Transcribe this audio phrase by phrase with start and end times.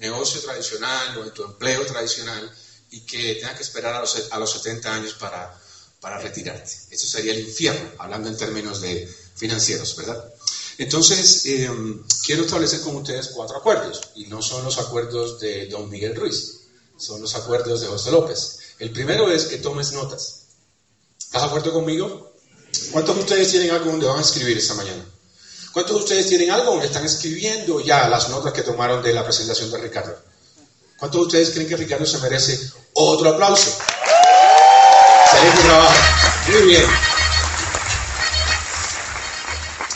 [0.00, 2.50] negocio tradicional o en tu empleo tradicional
[2.90, 5.56] y que tengas que esperar a los, a los 70 años para,
[6.00, 6.72] para retirarte.
[6.90, 10.24] Eso sería el infierno, hablando en términos de financieros, ¿verdad?
[10.78, 15.90] Entonces, em, quiero establecer con ustedes cuatro acuerdos, y no son los acuerdos de don
[15.90, 16.62] Miguel Ruiz,
[16.96, 18.58] son los acuerdos de José López.
[18.78, 20.46] El primero es que tomes notas.
[21.18, 22.32] ¿Estás de acuerdo conmigo?
[22.92, 25.04] ¿Cuántos de ustedes tienen algo donde van a escribir esta mañana?
[25.72, 29.70] ¿Cuántos de ustedes tienen algo están escribiendo ya las notas que tomaron de la presentación
[29.70, 30.16] de Ricardo?
[30.98, 32.58] ¿Cuántos de ustedes creen que Ricardo se merece
[32.94, 33.70] otro aplauso?
[35.26, 35.94] Excelente trabajo.
[36.50, 36.84] Muy bien.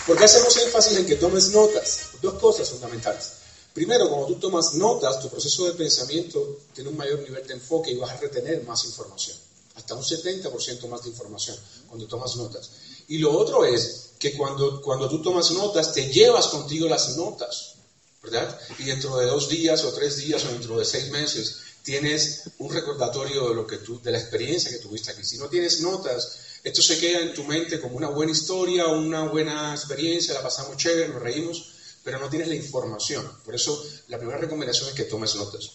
[0.06, 2.10] ¿Por qué hacemos énfasis en que tomes notas?
[2.22, 3.32] Dos cosas fundamentales.
[3.72, 7.90] Primero, cuando tú tomas notas, tu proceso de pensamiento tiene un mayor nivel de enfoque
[7.90, 9.36] y vas a retener más información.
[9.74, 11.56] Hasta un 70% más de información
[11.88, 12.70] cuando tomas notas.
[13.08, 17.74] Y lo otro es que cuando, cuando tú tomas notas, te llevas contigo las notas,
[18.22, 18.58] ¿verdad?
[18.78, 22.72] Y dentro de dos días o tres días o dentro de seis meses tienes un
[22.72, 25.22] recordatorio de lo que tú, de la experiencia que tuviste aquí.
[25.24, 29.24] Si no tienes notas, esto se queda en tu mente como una buena historia, una
[29.24, 33.30] buena experiencia, la pasamos chévere, nos reímos, pero no tienes la información.
[33.44, 35.70] Por eso la primera recomendación es que tomes notas.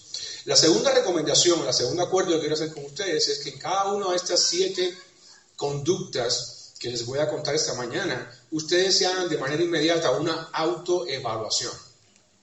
[0.46, 3.94] La segunda recomendación, la segunda acuerdo que quiero hacer con ustedes es que en cada
[3.94, 4.98] una de estas siete
[5.56, 10.50] conductas que les voy a contar esta mañana, ustedes se hagan de manera inmediata una
[10.54, 11.74] autoevaluación.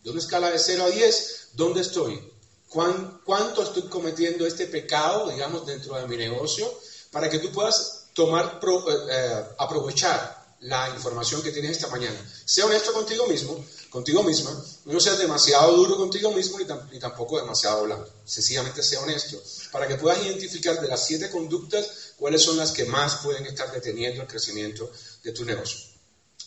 [0.04, 2.32] De una escala de 0 a 10, ¿dónde estoy?
[2.68, 6.70] ¿Cuánto estoy cometiendo este pecado, digamos, dentro de mi negocio?
[7.10, 12.18] Para que tú puedas tomar, eh, eh, aprovechar la información que tienes esta mañana.
[12.44, 14.50] Sea honesto contigo mismo, contigo misma,
[14.86, 18.10] no seas demasiado duro contigo mismo ni, tampoco demasiado blando.
[18.24, 22.84] Sencillamente sea honesto, para que puedas identificar de las siete conductas cuáles son las que
[22.84, 24.90] más pueden estar deteniendo el crecimiento
[25.22, 25.78] de tu negocio.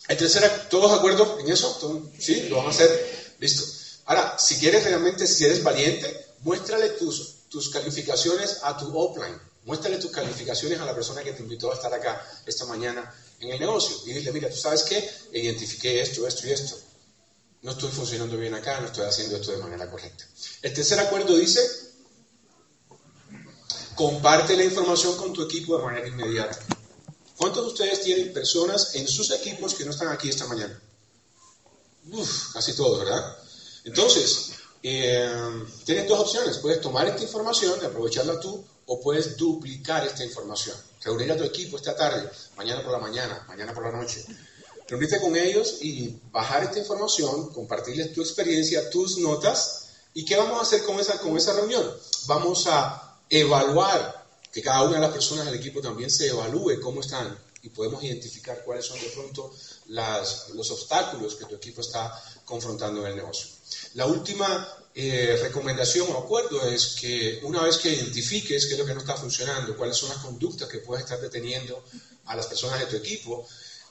[0.08, 2.10] El tercero, ¿todos de acuerdo en eso?
[2.18, 2.48] ¿Sí?
[2.48, 3.34] ¿Lo vamos a hacer?
[3.38, 3.64] Listo.
[4.06, 9.38] Ahora, si quieres realmente, si eres valiente, muéstrale tus, tus calificaciones a tu offline.
[9.64, 13.50] Muéstrale tus calificaciones a la persona que te invitó a estar acá esta mañana en
[13.50, 13.96] el negocio.
[14.06, 16.78] Y dile, mira, tú sabes qué, identifiqué esto, esto y esto.
[17.62, 20.24] No estoy funcionando bien acá, no estoy haciendo esto de manera correcta.
[20.62, 21.60] El tercer acuerdo dice,
[24.00, 26.58] comparte la información con tu equipo de manera inmediata.
[27.36, 30.80] ¿Cuántos de ustedes tienen personas en sus equipos que no están aquí esta mañana?
[32.10, 33.36] Uf, casi todos, ¿verdad?
[33.84, 34.52] Entonces,
[34.82, 35.30] eh,
[35.84, 36.56] tienes dos opciones.
[36.56, 40.78] Puedes tomar esta información y aprovecharla tú o puedes duplicar esta información.
[41.04, 44.24] Reunir a tu equipo esta tarde, mañana por la mañana, mañana por la noche.
[44.88, 49.88] Reunirte con ellos y bajar esta información, compartirles tu experiencia, tus notas.
[50.14, 51.94] ¿Y qué vamos a hacer con esa, con esa reunión?
[52.26, 57.00] Vamos a evaluar que cada una de las personas del equipo también se evalúe cómo
[57.00, 59.54] están y podemos identificar cuáles son de pronto
[59.88, 62.12] los obstáculos que tu equipo está
[62.44, 63.48] confrontando en el negocio.
[63.94, 68.86] La última eh, recomendación o acuerdo es que una vez que identifiques qué es lo
[68.86, 71.84] que no está funcionando, cuáles son las conductas que puedes estar deteniendo
[72.26, 73.46] a las personas de tu equipo,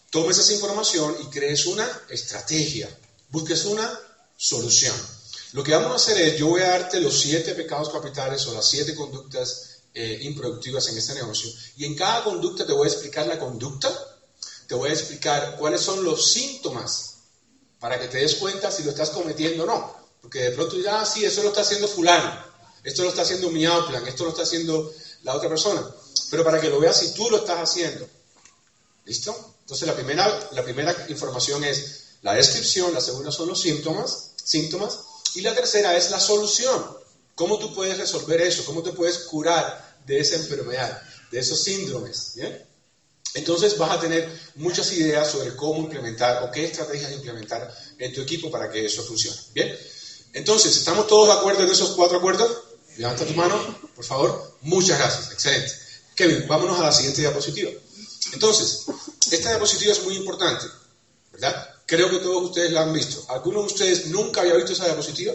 [0.10, 2.90] tomes esa información y crees una estrategia,
[3.30, 4.00] busques una
[4.36, 4.96] solución.
[5.54, 8.54] Lo que vamos a hacer es, yo voy a darte los siete pecados capitales o
[8.54, 11.52] las siete conductas eh, improductivas en este negocio.
[11.78, 13.92] Y en cada conducta te voy a explicar la conducta,
[14.68, 17.16] te voy a explicar cuáles son los síntomas
[17.80, 19.96] para que te des cuenta si lo estás cometiendo o no.
[20.22, 22.46] Porque de pronto ya, ah, sí, eso lo está haciendo fulano,
[22.84, 24.94] esto lo está haciendo mi outplan, esto lo está haciendo
[25.24, 25.84] la otra persona.
[26.30, 28.08] Pero para que lo veas si tú lo estás haciendo.
[29.06, 29.56] ¿Listo?
[29.62, 35.00] Entonces la primera, la primera información es la descripción, la segunda son los síntomas, síntomas,
[35.36, 36.98] y la tercera es la solución.
[37.36, 38.66] ¿Cómo tú puedes resolver eso?
[38.66, 42.34] ¿Cómo te puedes curar de esa enfermedad, de esos síndromes?
[43.34, 48.22] Entonces vas a tener muchas ideas sobre cómo implementar o qué estrategias implementar en tu
[48.22, 49.38] equipo para que eso funcione.
[49.54, 49.78] Bien,
[50.34, 52.52] entonces, ¿estamos todos de acuerdo en esos cuatro acuerdos?
[52.98, 53.56] Levanta tu mano,
[53.96, 54.58] por favor.
[54.62, 55.72] Muchas gracias, excelente.
[56.16, 57.72] Kevin, vámonos a la siguiente diapositiva.
[58.34, 58.86] Entonces,
[59.32, 60.66] esta diapositiva es muy importante,
[61.32, 61.70] ¿verdad?
[61.90, 63.26] Creo que todos ustedes la han visto.
[63.30, 65.34] ¿Alguno de ustedes nunca había visto esa diapositiva?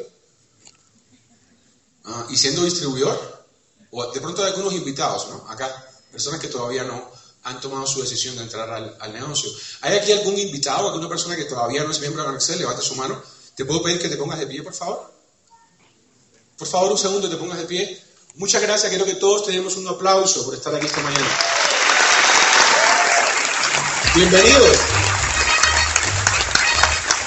[2.04, 3.44] Ah, y siendo distribuidor,
[3.90, 5.50] o de pronto hay algunos invitados, ¿no?
[5.50, 5.68] Acá,
[6.12, 7.10] personas que todavía no
[7.42, 9.50] han tomado su decisión de entrar al, negocio.
[9.80, 12.60] ¿Hay aquí algún invitado, alguna persona que todavía no es miembro de Excel?
[12.60, 13.20] Levanta su mano.
[13.56, 15.12] ¿Te puedo pedir que te pongas de pie, por favor?
[16.56, 18.00] Por favor, un segundo, te pongas de pie.
[18.36, 21.28] Muchas gracias, quiero que todos tenemos un aplauso por estar aquí esta mañana.
[24.14, 25.03] Bienvenidos.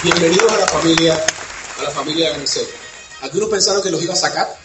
[0.07, 1.25] Bienvenidos a la familia,
[1.79, 2.65] a la familia de Ganicel.
[3.23, 4.57] Algunos pensaron que los iba a sacar.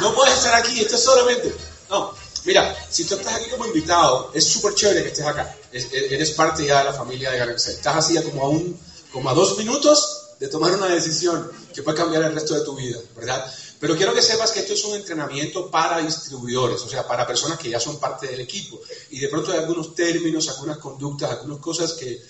[0.00, 1.54] no puedes estar aquí, esto es solamente.
[1.88, 2.12] No,
[2.44, 5.56] mira, si tú estás aquí como invitado, es súper chévere que estés acá.
[5.70, 7.74] eres parte ya de la familia de Ganicel.
[7.74, 8.76] Estás así como a, un,
[9.12, 12.74] como a dos minutos de tomar una decisión que puede cambiar el resto de tu
[12.74, 13.48] vida, ¿verdad?
[13.78, 17.58] Pero quiero que sepas que esto es un entrenamiento para distribuidores, o sea, para personas
[17.58, 18.80] que ya son parte del equipo.
[19.10, 22.20] Y de pronto hay algunos términos, algunas conductas, algunas cosas que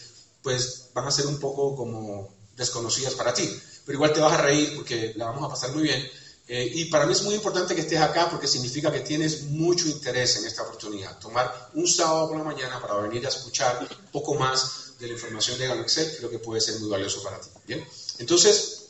[0.44, 3.50] pues van a ser un poco como desconocidas para ti.
[3.84, 6.08] Pero igual te vas a reír porque la vamos a pasar muy bien.
[6.46, 9.88] Eh, y para mí es muy importante que estés acá porque significa que tienes mucho
[9.88, 11.18] interés en esta oportunidad.
[11.18, 15.14] Tomar un sábado por la mañana para venir a escuchar un poco más de la
[15.14, 17.48] información de Galaxet creo que puede ser muy valioso para ti.
[17.66, 17.82] Bien,
[18.18, 18.84] entonces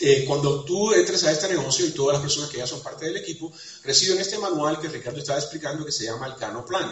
[0.00, 3.04] eh, cuando tú entres a este negocio y todas las personas que ya son parte
[3.04, 3.52] del equipo
[3.82, 6.90] reciben este manual que Ricardo estaba explicando que se llama el Gano Plan.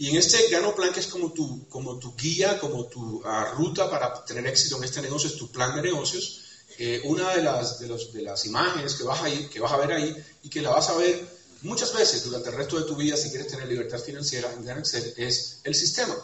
[0.00, 3.52] Y en este Gano Plan, que es como tu, como tu guía, como tu ah,
[3.54, 6.40] ruta para tener éxito en este negocio, es tu plan de negocios,
[6.78, 9.72] eh, una de las, de, los, de las imágenes que vas, a ir, que vas
[9.72, 11.22] a ver ahí y que la vas a ver
[11.60, 15.12] muchas veces durante el resto de tu vida si quieres tener libertad financiera en Excel
[15.18, 16.16] es el sistema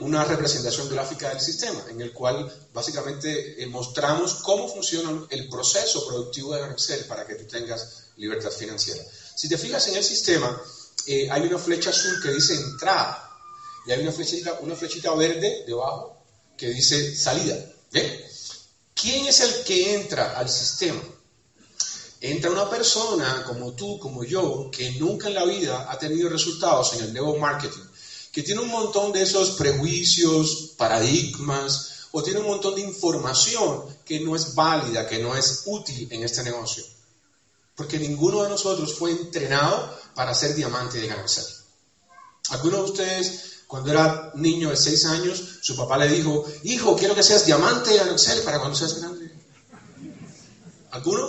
[0.00, 6.06] una representación gráfica del sistema, en el cual básicamente eh, mostramos cómo funciona el proceso
[6.06, 9.02] productivo de Excel para que tú tengas libertad financiera.
[9.34, 10.60] Si te fijas en el sistema,
[11.06, 13.30] eh, hay una flecha azul que dice entrada
[13.86, 16.16] y hay una flechita, una flechita verde debajo
[16.56, 17.56] que dice salida.
[18.94, 21.02] ¿Quién es el que entra al sistema?
[22.20, 26.92] Entra una persona como tú, como yo, que nunca en la vida ha tenido resultados
[26.94, 27.90] en el nuevo marketing
[28.32, 34.20] que tiene un montón de esos prejuicios, paradigmas, o tiene un montón de información que
[34.20, 36.84] no es válida, que no es útil en este negocio.
[37.80, 41.46] Porque ninguno de nosotros fue entrenado para ser diamante de Ganancel.
[42.50, 47.14] Algunos de ustedes, cuando era niño de 6 años, su papá le dijo, hijo, quiero
[47.14, 49.32] que seas diamante de Ganancel para cuando seas grande.
[50.90, 51.26] ¿Alguno?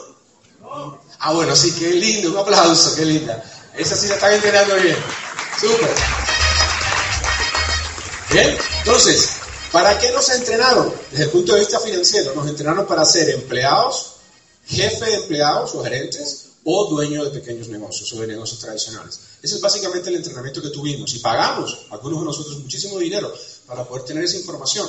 [1.20, 3.42] Ah, bueno, sí, qué lindo, un aplauso, qué linda.
[3.78, 4.98] Esa sí la están entrenando bien.
[5.58, 5.96] Súper.
[8.30, 9.30] Bien, entonces,
[9.72, 10.94] ¿para qué nos entrenaron?
[11.12, 14.11] Desde el punto de vista financiero, nos entrenaron para ser empleados,
[14.66, 19.20] jefe de empleados o gerentes o dueños de pequeños negocios o de negocios tradicionales.
[19.42, 23.34] Ese es básicamente el entrenamiento que tuvimos y pagamos, algunos de nosotros, muchísimo dinero
[23.66, 24.88] para poder tener esa información.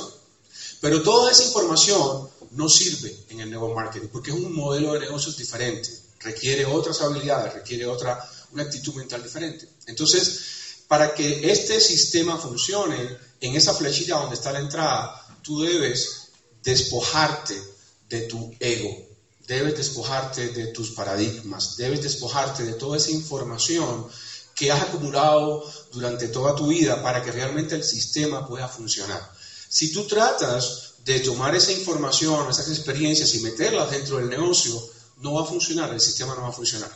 [0.79, 4.99] Pero toda esa información no sirve en el nuevo marketing porque es un modelo de
[4.99, 5.89] negocios diferente,
[6.19, 8.19] requiere otras habilidades, requiere otra,
[8.51, 9.67] una actitud mental diferente.
[9.87, 16.29] Entonces, para que este sistema funcione, en esa flechita donde está la entrada, tú debes
[16.63, 17.59] despojarte
[18.07, 19.12] de tu ego,
[19.47, 24.07] debes despojarte de tus paradigmas, debes despojarte de toda esa información
[24.55, 29.31] que has acumulado durante toda tu vida para que realmente el sistema pueda funcionar.
[29.67, 34.81] Si tú tratas de tomar esa información, esas experiencias y meterlas dentro del negocio,
[35.17, 36.91] no va a funcionar, el sistema no va a funcionar.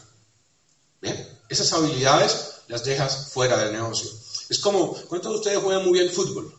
[1.02, 1.40] ¿Bien?
[1.50, 4.10] Esas habilidades las dejas fuera del negocio.
[4.50, 6.54] Es como, ¿cuántos de ustedes juegan muy bien fútbol?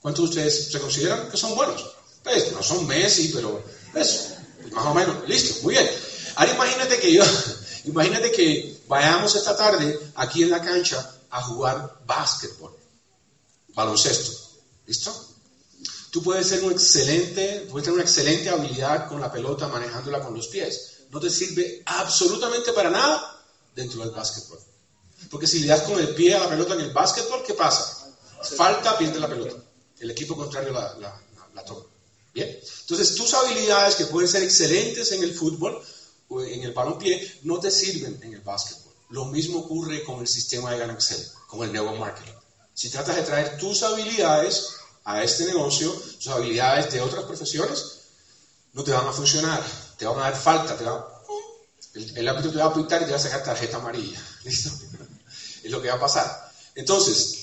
[0.00, 1.84] ¿Cuántos de ustedes se consideran que son buenos?
[2.22, 3.62] Pues no son Messi, pero
[3.94, 4.31] eso, pues,
[4.72, 5.90] más o menos, listo, muy bien.
[6.36, 7.24] Ahora imagínate que yo,
[7.84, 12.76] imagínate que vayamos esta tarde aquí en la cancha a jugar básquetbol,
[13.68, 14.32] baloncesto,
[14.86, 15.28] ¿listo?
[16.10, 20.34] Tú puedes ser un excelente, puedes tener una excelente habilidad con la pelota manejándola con
[20.34, 21.04] los pies.
[21.08, 23.42] No te sirve absolutamente para nada
[23.74, 24.58] dentro del básquetbol.
[25.30, 28.12] Porque si le das con el pie a la pelota en el básquetbol, ¿qué pasa?
[28.56, 29.56] Falta, pierde la pelota.
[30.00, 31.86] El equipo contrario la, toma.
[32.34, 32.58] Bien.
[32.80, 35.82] Entonces, tus habilidades que pueden ser excelentes en el fútbol
[36.28, 38.92] o en el balonpié no te sirven en el básquetbol.
[39.10, 42.32] Lo mismo ocurre con el sistema de Ganaxel, con el nuevo marketing.
[42.72, 47.98] Si tratas de traer tus habilidades a este negocio, tus habilidades de otras profesiones,
[48.72, 49.62] no te van a funcionar,
[49.98, 50.84] te van a dar falta, te
[51.94, 54.18] el, el ámbito te va a apuntar y te va a sacar tarjeta amarilla.
[54.44, 54.70] ¿Listo?
[55.62, 56.52] es lo que va a pasar.
[56.74, 57.41] Entonces,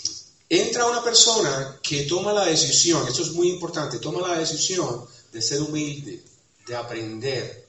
[0.49, 5.41] entra una persona que toma la decisión, esto es muy importante, toma la decisión de
[5.41, 6.23] ser humilde,
[6.65, 7.67] de aprender,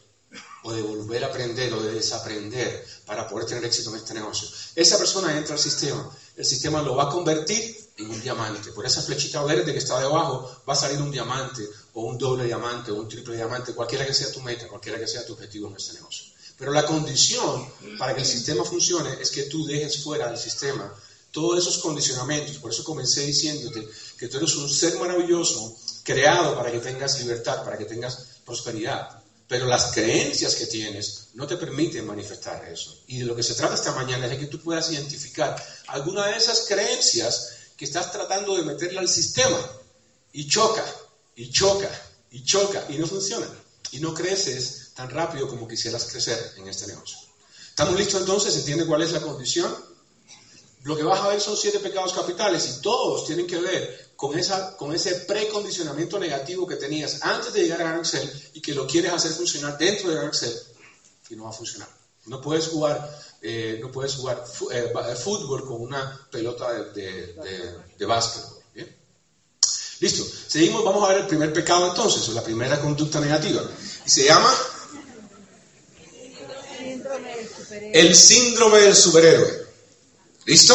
[0.62, 4.48] o de volver a aprender, o de desaprender, para poder tener éxito en este negocio.
[4.74, 8.72] Esa persona entra al sistema, el sistema lo va a convertir en un diamante.
[8.72, 12.44] Por esa flechita verde que está debajo va a salir un diamante, o un doble
[12.44, 15.68] diamante, o un triple diamante, cualquiera que sea tu meta, cualquiera que sea tu objetivo
[15.68, 16.26] en este negocio.
[16.56, 17.66] Pero la condición
[17.98, 20.94] para que el sistema funcione es que tú dejes fuera del sistema
[21.32, 22.58] todos esos condicionamientos.
[22.58, 27.64] Por eso comencé diciéndote que tú eres un ser maravilloso, creado para que tengas libertad,
[27.64, 29.22] para que tengas prosperidad.
[29.48, 32.96] Pero las creencias que tienes no te permiten manifestar eso.
[33.08, 35.56] Y de lo que se trata esta mañana es de que tú puedas identificar
[35.88, 39.58] alguna de esas creencias que estás tratando de meterle al sistema
[40.32, 40.84] y choca,
[41.34, 41.90] y choca,
[42.30, 43.46] y choca, y no funciona.
[43.92, 47.18] Y no creces tan rápido como quisieras crecer en este negocio.
[47.68, 48.54] ¿Estamos listos entonces?
[48.56, 49.74] ¿Entiende cuál es la condición?
[50.84, 54.38] Lo que vas a ver son siete pecados capitales y todos tienen que ver con,
[54.38, 58.86] esa, con ese precondicionamiento negativo que tenías antes de llegar a Excel y que lo
[58.86, 60.54] quieres hacer funcionar dentro de Excel
[61.28, 61.88] y no va a funcionar.
[62.26, 67.34] No puedes jugar, eh, no puedes jugar eh, fútbol con una pelota de,
[67.98, 68.58] de, básquetbol.
[70.00, 73.62] Listo, seguimos, vamos a ver el primer pecado entonces, o la primera conducta negativa.
[74.06, 74.50] Y se llama
[77.92, 79.59] el síndrome del superhéroe.
[80.44, 80.74] ¿Listo?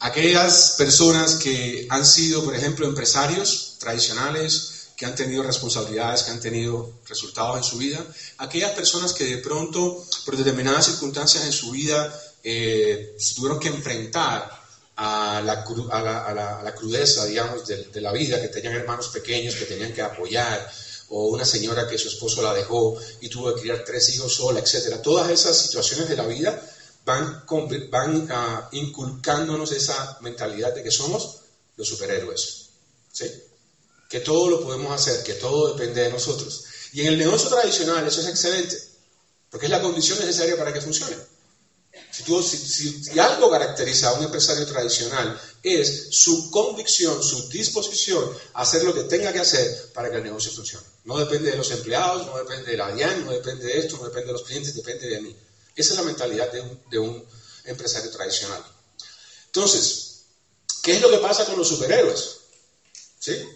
[0.00, 6.40] Aquellas personas que han sido, por ejemplo, empresarios tradicionales, que han tenido responsabilidades, que han
[6.40, 8.04] tenido resultados en su vida,
[8.38, 14.58] aquellas personas que de pronto, por determinadas circunstancias en su vida, eh, tuvieron que enfrentar
[14.96, 20.68] a la, crudeza, digamos, de, la vida, que tenían hermanos pequeños que tenían que apoyar,
[21.10, 24.60] o una señora que su esposo la dejó y tuvo que criar tres hijos sola,
[24.60, 25.00] etc.
[25.00, 26.60] Todas esas situaciones de la vida
[27.08, 27.44] van,
[27.90, 31.40] van uh, inculcándonos esa mentalidad de que somos
[31.74, 32.68] los superhéroes.
[33.10, 33.24] ¿sí?
[34.10, 36.64] Que todo lo podemos hacer, que todo depende de nosotros.
[36.92, 38.76] Y en el negocio tradicional eso es excelente,
[39.50, 41.16] porque es la condición necesaria para que funcione.
[42.12, 48.94] Si, algo caracteriza a un empresario tradicional es su convicción, su disposición a hacer lo
[48.94, 50.86] que tenga que hacer para que el negocio funcione.
[51.04, 54.04] No depende de los empleados, no depende de la DIAN, no depende de esto, no
[54.04, 55.36] depende de los clientes, depende de mí.
[55.78, 57.24] Esa es la mentalidad de un, de un
[57.64, 58.62] empresario tradicional.
[59.46, 60.24] Entonces,
[60.82, 62.40] ¿qué es lo que pasa con los superhéroes?
[63.18, 63.48] ¿Sí?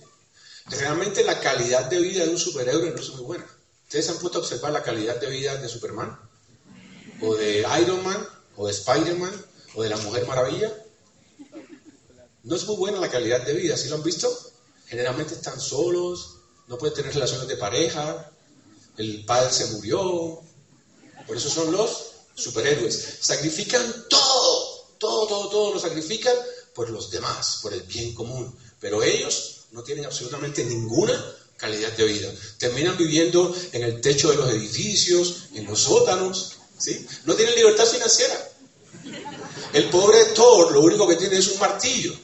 [0.66, 3.46] Realmente la calidad de vida de un superhéroe no es muy buena.
[3.84, 6.18] ¿Ustedes han puesto a observar la calidad de vida de Superman?
[7.20, 8.26] ¿O de Iron Man?
[8.56, 9.32] o de Spider-Man
[9.74, 10.72] o de la Mujer Maravilla.
[12.44, 14.28] No es muy buena la calidad de vida, ¿sí lo han visto?
[14.86, 18.30] Generalmente están solos, no pueden tener relaciones de pareja,
[18.96, 20.40] el padre se murió,
[21.26, 23.18] por eso son los superhéroes.
[23.20, 26.34] Sacrifican todo, todo, todo, todo lo sacrifican
[26.74, 31.12] por los demás, por el bien común, pero ellos no tienen absolutamente ninguna
[31.56, 32.32] calidad de vida.
[32.58, 37.06] Terminan viviendo en el techo de los edificios, en los sótanos, ¿sí?
[37.24, 38.48] No tienen libertad financiera.
[39.72, 42.14] El pobre Thor lo único que tiene es un martillo.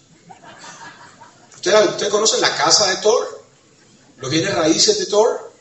[1.55, 3.45] ¿Ustedes, conocen la casa de Thor?
[4.19, 5.53] ¿Los bienes raíces de Thor?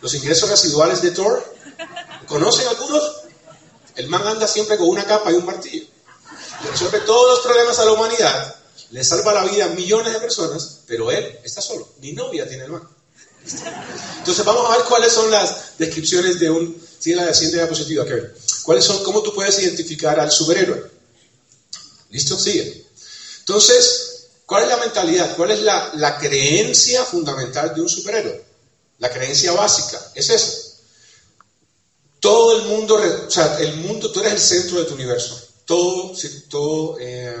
[0.00, 1.54] ¿Los ingresos residuales de Thor?
[2.26, 3.21] ¿Conocen algunos?
[3.96, 5.86] El man anda siempre con una capa y un martillo.
[6.62, 8.56] Le resuelve todos los problemas a la humanidad,
[8.90, 11.88] le salva la vida a millones de personas, pero él está solo.
[12.00, 12.88] Ni novia tiene el man.
[14.18, 16.82] Entonces vamos a ver cuáles son las descripciones de un...
[16.98, 18.28] Sigue la siguiente diapositiva, Kevin.
[18.62, 20.88] ¿Cuáles son, cómo tú puedes identificar al superhéroe?
[22.10, 22.38] ¿Listo?
[22.38, 22.86] Sigue.
[23.40, 25.36] Entonces, ¿cuál es la mentalidad?
[25.36, 28.44] ¿Cuál es la, la creencia fundamental de un superhéroe?
[28.98, 30.61] La creencia básica es esa.
[32.22, 35.42] Todo el mundo, o sea, el mundo, tú eres el centro de tu universo.
[35.64, 36.12] Todo,
[36.48, 37.36] todo eh,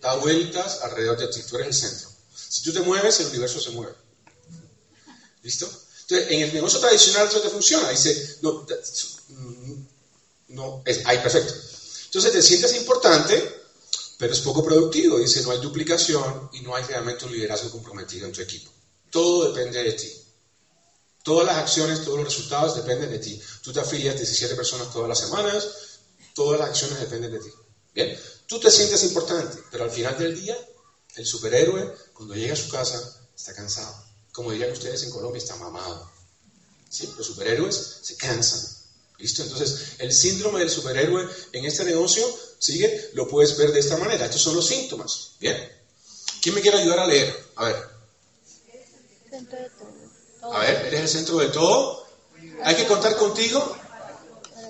[0.00, 2.08] da vueltas alrededor de ti, tú eres el centro.
[2.34, 3.94] Si tú te mueves, el universo se mueve.
[5.42, 5.70] ¿Listo?
[6.00, 7.90] Entonces, en el negocio tradicional eso te funciona.
[7.90, 8.66] Dice, no,
[10.48, 11.52] no, es, ay, perfecto.
[12.06, 13.66] Entonces te sientes importante,
[14.16, 15.18] pero es poco productivo.
[15.18, 18.70] Dice, no hay duplicación y no hay realmente un liderazgo comprometido en tu equipo.
[19.10, 20.10] Todo depende de ti.
[21.26, 23.42] Todas las acciones, todos los resultados dependen de ti.
[23.60, 25.66] Tú te afilias 17 personas todas las semanas,
[26.32, 27.50] todas las acciones dependen de ti.
[27.92, 28.16] Bien,
[28.46, 30.56] tú te sientes importante, pero al final del día,
[31.16, 33.92] el superhéroe, cuando llega a su casa, está cansado.
[34.30, 36.08] Como dirían ustedes en Colombia, está mamado.
[36.88, 37.12] ¿Sí?
[37.18, 38.60] Los superhéroes se cansan.
[39.18, 39.42] ¿Listo?
[39.42, 42.24] Entonces, el síndrome del superhéroe en este negocio,
[42.60, 44.26] sigue, lo puedes ver de esta manera.
[44.26, 45.32] Estos son los síntomas.
[45.40, 45.56] Bien.
[46.40, 47.36] ¿Quién me quiere ayudar a leer?
[47.56, 47.96] A ver.
[50.52, 52.06] A ver, ¿eres el centro de todo?
[52.64, 53.76] ¿Hay que contar contigo?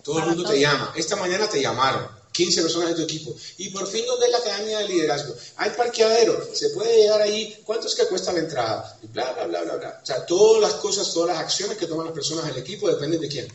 [0.03, 0.93] Todo el mundo te llama.
[0.95, 2.17] Esta mañana te llamaron.
[2.37, 3.35] 15 personas de tu equipo.
[3.57, 5.35] Y por fin, ¿dónde es la academia de liderazgo?
[5.57, 8.99] Hay parqueadero, se puede llegar ahí, ¿cuánto es que cuesta la entrada?
[9.03, 10.01] Y bla, bla, bla, bla, bla.
[10.03, 13.23] O sea, todas las cosas, todas las acciones que toman las personas del equipo dependen
[13.23, 13.49] de quién?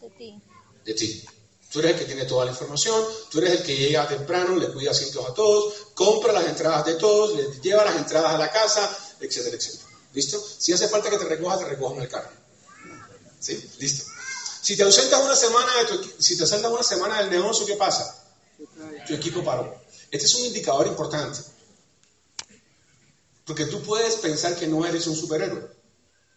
[0.00, 0.38] De ti.
[0.84, 1.24] De ti.
[1.72, 4.68] Tú eres el que tiene toda la información, tú eres el que llega temprano, le
[4.68, 8.50] cuida asientos a todos, compra las entradas de todos, le lleva las entradas a la
[8.50, 9.85] casa, etcétera, etcétera.
[10.16, 10.42] ¿Listo?
[10.58, 12.30] Si hace falta que te recoja, te recojan el carro.
[13.38, 13.62] ¿Sí?
[13.78, 14.10] Listo.
[14.62, 17.76] Si te ausentas una semana de tu, si te ausentas una semana del negocio, ¿qué
[17.76, 18.22] pasa?
[19.06, 19.78] tu equipo paró.
[20.10, 21.38] Este es un indicador importante.
[23.44, 25.70] Porque tú puedes pensar que no eres un superhéroe.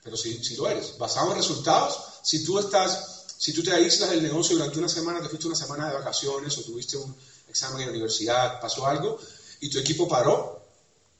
[0.03, 4.21] pero si lo eres, basado en resultados, si tú estás, si tú te aíslas del
[4.21, 7.15] negocio durante una semana, te fuiste una semana de vacaciones o tuviste un
[7.47, 9.17] examen en la universidad, pasó algo
[9.61, 10.61] y tu equipo paró,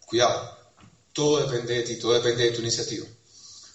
[0.05, 0.58] cuidado,
[1.13, 3.05] todo depende de ti, todo depende de tu iniciativa.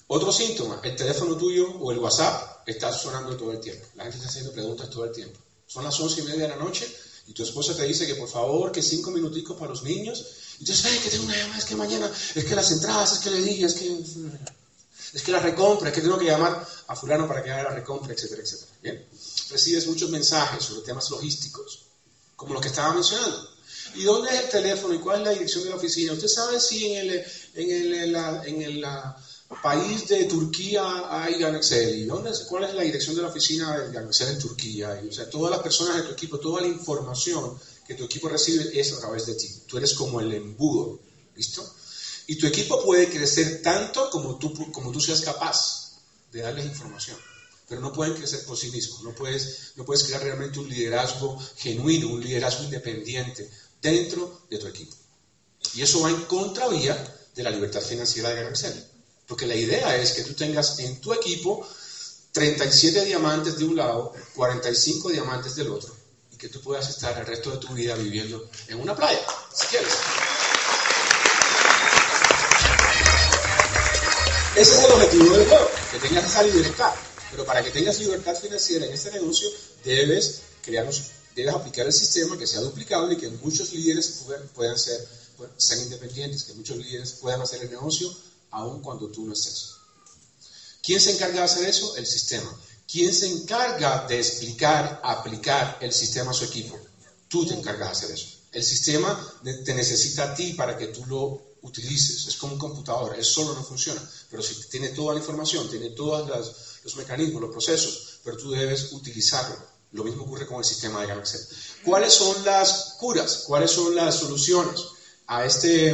[0.06, 3.86] Otro síntoma, el teléfono tuyo o el WhatsApp está sonando todo el tiempo.
[3.94, 5.38] La gente está haciendo preguntas todo el tiempo.
[5.66, 6.86] Son las once y media de la noche
[7.26, 10.24] y tu esposa te dice que por favor, que cinco minuticos para los niños.
[10.60, 13.18] Y tú dices, que tengo una llamada, es que mañana, es que las entradas, es
[13.20, 13.98] que le dije, es que,
[15.14, 17.70] es que la recompra, es que tengo que llamar a fulano para que haga la
[17.70, 18.70] recompra, etcétera, etcétera.
[18.82, 19.06] Bien.
[19.50, 21.86] Recibes muchos mensajes sobre temas logísticos,
[22.36, 23.53] como los que estaba mencionando.
[23.96, 26.12] ¿Y dónde es el teléfono y cuál es la dirección de la oficina?
[26.12, 27.24] ¿Usted sabe si en el,
[27.54, 28.14] en el,
[28.46, 29.16] en el, la,
[29.62, 31.98] país de Turquía hay Ganexel?
[31.98, 35.00] ¿Y dónde, cuál es la dirección de la oficina de Ganexel en Turquía?
[35.02, 38.28] Y, o sea, todas las personas de tu equipo, toda la información que tu equipo
[38.28, 39.48] recibe es a través de ti.
[39.66, 41.00] Tú eres como el embudo,
[41.36, 41.64] ¿listo?
[42.26, 46.00] Y tu equipo puede crecer tanto como tú, como tú seas capaz
[46.32, 47.18] de darles información.
[47.68, 49.02] Pero no pueden crecer por sí mismos.
[49.02, 53.50] No puedes, no puedes crear realmente un liderazgo genuino, un liderazgo independiente
[53.84, 54.96] dentro de tu equipo.
[55.74, 56.96] Y eso va en contravía
[57.34, 58.84] de la libertad financiera de Ganexel.
[59.26, 61.66] Porque la idea es que tú tengas en tu equipo
[62.32, 65.94] 37 diamantes de un lado, 45 diamantes del otro,
[66.32, 69.20] y que tú puedas estar el resto de tu vida viviendo en una playa,
[69.54, 69.92] si quieres.
[74.56, 76.92] Ese es el objetivo del juego, que tengas esa libertad.
[77.30, 79.48] Pero para que tengas libertad financiera en este negocio,
[79.84, 80.42] debes,
[81.34, 84.24] debes aplicar el sistema que sea duplicable y que muchos líderes
[84.54, 85.06] puedan, ser,
[85.56, 88.14] sean independientes, que muchos líderes puedan hacer el negocio
[88.50, 89.72] aun cuando tú no estés.
[90.82, 91.96] ¿Quién se encarga de hacer eso?
[91.96, 92.54] El sistema.
[92.86, 96.78] ¿Quién se encarga de explicar, aplicar el sistema a su equipo?
[97.28, 98.26] Tú te encargas de hacer eso.
[98.52, 102.26] El sistema te necesita a ti para que tú lo utilices.
[102.28, 104.00] Es como un computador, él solo no funciona.
[104.30, 106.28] Pero si tiene toda la información, tiene todos
[106.84, 109.73] los mecanismos, los procesos, pero tú debes utilizarlo.
[109.94, 111.38] Lo mismo ocurre con el sistema de Galaxy.
[111.84, 113.44] ¿Cuáles son las curas?
[113.46, 114.80] ¿Cuáles son las soluciones
[115.28, 115.90] a este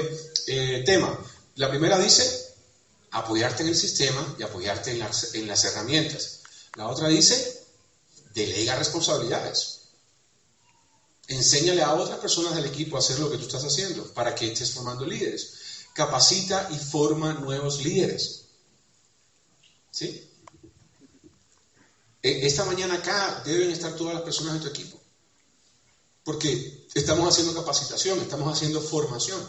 [0.46, 1.18] eh, tema?
[1.56, 2.54] La primera dice,
[3.10, 6.40] apoyarte en el sistema y apoyarte en las, en las herramientas.
[6.76, 7.66] La otra dice,
[8.32, 9.80] delega responsabilidades.
[11.28, 14.50] Enséñale a otras personas del equipo a hacer lo que tú estás haciendo para que
[14.50, 15.52] estés formando líderes.
[15.92, 18.46] Capacita y forma nuevos líderes.
[19.90, 20.29] ¿Sí?
[22.22, 25.00] E, esta mañana acá deben estar todas las personas de tu equipo.
[26.22, 29.40] Porque estamos haciendo capacitación, estamos haciendo formación.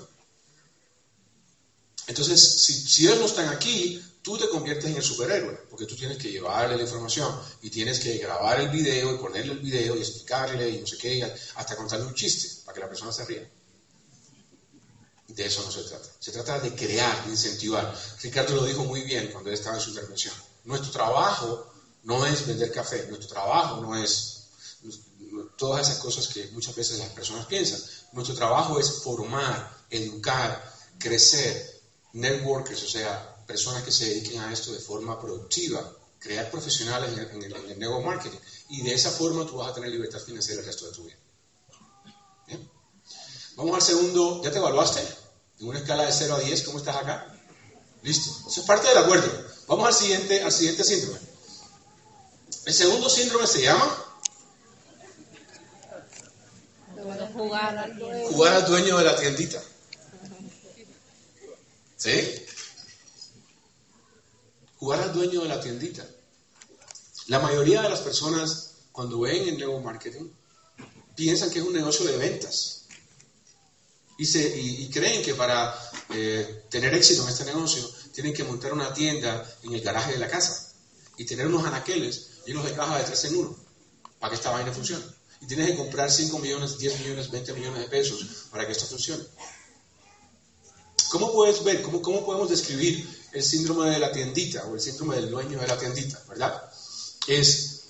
[2.07, 6.17] Entonces, si, ellos no están aquí, tú te conviertes en el superhéroe, porque tú tienes
[6.17, 9.99] que llevarle la información y tienes que grabar el video y ponerle el video y
[9.99, 11.23] explicarle y no sé qué,
[11.55, 13.49] hasta contarle un chiste para que la persona se ría.
[15.27, 16.09] De eso no se trata.
[16.19, 17.97] Se trata de crear, de incentivar.
[18.21, 20.33] Ricardo lo dijo muy bien cuando él estaba en su intervención.
[20.65, 21.70] Nuestro trabajo
[22.03, 24.41] no es vender café, nuestro trabajo no es
[25.57, 27.79] todas esas cosas que muchas veces las personas piensan.
[28.13, 31.81] Nuestro trabajo es formar, educar, crecer,
[32.13, 37.43] networkers, o sea, personas que se dediquen a esto de forma productiva, crear profesionales en
[37.43, 38.39] el, en marketing.
[38.69, 41.17] Y de esa forma tú vas a tener libertad financiera el resto de tu vida.
[43.55, 44.41] Vamos al segundo.
[44.43, 45.01] ¿Ya te evaluaste?
[45.59, 47.39] En una escala de 0 a 10, ¿cómo estás acá?
[48.01, 48.31] Listo.
[48.47, 49.29] Eso es parte del acuerdo.
[49.67, 51.30] Vamos al siguiente, al siguiente síndrome.
[52.71, 53.97] El segundo síndrome se llama
[57.33, 58.97] jugar al dueño.
[58.97, 59.61] De la tiendita.
[61.97, 62.45] ¿Sí?
[64.77, 66.07] Jugar al dueño de la tiendita.
[67.27, 70.29] La mayoría de las personas, cuando ven el nuevo marketing,
[71.13, 72.85] piensan que es un negocio de ventas.
[74.17, 75.77] Y, se, y, creen que para
[76.13, 80.19] eh, tener éxito en este negocio tienen que montar una tienda en el garaje de
[80.19, 80.71] la casa
[81.17, 83.57] y tener unos anaqueles llenos de cajas de tres en uno
[84.19, 85.03] para que esta vaina funcione.
[85.41, 88.85] Y tienes que comprar 5 millones, 10 millones, 20 millones de pesos para que esto
[88.85, 89.23] funcione.
[91.09, 95.15] ¿Cómo puedes ver, cómo, cómo podemos describir el síndrome de la tiendita o el síndrome
[95.15, 96.71] del dueño de la tiendita, verdad?
[97.27, 97.81] Es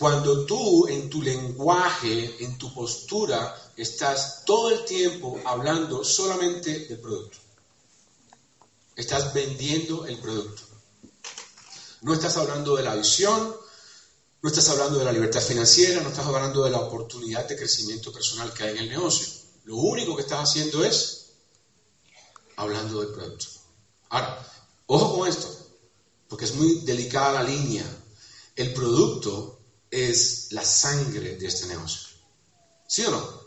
[0.00, 7.00] cuando tú en tu lenguaje, en tu postura, estás todo el tiempo hablando solamente del
[7.00, 7.36] producto.
[8.96, 10.62] Estás vendiendo el producto.
[12.00, 13.54] No estás hablando de la visión,
[14.42, 18.10] no estás hablando de la libertad financiera, no estás hablando de la oportunidad de crecimiento
[18.12, 19.26] personal que hay en el negocio.
[19.64, 21.32] Lo único que estás haciendo es
[22.56, 23.46] hablando del producto.
[24.08, 24.46] Ahora,
[24.86, 25.48] ojo con esto,
[26.28, 27.84] porque es muy delicada la línea.
[28.56, 32.08] El producto es la sangre de este negocio.
[32.88, 33.40] ¿Sí o no?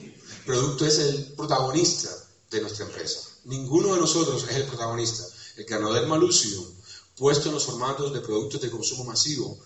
[0.00, 2.10] El producto es el protagonista
[2.50, 3.20] de nuestra empresa.
[3.44, 5.24] Ninguno de nosotros es el protagonista.
[5.56, 6.80] El ganador Malusium
[7.20, 9.58] puesto en los formatos de productos de consumo masivo,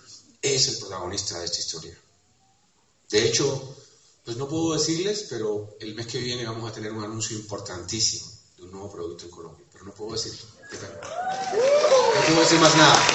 [0.45, 1.99] es el protagonista de esta historia.
[3.09, 3.77] De hecho,
[4.25, 8.31] pues no puedo decirles, pero el mes que viene vamos a tener un anuncio importantísimo
[8.59, 10.45] de un nuevo producto en Colombia, pero no puedo decirlo.
[10.71, 13.07] No puedo decir más nada.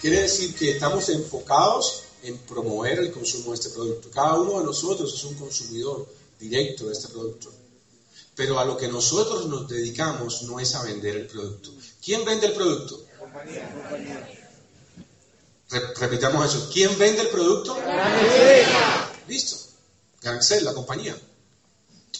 [0.00, 4.10] Quiere decir que estamos enfocados en promover el consumo de este producto.
[4.10, 6.06] Cada uno de nosotros es un consumidor
[6.38, 7.50] directo de este producto.
[8.36, 11.72] Pero a lo que nosotros nos dedicamos no es a vender el producto.
[12.04, 13.02] ¿Quién vende el producto?
[15.98, 16.70] repitamos eso.
[16.72, 17.76] ¿Quién vende el producto?
[19.26, 19.56] Listo.
[20.22, 21.18] Ganaxel, la compañía.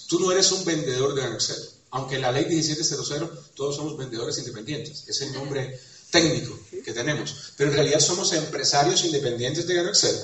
[0.08, 1.56] Tú no eres un vendedor de Ganaxel.
[1.90, 5.04] Aunque en la ley 1700 todos somos vendedores independientes.
[5.06, 5.78] Es el nombre
[6.10, 7.52] técnico que tenemos.
[7.56, 10.16] Pero en realidad somos empresarios independientes de Ganaxel.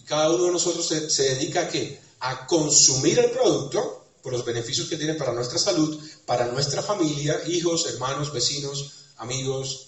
[0.00, 2.00] Y cada uno de nosotros se, se dedica a qué?
[2.20, 3.97] A consumir el producto
[4.28, 9.86] por los beneficios que tiene para nuestra salud, para nuestra familia, hijos, hermanos, vecinos, amigos,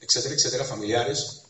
[0.00, 1.42] etcétera, etcétera, familiares.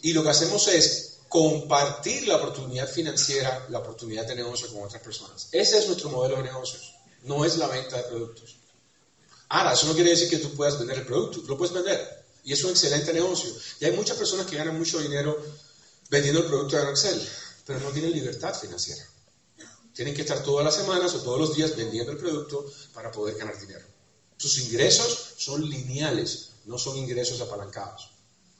[0.00, 5.02] Y lo que hacemos es compartir la oportunidad financiera, la oportunidad de negocio con otras
[5.02, 5.48] personas.
[5.52, 8.56] Ese es nuestro modelo de negocios, no es la venta de productos.
[9.50, 12.24] Ahora, eso no quiere decir que tú puedas vender el producto, lo puedes vender.
[12.42, 13.50] Y es un excelente negocio.
[13.80, 15.36] Y hay muchas personas que ganan mucho dinero
[16.08, 17.28] vendiendo el producto de Excel,
[17.66, 19.11] pero no tienen libertad financiera.
[19.94, 23.36] Tienen que estar todas las semanas o todos los días vendiendo el producto para poder
[23.36, 23.84] ganar dinero.
[24.36, 28.10] Sus ingresos son lineales, no son ingresos apalancados.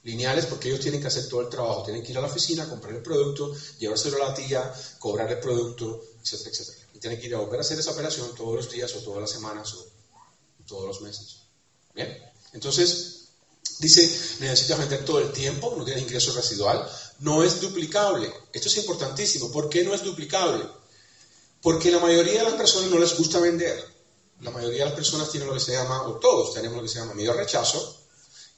[0.05, 2.69] Lineales porque ellos tienen que hacer todo el trabajo, tienen que ir a la oficina,
[2.69, 6.79] comprar el producto, llevárselo a la tía, cobrar el producto, etcétera, etcétera.
[6.95, 9.21] Y tienen que ir a volver a hacer esa operación todos los días o todas
[9.21, 9.87] las semanas o
[10.67, 11.43] todos los meses.
[11.95, 12.17] Bien,
[12.53, 13.29] entonces
[13.79, 14.03] dice,
[14.41, 16.89] necesitas vender todo el tiempo, no tienes ingreso residual,
[17.21, 18.33] no es duplicable.
[18.53, 19.51] Esto es importantísimo.
[19.51, 20.65] ¿Por qué no es duplicable?
[21.63, 23.83] Porque la mayoría de las personas no les gusta vender.
[24.41, 26.89] La mayoría de las personas tienen lo que se llama, o todos tenemos lo que
[26.89, 28.03] se llama miedo al rechazo,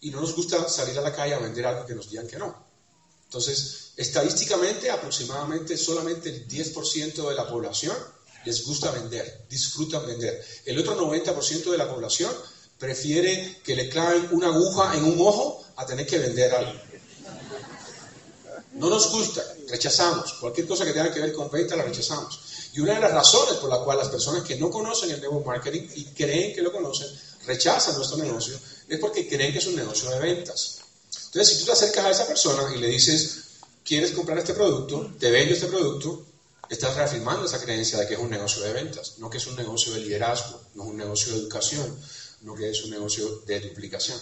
[0.01, 2.39] y no nos gusta salir a la calle a vender algo que nos digan que
[2.39, 2.65] no.
[3.25, 7.97] Entonces, estadísticamente, aproximadamente solamente el 10% de la población
[8.45, 10.45] les gusta vender, disfrutan vender.
[10.65, 12.33] El otro 90% de la población
[12.79, 16.81] prefiere que le claven una aguja en un ojo a tener que vender algo.
[18.75, 20.35] No nos gusta, rechazamos.
[20.35, 22.54] Cualquier cosa que tenga que ver con venta la rechazamos.
[22.75, 25.45] Y una de las razones por la cual las personas que no conocen el nuevo
[25.45, 27.07] marketing y creen que lo conocen,
[27.47, 28.59] rechazan nuestro negocio,
[28.89, 30.81] es porque creen que es un negocio de ventas.
[31.27, 33.45] Entonces, si tú te acercas a esa persona y le dices,
[33.85, 36.27] quieres comprar este producto, te vendo este producto,
[36.69, 39.55] estás reafirmando esa creencia de que es un negocio de ventas, no que es un
[39.55, 41.97] negocio de liderazgo, no es un negocio de educación,
[42.41, 44.19] no que es un negocio de duplicación.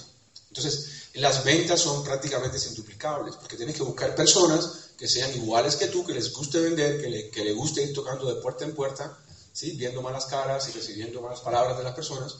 [0.48, 5.88] Entonces, las ventas son prácticamente induplicables, porque tienes que buscar personas que sean iguales que
[5.88, 8.74] tú, que les guste vender, que le, que le guste ir tocando de puerta en
[8.74, 9.18] puerta,
[9.52, 9.72] ¿sí?
[9.72, 12.36] viendo malas caras y recibiendo malas palabras de las personas,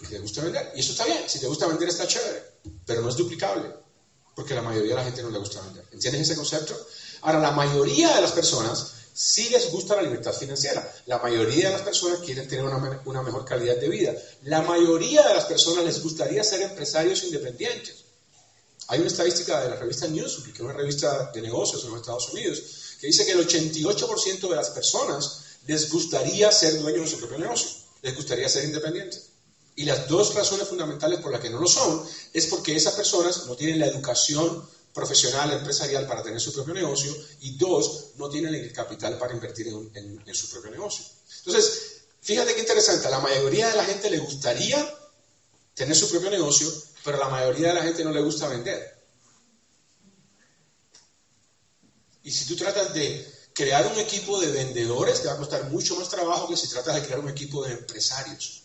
[0.00, 0.72] y que les guste vender.
[0.74, 2.42] Y eso está bien, si te gusta vender está chévere,
[2.86, 3.72] pero no es duplicable,
[4.34, 5.84] porque la mayoría de la gente no le gusta vender.
[5.92, 6.76] ¿Entiendes ese concepto?
[7.22, 10.94] Ahora, la mayoría de las personas sí les gusta la libertad financiera.
[11.06, 14.14] La mayoría de las personas quieren tener una, una, mejor calidad de vida.
[14.44, 18.04] La mayoría de las personas les gustaría ser empresarios independientes.
[18.90, 22.00] Hay una estadística de la revista Newsweek, que es una revista de negocios en los
[22.00, 22.60] Estados Unidos,
[23.00, 27.38] que dice que el 88% de las personas les gustaría ser dueños de su propio
[27.38, 27.70] negocio,
[28.02, 29.28] les gustaría ser independientes.
[29.76, 33.46] Y las dos razones fundamentales por las que no lo son es porque esas personas
[33.46, 38.52] no tienen la educación profesional, empresarial para tener su propio negocio y dos, no tienen
[38.56, 41.04] el capital para invertir en, su propio negocio.
[41.38, 44.84] Entonces, fíjate qué interesante, a la mayoría de la gente le gustaría
[45.74, 46.68] tener su propio negocio,
[47.04, 48.98] pero la mayoría de la gente no le gusta vender.
[52.22, 55.96] Y si tú tratas de crear un equipo de vendedores, te va a costar mucho
[55.96, 58.62] más trabajo que si tratas de crear un equipo de empresarios.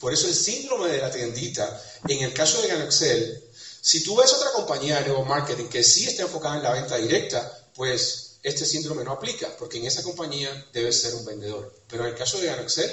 [0.00, 3.44] Por eso el síndrome de la tiendita, en el caso de Ganaxel,
[3.82, 6.96] si tú ves otra compañía de nuevo marketing que sí está enfocada en la venta
[6.96, 11.74] directa, pues este síndrome no aplica, porque en esa compañía debes ser un vendedor.
[11.86, 12.90] Pero en el caso de Ganaxel,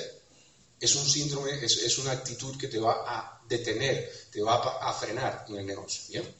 [0.79, 5.45] es un síndrome, es, una actitud que te va a detener, te va a, frenar
[5.49, 6.03] en el negocio.
[6.09, 6.35] ¿bien?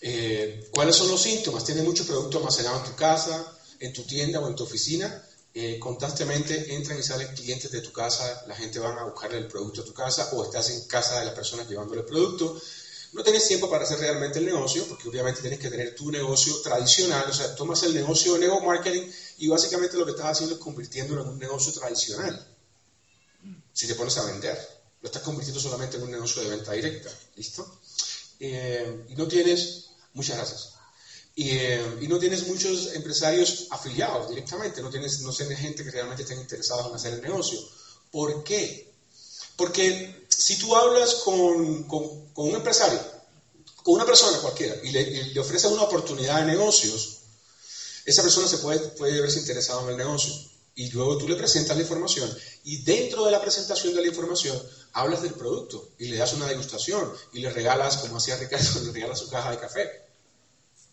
[0.00, 1.64] Eh, ¿Cuáles son los síntomas?
[1.64, 5.26] Tienes mucho producto almacenado en tu casa, en tu tienda o en tu oficina.
[5.52, 9.48] Eh, constantemente entran y salen clientes de tu casa, la gente va a buscarle el
[9.48, 12.60] producto a tu casa o estás en casa de las personas llevándole el producto.
[13.12, 16.60] No tienes tiempo para hacer realmente el negocio, porque obviamente tienes que tener tu negocio
[16.60, 20.54] tradicional, o sea, tomas el negocio de nuevo marketing y básicamente lo que estás haciendo
[20.54, 22.46] es convirtiéndolo en un negocio tradicional
[23.72, 24.58] si te pones a vender.
[25.02, 27.10] Lo estás convirtiendo solamente en un negocio de venta directa.
[27.36, 27.80] ¿Listo?
[28.38, 30.70] Eh, y no tienes, muchas gracias.
[31.36, 35.90] y, eh, y no tienes muchos empresarios afiliados directamente, no tienes, no tienes gente que
[35.90, 37.60] realmente estén interesados en hacer el negocio.
[38.10, 38.92] ¿Por qué?
[39.56, 43.00] Porque si tú hablas con, con, un empresario,
[43.82, 47.18] con una persona cualquiera, y le, y ofreces una oportunidad de negocios,
[48.04, 50.32] esa persona se puede, puede verse interesado en el negocio.
[50.74, 52.34] Y luego tú le presentas la información
[52.64, 54.58] y dentro de la presentación de la información
[54.92, 58.92] hablas del producto y le das una degustación y le regalas, como hacía Ricardo, le
[58.92, 60.08] regalas su caja de café.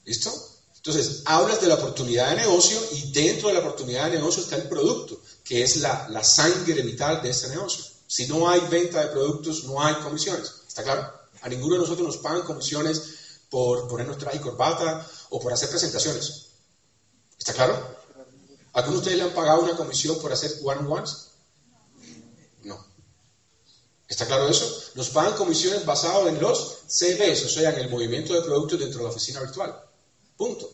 [0.06, 0.34] ¿Listo?
[0.76, 4.56] Entonces, hablas de la oportunidad de negocio y dentro de la oportunidad de negocio está
[4.56, 7.84] el producto, que es la, la sangre vital de ese negocio.
[8.08, 10.50] Si no hay venta de productos, no hay comisiones.
[10.68, 11.12] ¿Está claro?
[11.42, 13.02] A ninguno de nosotros nos pagan comisiones
[13.50, 16.48] por ponernos traje y corbata o por hacer presentaciones.
[17.38, 17.98] ¿Está claro?
[18.74, 21.27] ¿Algunos de ustedes le han pagado una comisión por hacer one-on-ones?
[24.08, 24.66] ¿Está claro eso?
[24.96, 29.00] Nos pagan comisiones basadas en los CVs, o sea, en el movimiento de productos dentro
[29.00, 29.84] de la oficina virtual.
[30.38, 30.72] Punto.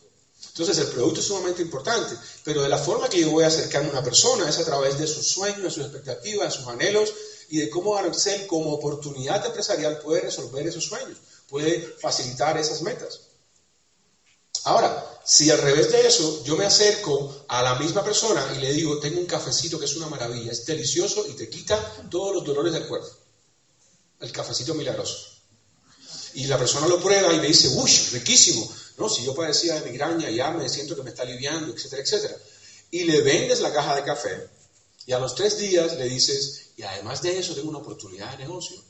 [0.48, 3.88] Entonces el producto es sumamente importante, pero de la forma que yo voy a acercarme
[3.88, 7.12] a una persona es a través de sus sueños, de sus expectativas, de sus anhelos
[7.48, 11.18] y de cómo Arancel como oportunidad empresarial puede resolver esos sueños,
[11.48, 13.20] puede facilitar esas metas.
[14.64, 18.72] Ahora, si al revés de eso yo me acerco a la misma persona y le
[18.72, 21.76] digo, tengo un cafecito que es una maravilla, es delicioso y te quita
[22.10, 23.08] todos los dolores del cuerpo,
[24.20, 25.34] el cafecito milagroso.
[26.34, 29.08] Y la persona lo prueba y me dice, uy, riquísimo, ¿no?
[29.08, 32.36] Si yo padecía de migraña, ya me siento que me está aliviando, etcétera, etcétera.
[32.90, 34.48] Y le vendes la caja de café
[35.06, 38.38] y a los tres días le dices, y además de eso tengo una oportunidad de
[38.38, 38.82] negocio.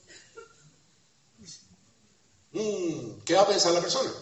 [2.53, 4.13] Mm, ¿Qué va a pensar la persona?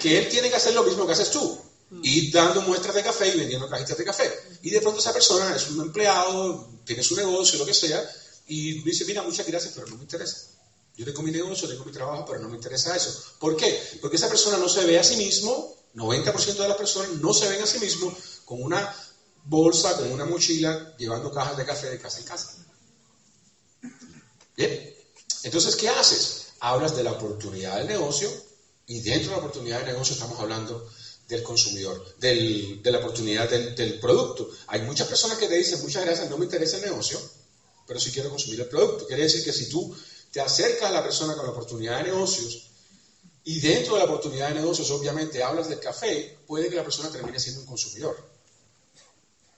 [0.00, 1.60] Que él tiene que hacer lo mismo que haces tú.
[2.02, 4.32] Ir dando muestras de café y vendiendo cajitas de café.
[4.62, 8.02] Y de pronto esa persona es un empleado, tiene su negocio, lo que sea,
[8.52, 10.36] y dice, mira, muchas gracias, pero no me interesa.
[10.94, 13.10] Yo tengo mi negocio, tengo mi trabajo, pero no me interesa eso.
[13.38, 13.80] ¿Por qué?
[14.02, 17.48] Porque esa persona no se ve a sí mismo, 90% de las personas no se
[17.48, 18.94] ven a sí mismo con una
[19.44, 22.56] bolsa, con una mochila, llevando cajas de café de casa en casa.
[24.54, 24.94] Bien,
[25.44, 26.48] entonces, ¿qué haces?
[26.60, 28.30] Hablas de la oportunidad del negocio
[28.86, 30.86] y dentro de la oportunidad de negocio estamos hablando
[31.26, 34.50] del consumidor, del, de la oportunidad del, del, producto.
[34.66, 37.18] Hay muchas personas que te dicen, muchas gracias, no me interesa el negocio,
[37.86, 39.06] pero sí quiero consumir el producto.
[39.06, 39.94] Quiere decir que si tú
[40.30, 42.70] te acercas a la persona con la oportunidad de negocios
[43.44, 47.10] y dentro de la oportunidad de negocios obviamente hablas del café, puede que la persona
[47.10, 48.16] termine siendo un consumidor.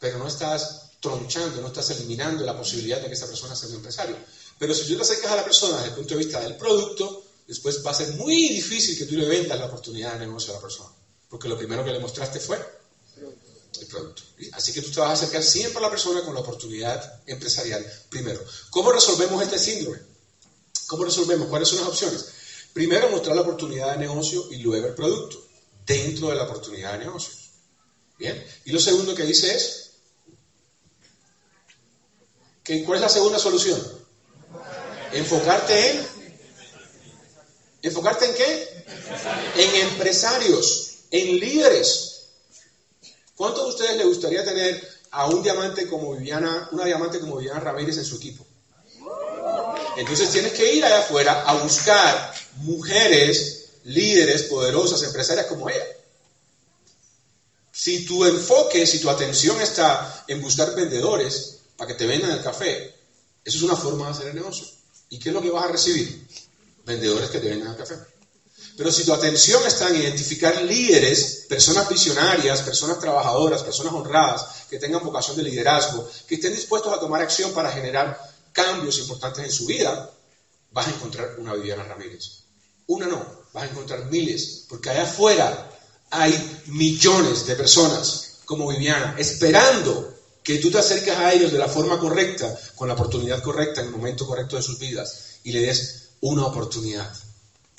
[0.01, 3.77] Pero no estás tronchando, no estás eliminando la posibilidad de que esa persona sea un
[3.77, 4.17] empresario.
[4.59, 7.25] Pero si tú te acercas a la persona desde el punto de vista del producto,
[7.47, 10.57] después va a ser muy difícil que tú le vendas la oportunidad de negocio a
[10.57, 10.91] la persona.
[11.29, 12.59] Porque lo primero que le mostraste fue
[13.81, 14.23] el producto.
[14.53, 17.85] Así que tú te vas a acercar siempre a la persona con la oportunidad empresarial
[18.09, 18.45] primero.
[18.71, 19.99] ¿Cómo resolvemos este síndrome?
[20.87, 21.49] ¿Cómo resolvemos?
[21.49, 22.27] ¿Cuáles son las opciones?
[22.73, 25.47] Primero, mostrar la oportunidad de negocio y luego el producto,
[25.87, 27.51] dentro de la oportunidad de negocios.
[28.19, 28.45] Bien.
[28.65, 29.91] Y lo segundo que dice es,
[32.63, 33.81] que, ¿cuál es la segunda solución?
[35.13, 36.15] Enfocarte en
[37.85, 38.85] ¿Enfocarte en qué?
[39.57, 42.13] En empresarios, en líderes.
[43.37, 47.61] ¿Cuántos de ustedes les gustaría tener a un diamante como Viviana, una diamante como Viviana
[47.61, 48.47] Ramírez en su equipo?
[49.97, 55.85] Entonces tienes que ir allá afuera a buscar mujeres, líderes, poderosas, empresarias como ella.
[57.73, 62.42] Si tu enfoque, si tu atención está en buscar vendedores para que te vendan el
[62.42, 62.94] café,
[63.44, 64.66] eso es una forma de hacer el negocio.
[65.11, 66.25] ¿Y qué es lo que vas a recibir?
[66.85, 67.94] vendedores que te vendan el café.
[68.77, 74.79] Pero si tu atención está en identificar líderes, personas visionarias, personas trabajadoras, personas honradas, que
[74.79, 78.19] tengan vocación de liderazgo, que estén dispuestos a tomar acción para generar
[78.53, 80.11] cambios importantes en su vida,
[80.73, 82.43] vas a encontrar una Viviana Ramírez.
[82.87, 85.71] Una no, vas a encontrar miles, porque allá afuera
[86.11, 91.69] hay millones de personas como Viviana, esperando que tú te acerques a ellos de la
[91.69, 95.61] forma correcta, con la oportunidad correcta, en el momento correcto de sus vidas, y le
[95.61, 97.11] des una oportunidad.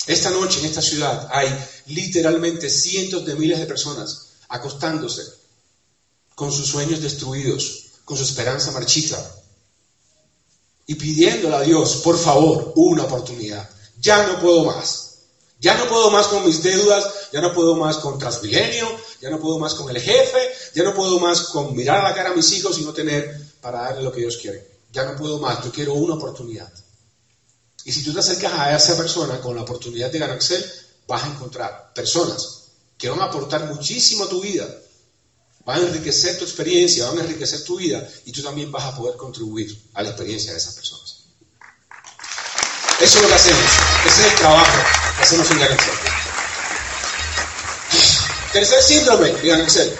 [0.06, 1.48] Esta noche en esta ciudad hay
[1.86, 5.22] literalmente cientos de miles de personas acostándose
[6.34, 9.18] con sus sueños destruidos, con su esperanza marchita
[10.86, 13.68] y pidiéndole a Dios, por favor, una oportunidad.
[14.00, 15.02] Ya no puedo más.
[15.58, 18.86] Ya no puedo más con mis deudas, ya no puedo más con Transmilenio,
[19.20, 20.38] ya no puedo más con el jefe,
[20.74, 23.40] ya no puedo más con mirar a la cara a mis hijos y no tener
[23.60, 24.70] para darle lo que Dios quiere.
[24.92, 26.70] Ya no puedo más, yo quiero una oportunidad.
[27.86, 30.64] Y si tú te acercas a esa persona con la oportunidad de ganar Excel,
[31.06, 32.64] vas a encontrar personas
[32.98, 34.66] que van a aportar muchísimo a tu vida,
[35.64, 38.96] van a enriquecer tu experiencia, van a enriquecer tu vida y tú también vas a
[38.96, 41.26] poder contribuir a la experiencia de esas personas.
[43.00, 43.70] Eso es lo que hacemos,
[44.04, 44.78] ese es el trabajo
[45.16, 45.78] que hacemos en Ganar
[48.52, 49.96] Tercer síndrome, digan Excel.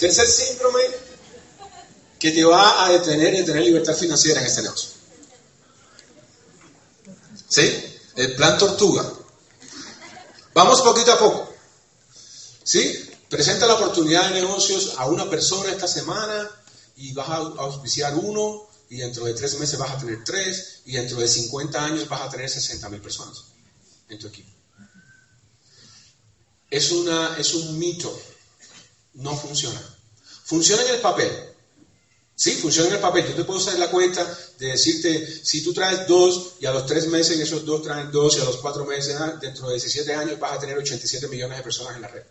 [0.00, 0.82] Tercer síndrome
[2.18, 4.97] que te va a detener de tener libertad financiera en este negocio.
[7.48, 7.98] ¿Sí?
[8.16, 9.10] El plan tortuga.
[10.54, 11.54] Vamos poquito a poco.
[12.62, 13.10] ¿Sí?
[13.28, 16.50] Presenta la oportunidad de negocios a una persona esta semana
[16.96, 20.92] y vas a auspiciar uno y dentro de tres meses vas a tener tres y
[20.92, 23.44] dentro de 50 años vas a tener 60 mil personas
[24.08, 24.50] en tu equipo.
[26.70, 28.20] Es, una, es un mito.
[29.14, 29.80] No funciona.
[30.44, 31.47] Funciona en el papel.
[32.38, 33.26] Sí, funciona en el papel.
[33.26, 34.24] Yo te puedo usar la cuenta
[34.60, 38.36] de decirte, si tú traes dos y a los tres meses esos dos traen dos
[38.36, 41.58] y a los cuatro meses, ah, dentro de 17 años vas a tener 87 millones
[41.58, 42.22] de personas en la red.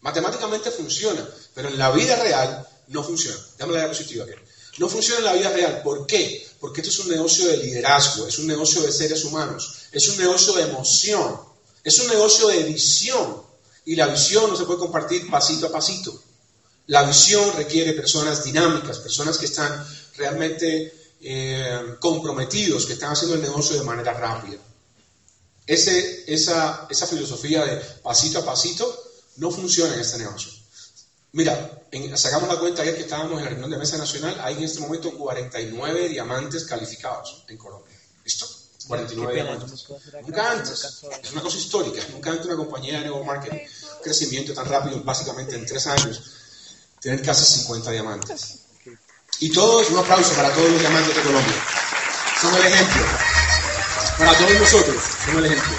[0.00, 1.24] Matemáticamente funciona,
[1.54, 3.38] pero en la vida real no funciona.
[3.56, 4.34] Dame la diapositiva aquí.
[4.78, 5.82] No funciona en la vida real.
[5.84, 6.44] ¿Por qué?
[6.58, 10.18] Porque esto es un negocio de liderazgo, es un negocio de seres humanos, es un
[10.18, 11.40] negocio de emoción,
[11.84, 13.40] es un negocio de visión.
[13.84, 16.20] Y la visión no se puede compartir pasito a pasito.
[16.90, 23.42] La visión requiere personas dinámicas, personas que están realmente eh, comprometidos, que están haciendo el
[23.42, 24.58] negocio de manera rápida.
[25.64, 29.04] Ese, esa, esa filosofía de pasito a pasito
[29.36, 30.50] no funciona en este negocio.
[31.30, 31.80] Mira,
[32.16, 34.80] sacamos la cuenta ayer que estábamos en la reunión de Mesa Nacional, hay en este
[34.80, 37.96] momento 49 diamantes calificados en Colombia.
[38.24, 38.48] ¿Listo?
[38.88, 39.86] 49 diamantes.
[40.22, 41.04] Nunca antes.
[41.22, 42.02] Es una cosa histórica.
[42.10, 43.58] Nunca antes una compañía de nuevo marketing,
[44.02, 46.39] crecimiento tan rápido, básicamente en tres años,
[47.00, 48.58] tener casi 50 diamantes.
[49.40, 51.64] Y todos, un aplauso para todos los diamantes de Colombia.
[52.40, 53.02] Son el ejemplo.
[54.18, 55.76] Para todos nosotros, son el ejemplo.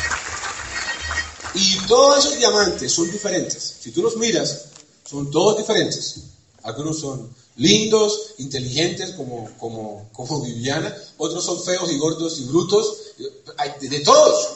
[1.53, 3.75] Y todos esos diamantes son diferentes.
[3.81, 4.65] Si tú los miras,
[5.05, 6.21] son todos diferentes.
[6.63, 12.97] Algunos son lindos, inteligentes como, como, como Viviana, otros son feos y gordos y brutos,
[13.17, 14.49] de, de todos.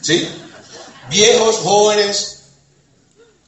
[0.00, 0.26] ¿Sí?
[1.10, 2.38] Viejos, jóvenes,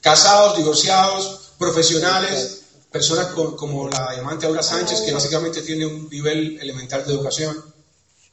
[0.00, 7.06] casados, divorciados, profesionales, personas como la diamante Aura Sánchez, que básicamente tiene un nivel elemental
[7.06, 7.64] de educación.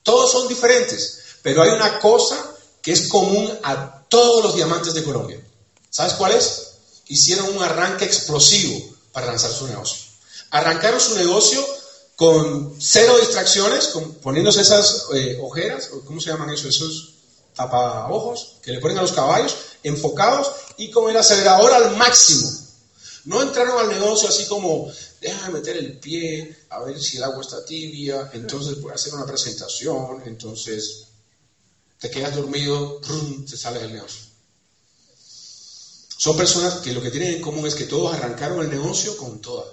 [0.04, 5.04] Todos son diferentes, pero hay una cosa que es común a todos los diamantes de
[5.04, 5.40] Colombia.
[5.90, 6.72] ¿Sabes cuál es?
[7.08, 10.04] Hicieron un arranque explosivo para lanzar su negocio.
[10.52, 11.66] Arrancaron su negocio
[12.16, 16.68] con cero distracciones, con, poniéndose esas eh, ojeras, ¿cómo se llaman eso?
[16.68, 17.14] Esos
[17.56, 22.50] tapaojos que le ponen a los caballos, enfocados y con el acelerador al máximo.
[23.30, 27.42] No entraron al negocio así como, déjame meter el pie, a ver si el agua
[27.42, 31.04] está tibia, entonces voy a hacer una presentación, entonces
[32.00, 33.00] te quedas dormido,
[33.48, 34.22] te sales del negocio.
[36.18, 39.40] Son personas que lo que tienen en común es que todos arrancaron el negocio con
[39.40, 39.66] toda,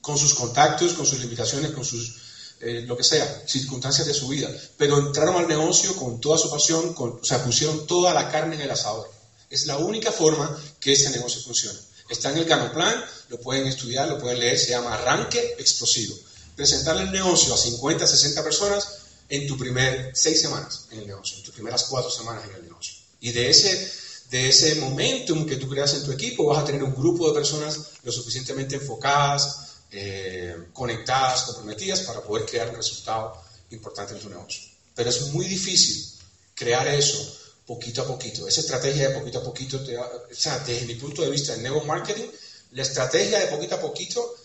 [0.00, 2.16] con sus contactos, con sus limitaciones, con sus,
[2.60, 6.48] eh, lo que sea, circunstancias de su vida, pero entraron al negocio con toda su
[6.48, 9.10] pasión, con, o sea, pusieron toda la carne en el asador.
[9.50, 11.78] Es la única forma que ese negocio funciona.
[12.08, 16.14] Está en el Plan, lo pueden estudiar, lo pueden leer, se llama Arranque Explosivo.
[16.54, 18.88] Presentarle el negocio a 50, 60 personas
[19.28, 22.62] en tu primer seis semanas en el negocio, en tus primeras cuatro semanas en el
[22.62, 22.94] negocio.
[23.20, 23.90] Y de ese,
[24.30, 27.34] de ese momentum que tú creas en tu equipo, vas a tener un grupo de
[27.34, 34.28] personas lo suficientemente enfocadas, eh, conectadas, comprometidas para poder crear un resultado importante en tu
[34.28, 34.62] negocio.
[34.94, 36.06] Pero es muy difícil
[36.54, 38.46] crear eso poquito a poquito.
[38.46, 41.84] Esa estrategia de poquito a poquito, o sea, desde mi punto de vista en nuevo
[41.84, 42.28] marketing,
[42.72, 44.36] la estrategia de poquito a poquito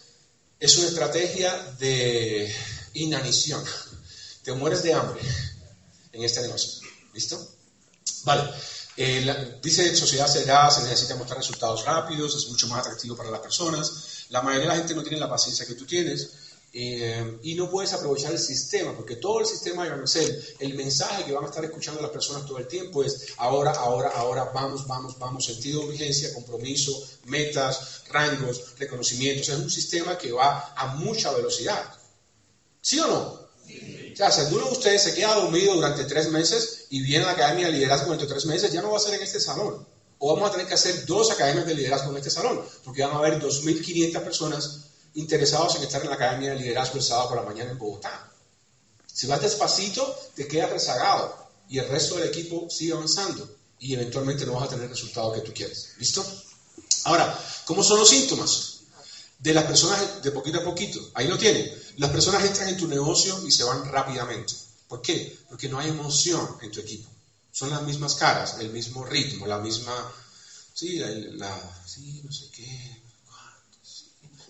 [0.60, 2.54] es una estrategia de
[2.94, 3.64] inanición.
[4.44, 5.22] Te mueres de hambre
[6.12, 6.88] en este negocio.
[7.14, 7.56] ¿Listo?
[8.24, 8.50] Vale.
[8.98, 13.40] Eh, dice sociedad acelerada, se necesita mostrar resultados rápidos, es mucho más atractivo para las
[13.40, 14.26] personas.
[14.30, 16.30] La mayoría de la gente no tiene la paciencia que tú tienes.
[16.72, 21.26] Eh, y no puedes aprovechar el sistema, porque todo el sistema de Garcel, el mensaje
[21.26, 24.86] que van a estar escuchando las personas todo el tiempo es ahora, ahora, ahora, vamos,
[24.86, 26.92] vamos, vamos, sentido de urgencia, compromiso,
[27.26, 29.50] metas, rangos, reconocimientos.
[29.50, 31.92] Es un sistema que va a mucha velocidad.
[32.82, 33.50] ¿Sí o no?
[34.14, 37.28] O sea, si alguno de ustedes se queda dormido durante tres meses y viene a
[37.28, 39.86] la Academia de Liderazgo durante tres meses, ya no va a ser en este salón.
[40.18, 43.16] O vamos a tener que hacer dos academias de liderazgo en este salón, porque van
[43.16, 47.38] a haber 2.500 personas interesados en estar en la Academia de Liderazgo el sábado por
[47.38, 48.32] la mañana en Bogotá.
[49.12, 53.50] Si vas despacito, te quedas rezagado y el resto del equipo sigue avanzando
[53.80, 55.94] y eventualmente no vas a tener el resultado que tú quieres.
[55.98, 56.26] ¿Listo?
[57.06, 58.80] Ahora, ¿cómo son los síntomas?
[59.40, 61.00] De las personas de poquito a poquito.
[61.14, 61.72] Ahí lo tienen.
[61.98, 64.54] Las personas entran en tu negocio y se van rápidamente.
[64.88, 65.38] ¿Por qué?
[65.48, 67.10] Porque no hay emoción en tu equipo.
[67.52, 69.94] Son las mismas caras, el mismo ritmo, la misma...
[70.74, 72.99] Sí, la, sí no sé qué,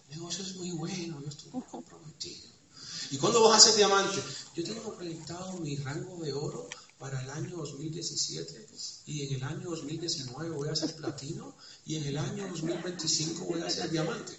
[0.10, 2.50] el negocio es muy bueno, yo estoy muy comprometido.
[3.12, 4.22] ¿Y cuando vas a ser diamante?
[4.56, 8.68] Yo tengo proyectado mi rango de oro para el año 2017
[9.06, 11.56] y en el año 2019 voy a ser platino
[11.86, 14.38] y en el año 2025 voy a ser diamante.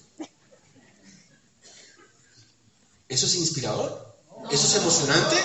[3.09, 4.17] ¿Eso es inspirador?
[4.51, 5.37] ¿Eso es emocionante?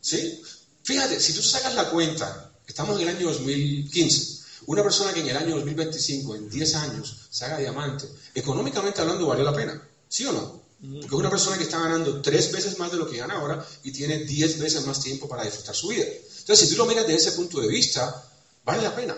[0.00, 0.42] ¿Sí?
[0.82, 4.31] Fíjate, si tú sacas la cuenta, estamos en el año 2015,
[4.66, 9.26] una persona que en el año 2025, en 10 años, se haga diamante, económicamente hablando,
[9.26, 9.82] valió la pena.
[10.08, 10.62] ¿Sí o no?
[10.82, 13.64] Porque es una persona que está ganando tres veces más de lo que gana ahora
[13.84, 16.04] y tiene diez veces más tiempo para disfrutar su vida.
[16.04, 18.28] Entonces, si tú lo miras desde ese punto de vista,
[18.64, 19.16] vale la pena.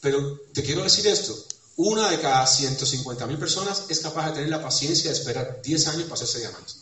[0.00, 1.36] Pero te quiero decir esto,
[1.76, 5.88] una de cada 150 mil personas es capaz de tener la paciencia de esperar 10
[5.88, 6.72] años para hacerse diamante.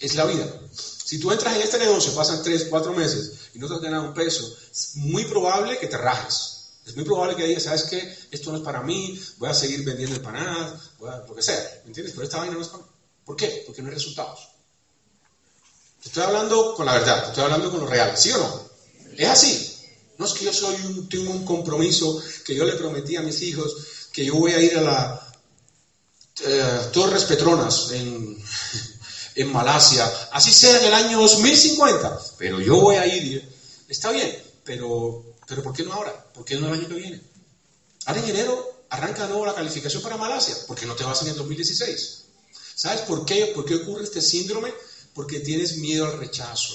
[0.00, 0.60] Es la vida.
[0.72, 4.04] Si tú entras en este negocio, pasan 3, 4 meses y no te has ganado
[4.04, 6.50] un peso, es muy probable que te rajes.
[6.84, 8.16] Es muy probable que digas, ¿sabes qué?
[8.30, 11.80] Esto no es para mí, voy a seguir vendiendo empanadas, voy a, lo que sea,
[11.84, 12.12] ¿me entiendes?
[12.14, 12.90] Pero esta vaina no es para mí.
[13.24, 13.62] ¿Por qué?
[13.64, 14.50] Porque no hay resultados.
[16.02, 18.68] Te estoy hablando con la verdad, te estoy hablando con lo real, ¿sí o no?
[19.16, 19.70] Es así.
[20.18, 23.40] No es que yo soy un, tengo un compromiso que yo le prometí a mis
[23.42, 23.74] hijos
[24.12, 25.32] que yo voy a ir a la
[26.44, 28.36] eh, Torres Petronas en,
[29.34, 33.52] en Malasia, así sea en el año 2050, pero yo voy a ir.
[33.88, 36.32] Está bien, pero pero ¿por qué no ahora?
[36.32, 37.20] ¿Por qué no el año que viene?
[38.06, 40.54] Ahora en enero arranca de nuevo la calificación para Malasia.
[40.66, 42.24] ¿Por qué no te vas en el 2016?
[42.74, 43.52] ¿Sabes por qué?
[43.54, 44.72] ¿Por qué ocurre este síndrome?
[45.14, 46.74] Porque tienes miedo al rechazo.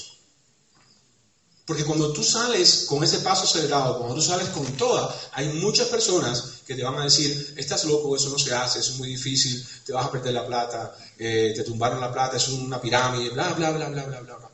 [1.70, 5.88] Porque cuando tú sales con ese paso acelerado, cuando tú sales con toda, hay muchas
[5.88, 9.10] personas que te van a decir, estás loco, eso no se hace, eso es muy
[9.10, 13.30] difícil, te vas a perder la plata, eh, te tumbaron la plata, es una pirámide,
[13.30, 14.36] bla, bla, bla, bla, bla, bla.
[14.38, 14.50] bla.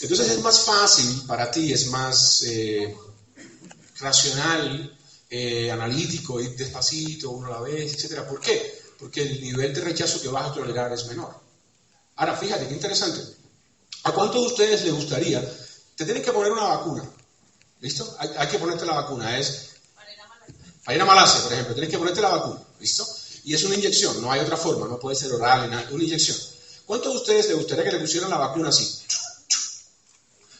[0.00, 2.96] Entonces es más fácil para ti, es más eh,
[3.98, 4.96] racional,
[5.28, 8.22] eh, analítico, ir despacito, uno a la vez, etc.
[8.22, 8.80] ¿Por qué?
[8.98, 11.38] Porque el nivel de rechazo que vas a tolerar es menor.
[12.16, 13.39] Ahora, fíjate, qué interesante.
[14.04, 15.40] ¿A cuántos de ustedes les gustaría?
[15.96, 17.04] Te tienen que poner una vacuna.
[17.80, 18.16] ¿Listo?
[18.18, 19.38] Hay, que ponerte la vacuna.
[19.38, 19.70] Es
[20.84, 22.60] para Malasia, por ejemplo, tienes que ponerte la vacuna.
[22.78, 23.06] ¿Listo?
[23.44, 26.36] Y es una inyección, no hay otra forma, no puede ser oral, una inyección.
[26.86, 29.00] ¿Cuántos de ustedes les gustaría que le pusieran la vacuna así?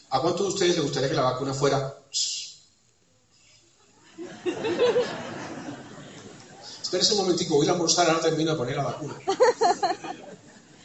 [0.09, 1.97] ¿A cuántos de ustedes les gustaría que la vacuna fuera?
[6.81, 9.15] Espérense un momentico, voy a almorzar, ahora termino de poner la vacuna.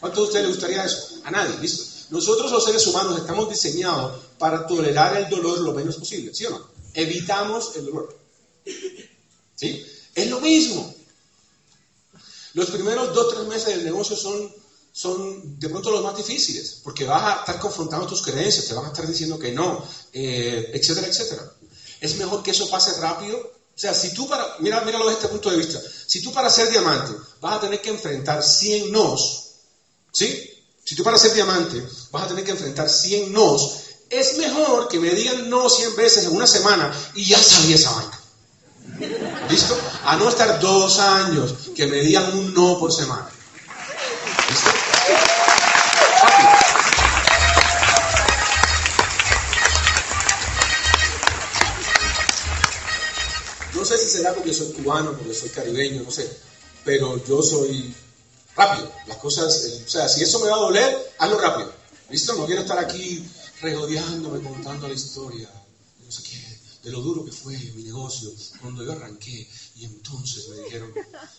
[0.00, 1.20] ¿Cuántos de ustedes les gustaría eso?
[1.24, 1.95] A nadie, ¿listo?
[2.10, 6.50] Nosotros los seres humanos estamos diseñados para tolerar el dolor lo menos posible, ¿sí o
[6.50, 6.68] no?
[6.94, 8.16] Evitamos el dolor.
[9.54, 9.84] ¿Sí?
[10.14, 10.94] Es lo mismo.
[12.54, 14.50] Los primeros dos tres meses del negocio son
[14.96, 18.86] son de pronto los más difíciles, porque vas a estar confrontando tus creencias, te van
[18.86, 21.52] a estar diciendo que no, eh, etcétera, etcétera.
[22.00, 23.36] Es mejor que eso pase rápido.
[23.36, 26.48] O sea, si tú para, mira, míralo desde este punto de vista, si tú para
[26.48, 29.50] ser diamante vas a tener que enfrentar 100 nos,
[30.12, 30.55] ¿sí?
[30.86, 35.00] Si tú para ser diamante vas a tener que enfrentar 100 nos, es mejor que
[35.00, 38.20] me digan no 100 veces en una semana y ya salí esa vaina.
[39.50, 39.76] ¿Listo?
[40.04, 43.28] A no estar dos años que me digan un no por semana.
[44.48, 44.70] ¿Listo?
[53.74, 56.30] No sé si será porque soy cubano, porque soy caribeño, no sé,
[56.84, 57.92] pero yo soy
[58.56, 58.90] rápido.
[59.06, 61.72] Las cosas, eh, o sea, si eso me va a doler, hazlo rápido.
[62.10, 62.34] ¿Listo?
[62.34, 63.24] No quiero estar aquí
[63.60, 65.48] regodeándome contando la historia,
[66.04, 68.30] no sé qué, de lo duro que fue mi negocio
[68.60, 70.92] cuando yo arranqué y entonces me dijeron,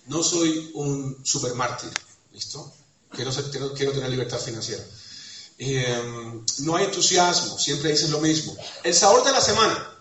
[0.07, 1.91] no soy un supermártir,
[2.33, 2.73] ¿listo?
[3.11, 3.31] Quiero,
[3.73, 4.83] quiero, tener libertad financiera.
[5.57, 8.55] Eh, no hay entusiasmo, siempre dicen lo mismo.
[8.83, 9.96] El sabor de la semana.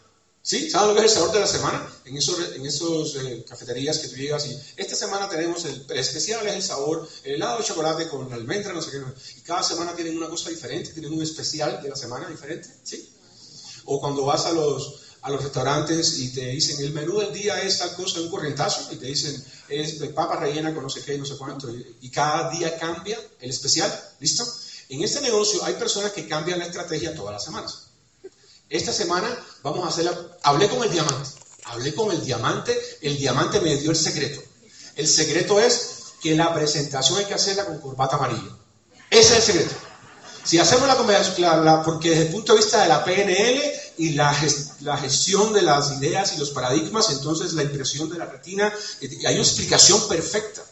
[0.46, 0.70] ¿Sí?
[0.70, 1.92] ¿Saben lo que es el sabor de la semana?
[2.04, 6.46] En esos, en esos eh, cafeterías que tú llegas y esta semana tenemos el especial,
[6.46, 9.02] es el sabor, el helado de chocolate con almendra, no sé qué.
[9.38, 12.68] Y cada semana tienen una cosa diferente, tienen un especial de la semana diferente.
[12.84, 13.12] ¿Sí?
[13.86, 17.60] O cuando vas a los, a los restaurantes y te dicen el menú del día
[17.62, 21.02] es tal cosa, un corrientazo, y te dicen es de papa rellena con no sé
[21.02, 21.68] qué, no sé cuánto,
[22.00, 24.46] y, cada día cambia el especial, ¿listo?
[24.90, 27.86] En este negocio hay personas que cambian la estrategia todas las semanas.
[28.68, 29.28] Esta semana
[29.70, 30.10] vamos a hacer
[30.42, 31.28] Hablé con el diamante,
[31.64, 34.40] hablé con el diamante, el diamante me dio el secreto.
[34.94, 38.56] El secreto es que la presentación hay que hacerla con corbata amarilla.
[39.10, 39.74] Ese es el secreto.
[40.44, 43.60] Si hacemos la, la, porque desde el punto de vista de la PNL
[43.98, 44.32] y la,
[44.82, 49.18] la, gestión de las ideas y los paradigmas, entonces la impresión de la retina, eh,
[49.26, 50.62] hay una explicación perfecta.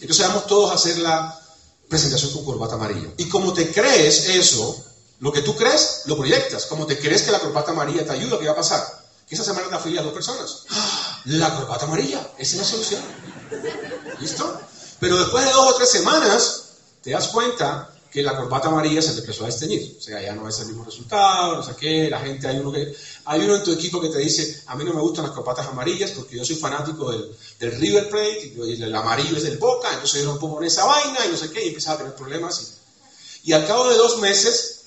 [0.00, 1.38] Entonces vamos todos a hacer la
[1.86, 3.10] presentación con corbata amarilla.
[3.18, 4.87] Y como te crees eso,
[5.20, 6.66] lo que tú crees, lo proyectas.
[6.66, 9.04] Como te crees que la corbata amarilla te ayuda, ¿qué va a pasar?
[9.28, 10.64] Que esa semana te afilias a dos personas.
[10.70, 11.20] ¡Ah!
[11.26, 13.02] La corbata amarilla, esa es la solución.
[14.20, 14.60] ¿Listo?
[15.00, 16.64] Pero después de dos o tres semanas,
[17.02, 19.96] te das cuenta que la corbata amarilla se te empezó a desteñir.
[19.98, 22.08] O sea, ya no es el mismo resultado, no sé qué.
[22.08, 22.94] La gente, hay uno, que,
[23.26, 25.66] hay uno en tu equipo que te dice, a mí no me gustan las corbatas
[25.66, 29.92] amarillas porque yo soy fanático del, del River Plate y el amarillo es del Boca,
[29.92, 32.14] entonces yo no pongo en esa vaina y no sé qué, y empiezas a tener
[32.14, 32.78] problemas.
[33.44, 34.77] Y, y al cabo de dos meses,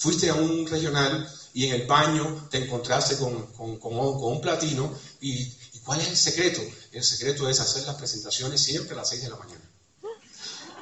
[0.00, 5.32] fuiste a un regional y en el baño te encontraste con, con, un platino y,
[5.32, 6.62] y ¿cuál es el secreto?
[6.90, 9.60] El secreto es hacer las presentaciones siempre a las 6 de la mañana.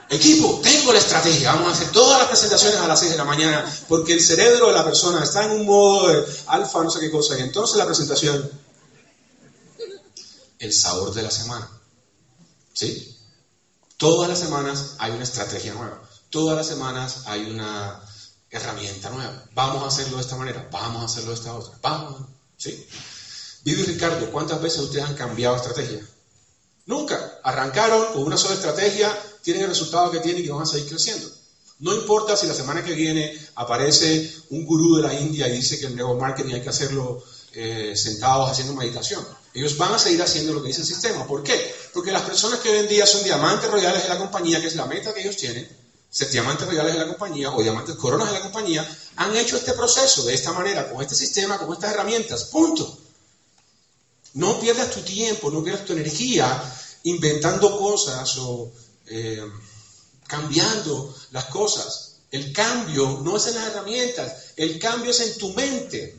[0.09, 3.25] Equipo, tengo la estrategia, vamos a hacer todas las presentaciones a las 6 de la
[3.25, 7.01] mañana, porque el cerebro de la persona está en un modo de alfa, no sé
[7.01, 8.49] qué cosa, y entonces la presentación,
[10.61, 11.69] el sabor de la semana.
[12.73, 13.19] ¿Sí?
[13.97, 16.01] Todas las semanas hay una estrategia nueva,
[16.31, 18.01] todas las semanas hay una
[18.51, 19.45] herramienta nueva.
[19.55, 22.23] Vamos a hacerlo de esta manera, vamos a hacerlo de esta otra, vamos.
[22.57, 22.87] ¿Sí?
[23.65, 26.01] Vivi Ricardo, ¿cuántas veces ustedes han cambiado estrategia?
[26.87, 27.41] Nunca.
[27.43, 31.31] Arrancaron con una sola estrategia, tienen el resultado que tienen y van a seguir creciendo.
[31.81, 35.79] No importa si la semana que viene aparece un gurú de la India y dice
[35.79, 37.23] que el nuevo marketing hay que hacerlo
[37.53, 39.25] eh, sentados haciendo meditación.
[39.55, 41.27] Ellos van a seguir haciendo lo que dice el sistema.
[41.27, 41.75] ¿Por qué?
[41.93, 44.77] Porque las personas que hoy en día son diamantes royales de la compañía, que es
[44.77, 45.69] la meta que ellos tienen,
[46.31, 50.25] diamantes royales de la compañía o diamantes coronas de la compañía, han hecho este proceso
[50.25, 52.45] de esta manera, con este sistema, con estas herramientas.
[52.45, 52.99] Punto.
[54.35, 56.63] No pierdas tu tiempo, no pierdas tu energía
[57.05, 58.73] inventando cosas o
[59.07, 59.43] eh,
[60.27, 62.17] cambiando las cosas.
[62.31, 66.17] El cambio no es en las herramientas, el cambio es en tu mente.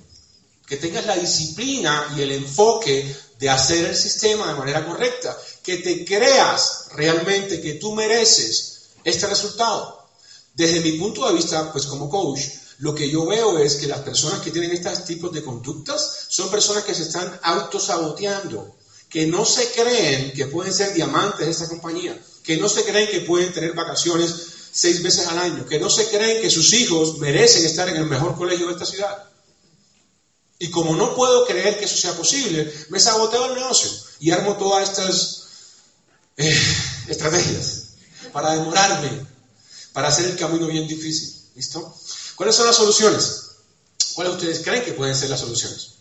[0.66, 5.36] Que tengas la disciplina y el enfoque de hacer el sistema de manera correcta.
[5.64, 8.69] Que te creas realmente que tú mereces
[9.04, 10.10] este resultado.
[10.54, 12.42] Desde mi punto de vista, pues como coach,
[12.80, 16.50] lo que yo veo es que las personas que tienen estos tipos de conductas son
[16.50, 18.76] personas que se están autosaboteando,
[19.10, 23.10] que no se creen que pueden ser diamantes de esa compañía, que no se creen
[23.10, 24.34] que pueden tener vacaciones
[24.72, 28.06] seis veces al año, que no se creen que sus hijos merecen estar en el
[28.06, 29.26] mejor colegio de esta ciudad.
[30.58, 33.90] Y como no puedo creer que eso sea posible, me saboteo el negocio
[34.20, 35.44] y armo todas estas
[36.38, 36.58] eh,
[37.08, 37.79] estrategias
[38.32, 39.26] para demorarme,
[39.94, 41.36] para hacer el camino bien difícil.
[41.56, 41.94] ¿Listo?
[42.36, 43.50] ¿Cuáles son las soluciones?
[44.14, 45.96] ¿Cuáles ustedes creen que pueden ser las soluciones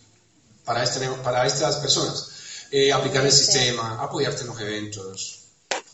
[0.63, 2.29] para, este, para estas personas?
[2.71, 5.39] Eh, aplicar el sistema, apoyarte en los eventos.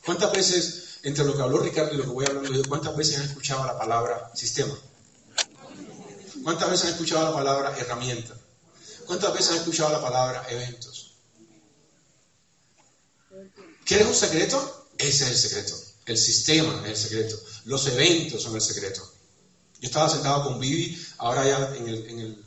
[0.06, 3.18] ¿Cuántas veces, entre lo que habló Ricardo y lo que voy hablando yo, cuántas veces
[3.18, 4.78] han escuchado la palabra sistema?
[6.44, 8.36] ¿Cuántas veces han escuchado la palabra herramienta?
[9.06, 11.14] ¿Cuántas veces han escuchado la palabra eventos?
[13.86, 14.88] ¿Quieres un secreto?
[14.98, 15.76] Ese es el secreto.
[16.06, 17.40] El sistema es el secreto.
[17.66, 19.02] Los eventos son el secreto.
[19.80, 22.46] Yo estaba sentado con Vivi, ahora ya en el,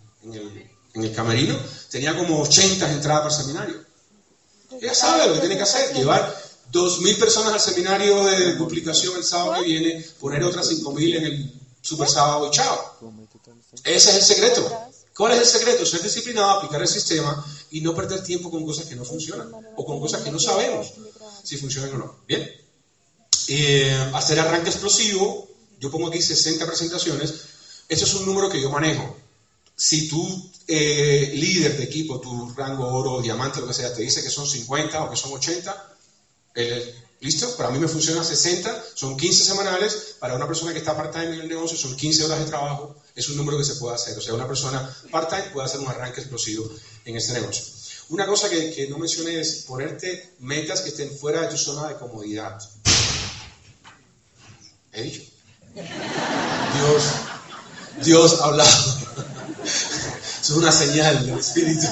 [0.95, 1.59] en camerino,
[1.91, 3.85] tenía como 80 entradas para el seminario.
[4.81, 6.37] Ella sabe lo que tiene que hacer, llevar
[6.73, 11.61] 2.000 personas al seminario de duplicación el sábado que viene, poner otras 5.000 en el
[11.81, 12.99] super sábado y chao.
[13.85, 14.91] Ese es el secreto.
[15.17, 15.85] ¿Cuál es el secreto?
[15.85, 19.85] Ser disciplinado, aplicar el sistema y no perder tiempo con cosas que no funcionan o
[19.85, 20.93] con cosas que no sabemos
[21.43, 22.17] si funcionan o no.
[22.27, 22.68] Bien.
[23.49, 25.49] Eh, hacer arranque explosivo.
[25.81, 27.35] Yo pongo aquí 60 presentaciones.
[27.89, 29.17] Ese es un número que yo manejo.
[29.75, 34.23] Si tú, eh, líder de equipo, tu rango oro, diamante, lo que sea, te dice
[34.23, 35.95] que son 50 o que son 80,
[36.57, 37.57] eh, ¿listo?
[37.57, 40.17] Para mí me funciona 60, son 15 semanales.
[40.19, 42.97] Para una persona que está part-time en el negocio son 15 horas de trabajo.
[43.15, 44.19] Es un número que se puede hacer.
[44.19, 46.69] O sea, una persona part-time puede hacer un arranque explosivo
[47.05, 47.65] en este negocio.
[48.11, 51.89] Una cosa que, que no mencioné es ponerte metas que estén fuera de tu zona
[51.89, 52.59] de comodidad.
[55.03, 57.03] Dios,
[58.03, 58.99] Dios ha hablado.
[60.41, 61.87] Es una señal del Espíritu.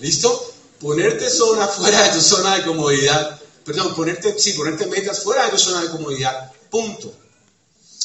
[0.00, 0.52] ¿Listo?
[0.80, 3.40] Ponerte zona fuera de tu zona de comodidad.
[3.64, 6.50] Perdón, ponerte, sí, ponerte metas fuera de tu zona de comodidad.
[6.70, 7.14] Punto.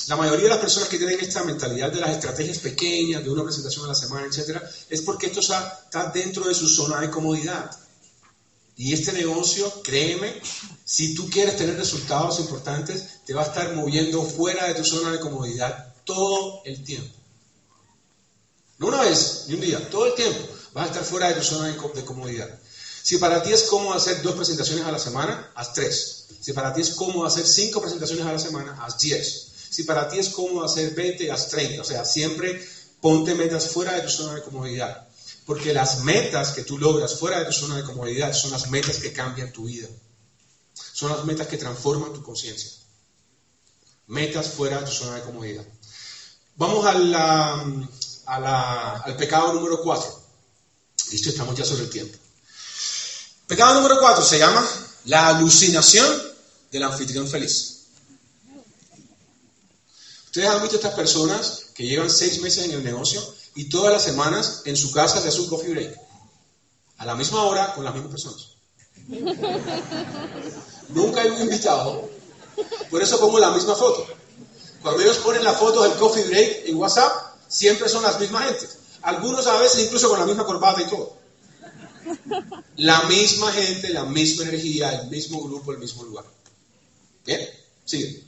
[0.07, 3.43] La mayoría de las personas que tienen esta mentalidad de las estrategias pequeñas, de una
[3.43, 7.69] presentación a la semana, etcétera, es porque esto está dentro de su zona de comodidad.
[8.77, 10.39] Y este negocio, créeme,
[10.85, 15.11] si tú quieres tener resultados importantes, te va a estar moviendo fuera de tu zona
[15.11, 17.13] de comodidad todo el tiempo.
[18.77, 20.39] No una vez, ni un día, todo el tiempo
[20.73, 22.47] vas a estar fuera de tu zona de comodidad.
[23.01, 26.25] Si para ti es cómodo hacer dos presentaciones a la semana, haz tres.
[26.39, 29.47] Si para ti es cómodo hacer cinco presentaciones a la semana, haz diez.
[29.69, 31.81] Si para ti es cómodo hacer 20, haz 30.
[31.81, 32.63] O sea, siempre
[33.01, 35.06] ponte metas fuera de tu zona de comodidad.
[35.47, 38.97] Porque las metas que tú logras fuera de tu zona de comodidad son las metas
[38.97, 39.87] que cambian tu vida.
[40.91, 42.69] Son las metas que transforman tu conciencia.
[44.07, 45.65] Metas fuera de tu zona de comodidad.
[46.57, 47.61] Vamos a
[48.25, 50.23] al pecado número 4.
[51.11, 52.17] Listo, estamos ya sobre el tiempo.
[53.47, 54.67] Pecado número 4 se llama
[55.05, 56.23] la alucinación
[56.69, 57.85] del anfitrión feliz.
[60.25, 64.03] Ustedes han visto estas personas que llevan seis meses en el negocio y todas las
[64.03, 65.99] semanas en su casa se hace un coffee break.
[66.99, 68.49] A la misma hora con las mismas personas.
[70.89, 72.07] Nunca hay un invitado.
[72.91, 74.05] Por eso pongo la misma foto.
[74.83, 77.11] Cuando ellos ponen la foto del coffee break en WhatsApp,
[77.47, 78.77] siempre son las mismas gentes.
[79.01, 81.17] Algunos a veces incluso con la misma corbata y todo.
[82.75, 86.25] La misma gente, la misma energía, el mismo grupo, el mismo lugar.
[87.25, 87.41] ¿Bien?
[87.85, 88.23] Sigue.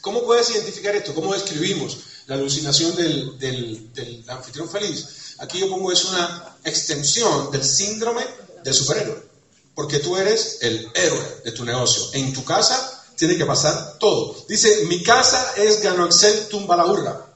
[0.00, 1.14] ¿Cómo puedes identificar esto?
[1.14, 5.34] ¿Cómo describimos la alucinación del, anfitrión feliz?
[5.38, 8.24] Aquí yo pongo es una extensión del síndrome
[8.62, 9.26] del superhéroe.
[9.74, 12.02] Porque tú eres el héroe de tu negocio.
[12.14, 14.36] En tu casa tiene que pasar todo.
[14.48, 17.26] Dice, mi casa es Gano Excel Tumbalaurra.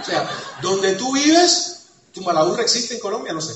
[0.00, 0.28] O sea,
[0.60, 1.76] donde tú vives,
[2.12, 3.54] Tumbalaurra existe en Colombia, no sé.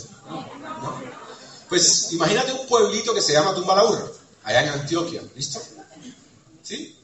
[1.69, 4.07] Pues imagínate un pueblito que se llama Tumbalaurra,
[4.43, 5.63] allá en Antioquia, ¿listo?
[6.63, 6.99] ¿Sí?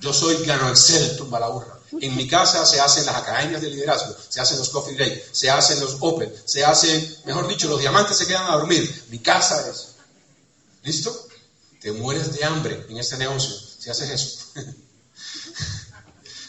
[0.00, 1.78] Yo soy Gano Excel Tumbalaurra.
[2.00, 5.50] En mi casa se hacen las academias de liderazgo, se hacen los coffee break, se
[5.50, 9.04] hacen los open, se hacen, mejor dicho, los diamantes se quedan a dormir.
[9.10, 9.88] Mi casa es.
[10.82, 11.28] ¿Listo?
[11.80, 14.38] Te mueres de hambre en este negocio si haces eso.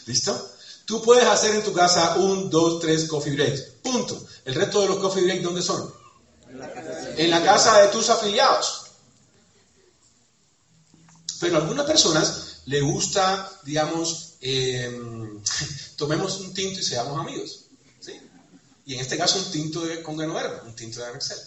[0.06, 0.50] ¿Listo?
[0.84, 3.60] Tú puedes hacer en tu casa un, dos, tres coffee breaks.
[3.82, 4.24] Punto.
[4.44, 5.92] El resto de los coffee breaks, ¿dónde son?
[7.16, 8.82] En la casa de tus afiliados.
[11.40, 15.23] Pero a algunas personas le gusta, digamos, em,
[15.96, 17.66] tomemos un tinto y seamos amigos.
[18.00, 18.20] ¿sí?
[18.86, 21.38] Y en este caso un tinto de, con un tinto de Excel.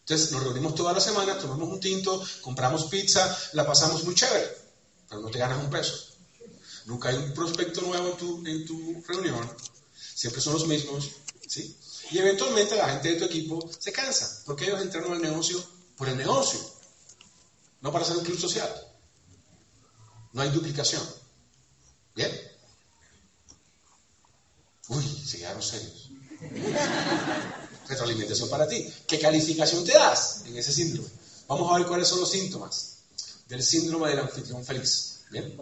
[0.00, 4.56] Entonces nos reunimos toda la semana, tomamos un tinto, compramos pizza, la pasamos muy chévere,
[5.08, 5.94] pero no te ganas un peso.
[6.86, 9.48] Nunca hay un prospecto nuevo en tu, en tu reunión,
[10.14, 11.10] siempre son los mismos,
[11.46, 11.76] ¿sí?
[12.10, 15.62] Y eventualmente la gente de tu equipo se cansa, porque ellos entraron al negocio
[15.96, 16.58] por el negocio,
[17.80, 18.68] no para hacer un club social.
[20.32, 21.02] No hay duplicación.
[22.14, 22.49] ¿Bien?
[24.90, 26.10] Uy, se quedaron serios.
[27.88, 28.92] Retroalimentación para ti.
[29.06, 31.08] ¿Qué calificación te das en ese síndrome?
[31.48, 32.96] Vamos a ver cuáles son los síntomas
[33.48, 35.20] del síndrome del anfitrión feliz.
[35.30, 35.56] ¿Bien?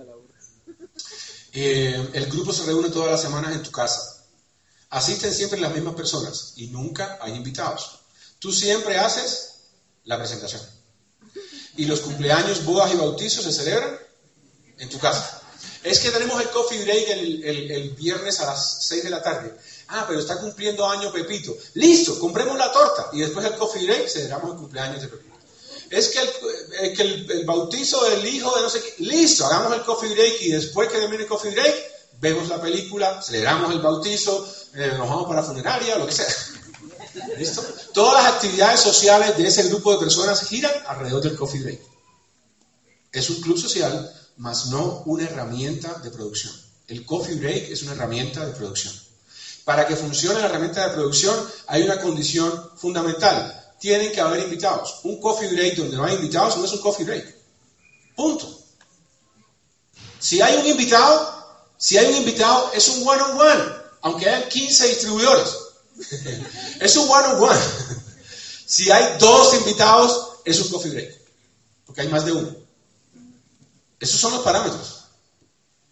[1.52, 4.24] Eh, el grupo se reúne todas las semanas en tu casa.
[4.90, 8.00] Asisten siempre las mismas personas y nunca hay invitados.
[8.38, 9.56] Tú siempre haces
[10.04, 10.62] la presentación.
[11.76, 13.98] Y los cumpleaños, bodas y bautizos se celebran
[14.78, 15.37] en tu casa.
[15.88, 19.56] Es que tenemos el coffee break el, el viernes a las 6 de la tarde.
[19.88, 21.56] Ah, pero está cumpliendo año Pepito.
[21.74, 23.08] Listo, compremos la torta.
[23.12, 25.28] Y después del coffee break celebramos el cumpleaños de Pepito.
[25.90, 29.04] Es que, el, que el, bautizo del hijo de no sé qué.
[29.04, 31.74] Listo, hagamos el coffee break y después que termine el coffee break,
[32.20, 36.26] vemos la película, celebramos el bautizo, eh, nos vamos para la funeraria, lo que sea.
[37.38, 37.64] ¿Listo?
[37.94, 41.80] Todas las actividades sociales de ese grupo de personas giran alrededor del coffee break.
[43.10, 46.52] Es un club social, más no una herramienta de producción.
[46.86, 48.94] El coffee break es una herramienta de producción.
[49.64, 51.36] Para que funcione la herramienta de producción
[51.66, 53.74] hay una condición fundamental.
[53.78, 55.00] Tienen que haber invitados.
[55.04, 57.36] Un coffee break donde no hay invitados no es un coffee break.
[58.16, 58.58] Punto.
[60.18, 63.64] Si hay un invitado, si hay un invitado es un one on one,
[64.02, 65.56] aunque hayan 15 distribuidores.
[66.80, 67.60] es un one on one.
[68.66, 71.20] si hay dos invitados es un coffee break,
[71.84, 72.67] porque hay más de uno.
[74.00, 75.04] Esos son los parámetros.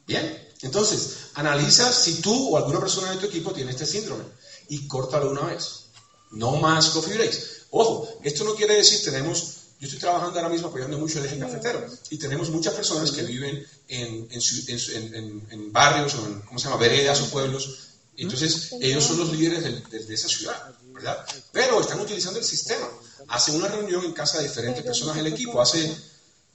[0.07, 0.46] Bien.
[0.62, 4.24] Entonces, analiza si tú o alguna persona de tu equipo tiene este síndrome
[4.68, 5.86] y córtalo una vez.
[6.32, 7.66] No más coffee breaks.
[7.70, 11.38] Ojo, esto no quiere decir tenemos, yo estoy trabajando ahora mismo apoyando mucho el eje
[11.38, 16.80] cafetero y tenemos muchas personas que viven en, en, barrios o en, ¿cómo se llama?,
[16.80, 17.78] veredas o pueblos.
[18.16, 21.26] Entonces, ellos son los líderes de, de esa ciudad, ¿verdad?
[21.52, 22.88] Pero están utilizando el sistema.
[23.28, 25.61] Hacen una reunión en casa de diferentes personas del equipo.
[25.61, 25.94] Hace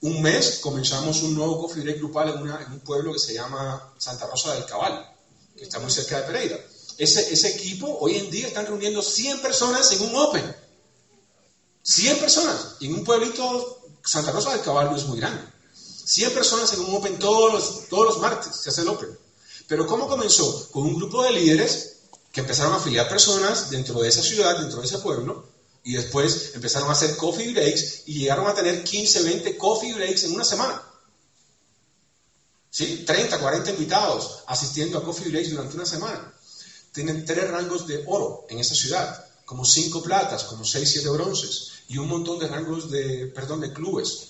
[0.01, 4.53] un mes comenzamos un nuevo break grupal en, un pueblo que se llama Santa Rosa
[4.55, 5.15] del Cabal,
[5.55, 6.59] que está muy cerca de Pereira.
[6.97, 10.55] Ese, ese equipo hoy en día están reuniendo 100 personas en un Open.
[11.83, 12.75] 100 personas.
[12.81, 15.43] en un pueblito, Santa Rosa del Cabal no es muy grande.
[15.73, 19.09] 100 personas en un Open todos los, todos los martes, se hace el Open.
[19.67, 20.69] Pero ¿cómo comenzó?
[20.71, 21.97] Con un grupo de líderes
[22.31, 25.50] que empezaron a afiliar personas dentro de esa ciudad, dentro de ese pueblo,
[25.83, 30.23] y después empezaron a hacer coffee breaks y llegaron a tener 15, 20 coffee breaks
[30.25, 30.81] en una semana.
[32.69, 33.03] ¿Sí?
[33.05, 36.33] 30, 40 invitados asistiendo a coffee breaks durante una semana.
[36.91, 41.71] Tienen tres rangos de oro en esa ciudad, como cinco platas, como seis, siete bronces
[41.87, 44.29] y un montón de rangos de, perdón, de clubes.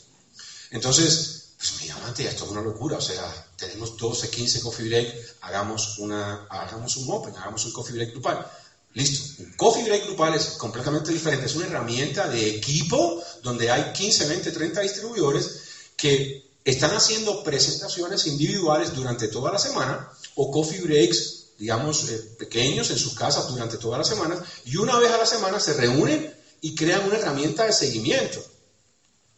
[0.71, 2.97] Entonces, pues mira, amante, esto es una locura.
[2.97, 7.93] O sea, tenemos 12, 15 coffee break, hagamos, una, hagamos un open, hagamos un coffee
[7.93, 8.51] break grupal.
[8.93, 9.43] Listo.
[9.43, 11.45] Un coffee break grupal es completamente diferente.
[11.45, 15.61] Es una herramienta de equipo donde hay 15, 20, 30 distribuidores
[15.95, 22.89] que están haciendo presentaciones individuales durante toda la semana o coffee breaks, digamos, eh, pequeños
[22.91, 26.35] en sus casas durante toda la semana y una vez a la semana se reúnen
[26.61, 28.43] y crean una herramienta de seguimiento,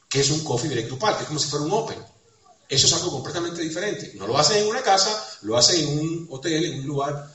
[0.09, 2.03] que es un coffee break grupal, que es como si fuera un open.
[2.67, 4.13] Eso es algo completamente diferente.
[4.15, 7.32] No lo hacen en una casa, lo hacen en un hotel, en un lugar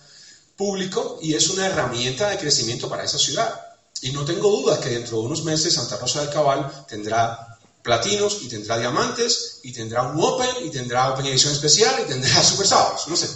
[0.59, 3.64] público y es una herramienta de crecimiento para esa ciudad.
[4.02, 8.40] Y no tengo dudas que dentro de unos meses Santa Rosa del Cabal tendrá platinos
[8.42, 12.66] y tendrá diamantes y tendrá un Open y tendrá Open edición especial y tendrá Super
[12.66, 13.06] Sábados.
[13.06, 13.28] No sé.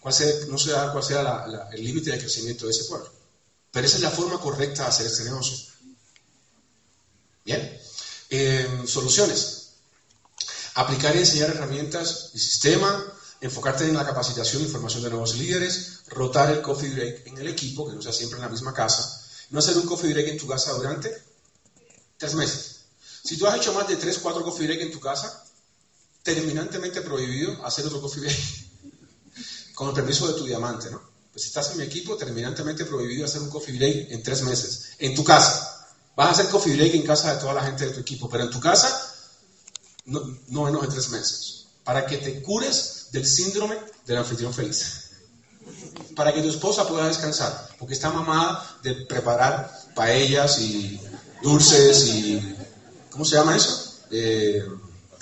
[0.00, 3.12] Cuál sea, no sé cuál sea el límite de crecimiento de ese pueblo.
[3.70, 5.56] Pero esa es la forma correcta de hacer este negocio.
[7.44, 7.78] Bien.
[8.30, 9.72] Em, soluciones.
[10.74, 13.04] Aplicar y enseñar herramientas y sistema,
[13.40, 17.48] enfocarte en la capacitación y formación de nuevos líderes, rotar el coffee break en el
[17.48, 20.38] equipo, que no sea siempre en la misma casa, no hacer un coffee break en
[20.38, 21.10] tu casa durante
[22.16, 22.76] tres meses.
[23.22, 25.44] Si tú has hecho más de tres, cuatro coffee break en tu casa,
[26.22, 28.36] terminantemente prohibido hacer otro coffee break,
[29.74, 31.10] con el permiso de tu diamante, ¿no?
[31.32, 34.90] Pues si estás en mi equipo, terminantemente prohibido hacer un coffee break en tres meses,
[34.98, 35.88] en tu casa.
[36.16, 38.44] Vas a hacer coffee break en casa de toda la gente de tu equipo, pero
[38.44, 39.10] en tu casa
[40.06, 45.10] no, menos de tres meses, para que te cures del síndrome del anfitrión feliz.
[46.16, 51.00] Para que tu esposa pueda descansar, porque está mamada de preparar paellas y
[51.42, 52.56] dulces y,
[53.10, 53.98] ¿cómo se llama eso?
[54.10, 54.64] Eh,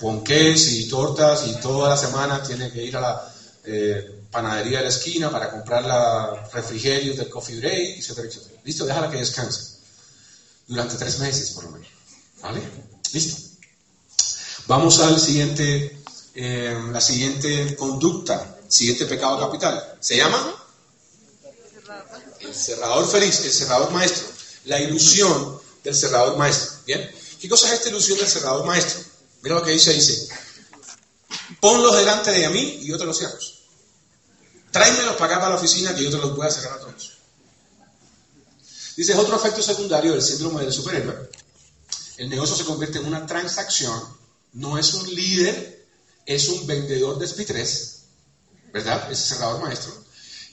[0.01, 3.33] y tortas y toda la semana tiene que ir a la
[3.65, 8.61] eh, panadería de la esquina para comprar la refrigerios del coffee break, etcétera, etcétera.
[8.63, 9.79] Listo, déjala que descanse.
[10.67, 11.87] Durante tres meses, por lo menos.
[12.41, 12.61] ¿Vale?
[13.11, 13.49] Listo.
[14.67, 15.98] Vamos al siguiente,
[16.41, 19.97] eh, la siguiente conducta, siguiente pecado capital.
[19.99, 20.55] ¿Se llama?
[22.39, 24.27] El cerrador feliz, el cerrador maestro.
[24.65, 26.79] La ilusión del cerrador maestro.
[26.85, 27.11] ¿Bien?
[27.41, 29.03] ¿Qué cosa es esta ilusión del cerrador maestro?
[29.41, 30.29] Mira lo que dice, dice,
[31.59, 33.37] ponlos delante de mí y yo te los cierro.
[34.71, 37.17] Tráemelos para acá para la oficina que yo te los voy a cerrar a todos.
[38.95, 41.29] Dice, es otro efecto secundario del síndrome del superhéroe.
[42.17, 44.19] El negocio se convierte en una transacción
[44.53, 45.78] no es un líder,
[46.25, 47.95] es un vendedor de SP3,
[48.73, 49.11] ¿verdad?
[49.11, 49.93] Es cerrador maestro.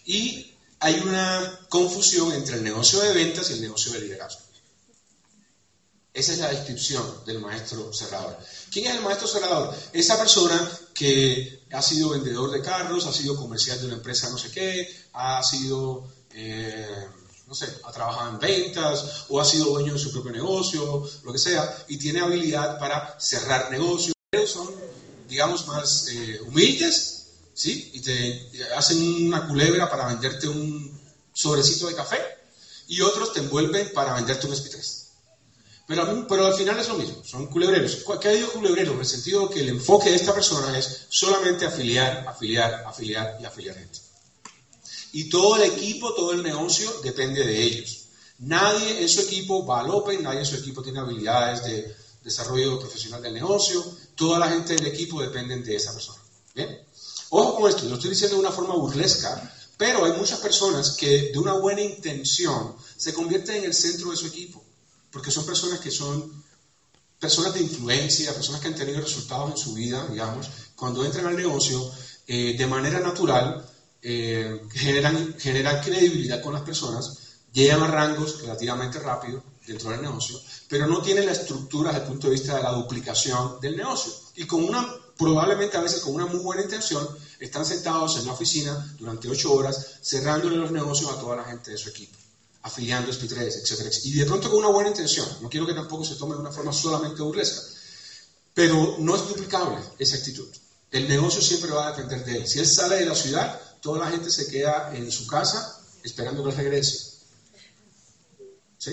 [0.05, 4.47] Y hay una confusión entre el negocio de ventas y el negocio de liderazgo.
[6.17, 8.39] Esa es la descripción del maestro cerrador.
[8.71, 9.75] ¿Quién es el maestro cerrador?
[9.93, 14.39] Esa persona que ha sido vendedor de carros, ha sido comercial de una empresa no
[14.39, 17.07] sé qué, ha sido, eh,
[17.47, 21.33] no sé, ha trabajado en ventas o ha sido dueño de su propio negocio, lo
[21.35, 24.15] que sea, y tiene habilidad para cerrar negocios.
[24.47, 24.75] Son,
[25.29, 27.91] digamos, más eh, humildes, ¿sí?
[27.95, 31.01] Y te hacen una culebra para venderte un
[31.33, 32.19] sobrecito de café
[32.89, 35.07] y otros te envuelven para venderte un SP3.
[35.87, 37.99] Pero, pero al final es lo mismo, son culebreros.
[38.21, 38.95] ¿Qué digo culebreros?
[38.95, 43.45] En el sentido que el enfoque de esta persona es solamente afiliar, afiliar, afiliar y
[43.45, 44.01] afiliar gente.
[45.13, 48.07] Y todo el equipo, todo el negocio depende de ellos.
[48.41, 52.79] Nadie en su equipo va al Open, nadie en su equipo tiene habilidades de desarrollo
[52.81, 53.83] profesional del negocio,
[54.17, 56.21] toda la gente del equipo depende de esa persona.
[57.31, 61.31] Ojo con esto, lo estoy diciendo de una forma burlesca, pero hay muchas personas que
[61.33, 64.63] de una buena intención se convierten en el centro de su equipo,
[65.11, 66.45] porque son personas que son
[67.19, 71.37] personas de influencia, personas que han tenido resultados en su vida, digamos, cuando entran al
[71.37, 71.91] negocio,
[72.27, 73.69] eh, de manera natural,
[74.03, 77.19] eh, generan, generan credibilidad con las personas,
[77.53, 82.09] llegan a rangos relativamente rápido dentro del negocio, pero no tienen la estructura desde el
[82.09, 84.13] punto de vista de la duplicación del negocio.
[84.37, 84.87] Y con una,
[85.17, 87.07] probablemente a veces con una muy buena intención,
[87.41, 91.73] están sentados en la oficina durante ocho horas, cerrándole los negocios a toda la gente
[91.73, 92.17] de su equipo,
[92.63, 96.15] afiliando SP3, etcétera, Y de pronto con una buena intención, no quiero que tampoco se
[96.15, 97.61] tome de una forma solamente burlesca,
[98.55, 100.49] pero no es duplicable esa actitud.
[100.91, 102.49] El negocio siempre va a depender de él.
[102.49, 106.43] Si él sale de la ciudad, toda la gente se queda en su casa esperando
[106.43, 107.17] que él regrese.
[108.79, 108.93] ¿Sí?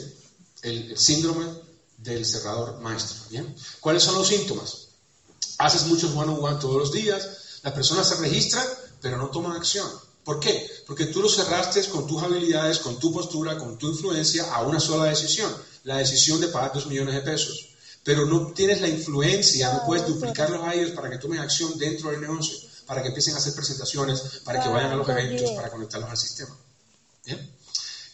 [0.64, 1.46] El, síndrome
[1.98, 3.18] del cerrador maestro.
[3.30, 3.56] ¿bien?
[3.80, 4.88] ¿Cuáles son los síntomas?
[5.60, 8.66] Haces muchos one-on-one todos los días, las personas se registran,
[9.02, 9.88] pero no toman acción.
[10.24, 10.68] ¿Por qué?
[10.88, 14.80] Porque tú los cerraste con tus habilidades, con tu postura, con tu influencia a una
[14.80, 15.54] sola decisión,
[15.84, 17.70] la decisión de pagar dos millones de pesos.
[18.04, 22.10] Pero no tienes la influencia, no puedes duplicarlos a ellos para que tomen acción dentro
[22.10, 25.70] del negocio para que empiecen a hacer presentaciones, para que vayan a los eventos, para
[25.70, 26.56] conectarlos al sistema.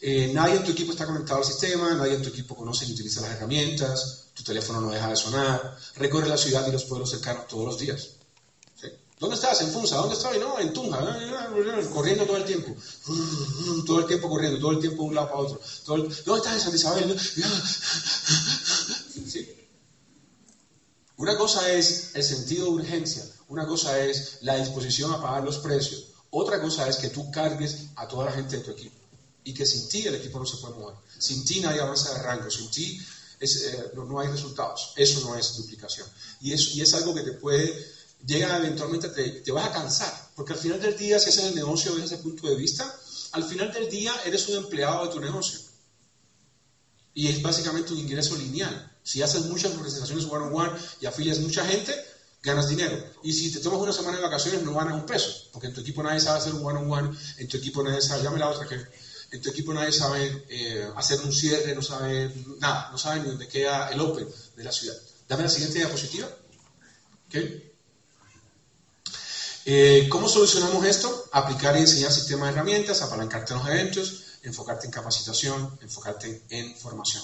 [0.01, 2.93] Eh, nadie en tu equipo está conectado al sistema, nadie en tu equipo conoce y
[2.93, 7.09] utiliza las herramientas, tu teléfono no deja de sonar, recorre la ciudad y los pueblos
[7.09, 8.11] cercanos todos los días.
[9.19, 9.59] ¿Dónde estás?
[9.59, 9.97] En Funza.
[9.97, 10.39] ¿Dónde estoy?
[10.39, 10.97] No, en Tunja.
[11.93, 12.73] Corriendo todo el tiempo.
[13.85, 15.59] Todo el tiempo corriendo, todo el tiempo de un lado para otro.
[15.85, 17.19] ¿Dónde estás en Santa Isabel?
[21.17, 25.57] Una cosa es el sentido de urgencia, una cosa es la disposición a pagar los
[25.57, 28.98] precios, otra cosa es que tú cargues a toda la gente de tu equipo
[29.43, 30.95] y que sin ti el equipo no se puede mover.
[31.17, 32.99] Sin ti nadie avanza de rango, sin ti
[33.39, 34.93] eh, no, hay resultados.
[34.95, 36.07] Eso no es duplicación.
[36.41, 37.73] Y es, y es algo que te puede,
[38.25, 41.47] llega eventualmente, te, te vas a cansar, porque al final del día, si ese es
[41.47, 42.93] el negocio desde ese punto de vista,
[43.31, 45.59] al final del día eres un empleado de tu negocio.
[47.13, 48.97] Y es básicamente un ingreso lineal.
[49.03, 51.93] Si haces muchas presentaciones one-on-one y afilias mucha gente,
[52.43, 53.03] ganas dinero.
[53.23, 55.81] Y si te tomas una semana de vacaciones, no ganas un peso, porque en tu
[55.81, 58.75] equipo nadie sabe hacer un one-on-one, en tu equipo nadie sabe, llame la otra que
[59.31, 63.29] en tu equipo nadie sabe eh, hacer un cierre, no sabe nada, no sabe ni
[63.29, 64.95] dónde queda el Open de la ciudad.
[65.27, 66.27] Dame la siguiente diapositiva.
[69.65, 71.29] Eh, ¿Cómo solucionamos esto?
[71.31, 76.75] Aplicar y enseñar sistemas de herramientas, apalancarte en los eventos, enfocarte en capacitación, enfocarte en
[76.75, 77.23] formación.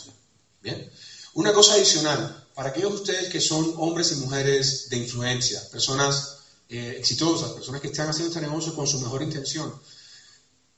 [0.62, 0.92] Bien.
[1.34, 6.38] Una cosa adicional, para aquellos de ustedes que son hombres y mujeres de influencia, personas
[6.70, 9.74] eh, exitosas, personas que están haciendo este negocio con su mejor intención,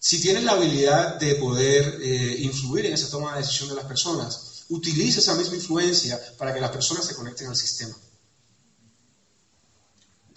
[0.07, 3.83] si tienes la habilidad de poder eh, influir en esa toma de decisión de las
[3.83, 7.93] personas, utiliza esa misma influencia para que las personas se conecten al sistema.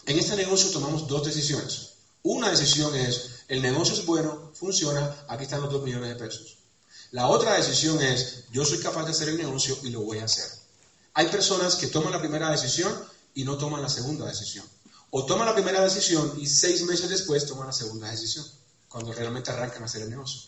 [0.07, 1.91] En este negocio tomamos dos decisiones.
[2.25, 6.59] Una decisión es, el negocio es bueno, funciona, aquí están los dos millones de pesos.
[7.12, 10.25] La otra decisión es, yo soy capaz de hacer el negocio y lo voy a
[10.25, 10.51] hacer.
[11.14, 12.93] Hay personas que toman la primera decisión
[13.35, 14.66] y no toman la segunda decisión.
[15.11, 18.45] O toman la primera decisión y seis meses después toman la segunda decisión
[18.91, 20.43] cuando realmente arrancan a hacer el negocio.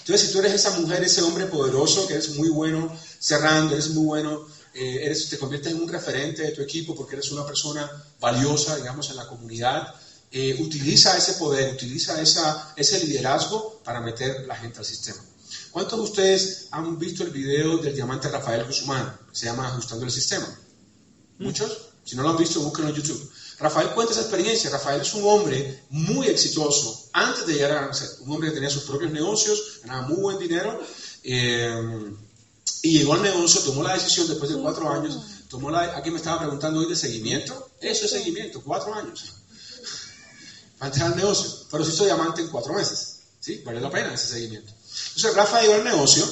[0.00, 3.90] Entonces, si tú eres esa mujer, ese hombre poderoso, que eres muy bueno cerrando, eres
[3.90, 7.46] muy bueno, eh, eres, te conviertes en un referente de tu equipo porque eres una
[7.46, 7.90] persona
[8.20, 9.94] valiosa, digamos, en la comunidad,
[10.30, 15.22] eh, utiliza ese poder, utiliza esa, ese liderazgo para meter la gente al sistema.
[15.70, 19.16] ¿Cuántos de ustedes han visto el video del diamante Rafael Guzmán?
[19.32, 20.46] Se llama Ajustando el Sistema.
[21.38, 21.93] ¿Muchos?
[22.04, 23.32] Si no lo han visto, búsquenlo en YouTube.
[23.58, 24.70] Rafael cuenta esa experiencia.
[24.70, 28.70] Rafael es un hombre muy exitoso antes de llegar a ser un hombre que tenía
[28.70, 30.80] sus propios negocios, ganaba muy buen dinero.
[31.22, 32.14] Eh,
[32.84, 36.18] y llegó al negocio, tomó la decisión después de cuatro años, tomó la, aquí me
[36.18, 39.24] estaba preguntando hoy de seguimiento, eso es seguimiento, cuatro años,
[40.78, 43.62] para entrar al negocio, pero se hizo diamante en cuatro meses, ¿sí?
[43.64, 44.70] Vale la pena ese seguimiento.
[45.16, 46.28] Entonces Rafa llegó al negocio,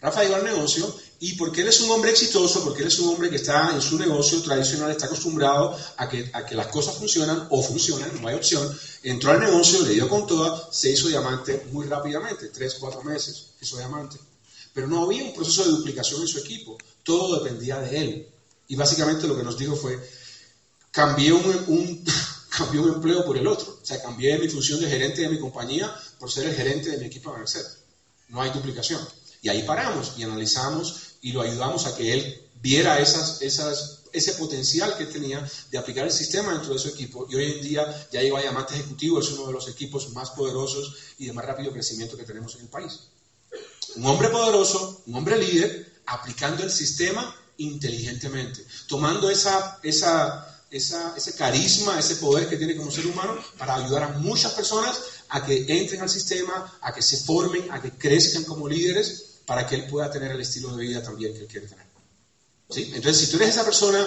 [0.00, 3.10] Rafa llegó al negocio y porque él es un hombre exitoso, porque él es un
[3.10, 6.94] hombre que está en su negocio tradicional, está acostumbrado a que, a que las cosas
[6.94, 8.66] funcionan o funcionan, no hay opción,
[9.02, 13.48] entró al negocio, le dio con toda, se hizo diamante muy rápidamente, tres, cuatro meses,
[13.60, 14.16] hizo diamante.
[14.72, 18.28] Pero no había un proceso de duplicación en su equipo, todo dependía de él.
[18.68, 20.00] Y básicamente lo que nos dijo fue,
[20.90, 22.04] cambié un, un,
[22.56, 25.38] cambié un empleo por el otro, o sea, cambié mi función de gerente de mi
[25.38, 27.66] compañía por ser el gerente de mi equipo a Merced.
[28.28, 29.06] No hay duplicación.
[29.42, 35.06] Y ahí paramos y analizamos y lo ayudamos a que él viera ese potencial que
[35.06, 37.26] tenía de aplicar el sistema dentro de su equipo.
[37.30, 40.94] Y hoy en día ya lleva Diamante Ejecutivo, es uno de los equipos más poderosos
[41.18, 43.00] y de más rápido crecimiento que tenemos en el país.
[43.96, 49.50] Un hombre poderoso, un hombre líder, aplicando el sistema inteligentemente, tomando ese
[51.36, 54.98] carisma, ese poder que tiene como ser humano para ayudar a muchas personas
[55.28, 59.66] a que entren al sistema, a que se formen, a que crezcan como líderes para
[59.66, 61.84] que él pueda tener el estilo de vida también que él quiere tener.
[62.70, 62.92] ¿Sí?
[62.94, 64.06] Entonces, si tú eres esa persona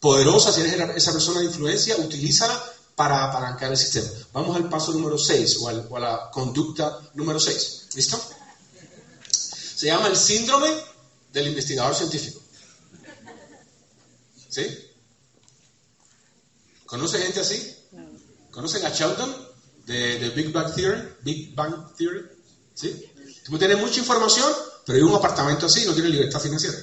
[0.00, 2.60] poderosa, si eres esa persona de influencia, utilízala
[2.96, 4.08] para apalancar el sistema.
[4.32, 7.86] Vamos al paso número 6 o, a la conducta número 6.
[7.94, 8.20] ¿Listo?
[9.76, 10.66] Se llama el síndrome
[11.32, 12.40] del investigador científico.
[14.48, 14.76] ¿Sí?
[16.84, 17.76] ¿Conoce gente así?
[18.50, 19.36] ¿Conocen a Sheldon
[19.86, 21.14] de, de Big Bang Theory?
[21.22, 22.26] Big Bang Theory.
[22.74, 23.06] ¿Sí?
[23.44, 24.52] Tú tienes mucha información,
[24.84, 26.78] pero hay un apartamento así no tiene libertad financiera.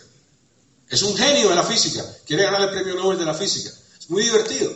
[0.89, 3.71] Es un genio de la física, quiere ganar el premio Nobel de la física.
[3.99, 4.71] Es muy divertido,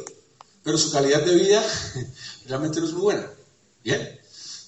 [0.63, 1.63] pero su calidad de vida
[2.45, 3.29] realmente no es muy buena.
[3.83, 4.19] Bien,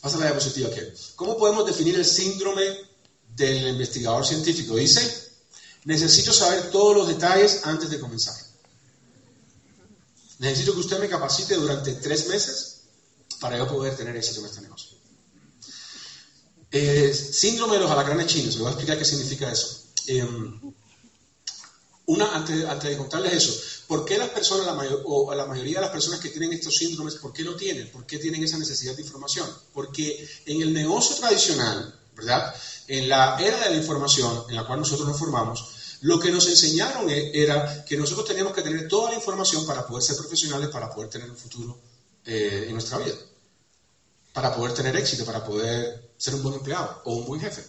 [0.01, 0.81] pasa la diapositiva aquí.
[1.15, 2.63] ¿Cómo podemos definir el síndrome
[3.35, 4.75] del investigador científico?
[4.75, 5.01] Dice,
[5.85, 8.35] necesito saber todos los detalles antes de comenzar.
[10.39, 12.81] Necesito que usted me capacite durante tres meses
[13.39, 14.92] para yo poder tener éxito en este negocio.
[16.75, 19.83] Eh, síndrome de los alacranes chinos, le voy a explicar qué significa eso.
[20.07, 20.59] Em,
[22.07, 23.53] una, antes, de contarles eso,
[23.87, 27.15] ¿por qué las personas, la o la mayoría de las personas que tienen estos síndromes,
[27.15, 27.91] ¿por qué lo tienen?
[27.91, 29.47] ¿Por qué tienen esa necesidad de información?
[29.71, 32.53] Porque en el negocio tradicional, ¿verdad?
[32.87, 36.47] En la era de la información en la cual nosotros nos formamos, lo que nos
[36.47, 40.69] enseñaron e, era que nosotros teníamos que tener toda la información para poder ser profesionales,
[40.69, 41.79] para poder tener un futuro
[42.25, 43.15] eh, en nuestra vida,
[44.33, 47.63] para poder tener éxito, para poder ser un buen empleado o un buen jefe.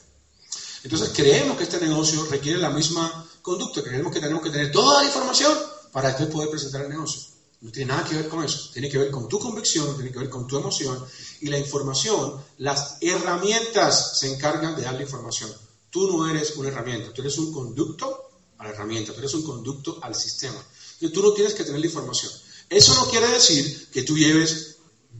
[0.82, 5.00] Entonces creemos que este negocio requiere la misma conducta, creemos que tenemos que tener toda
[5.00, 5.52] la información
[5.92, 7.34] para después poder presentar el negocio.
[7.64, 8.68] No tiene nada que ver con eso.
[8.72, 11.02] Tiene que ver con tu convicción, tiene que ver con tu emoción
[11.40, 12.34] y la información.
[12.58, 15.50] Las herramientas se encargan de dar la información.
[15.88, 19.44] Tú no eres una herramienta, tú eres un conducto a la herramienta, tú eres un
[19.44, 20.62] conducto al sistema.
[21.00, 22.30] Y tú no tienes que tener la información.
[22.68, 24.73] Eso no quiere decir que tú lleves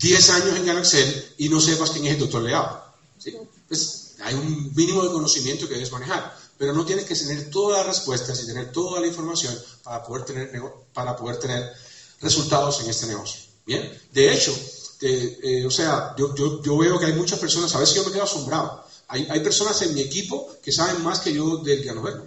[0.05, 2.85] 10 años en Galaxel y no sepas quién es el doctor Leao.
[3.19, 3.35] ¿sí?
[3.67, 7.79] Pues hay un mínimo de conocimiento que debes manejar, pero no tienes que tener todas
[7.79, 11.73] las respuestas y tener toda la información para poder tener, para poder tener
[12.21, 13.41] resultados en este negocio.
[13.65, 14.55] Bien, de hecho,
[15.01, 18.13] eh, o sea, yo, yo, yo, veo que hay muchas personas, a veces yo me
[18.13, 18.85] quedo asombrado.
[19.09, 22.27] Hay, hay personas en mi equipo que saben más que yo del gobierno.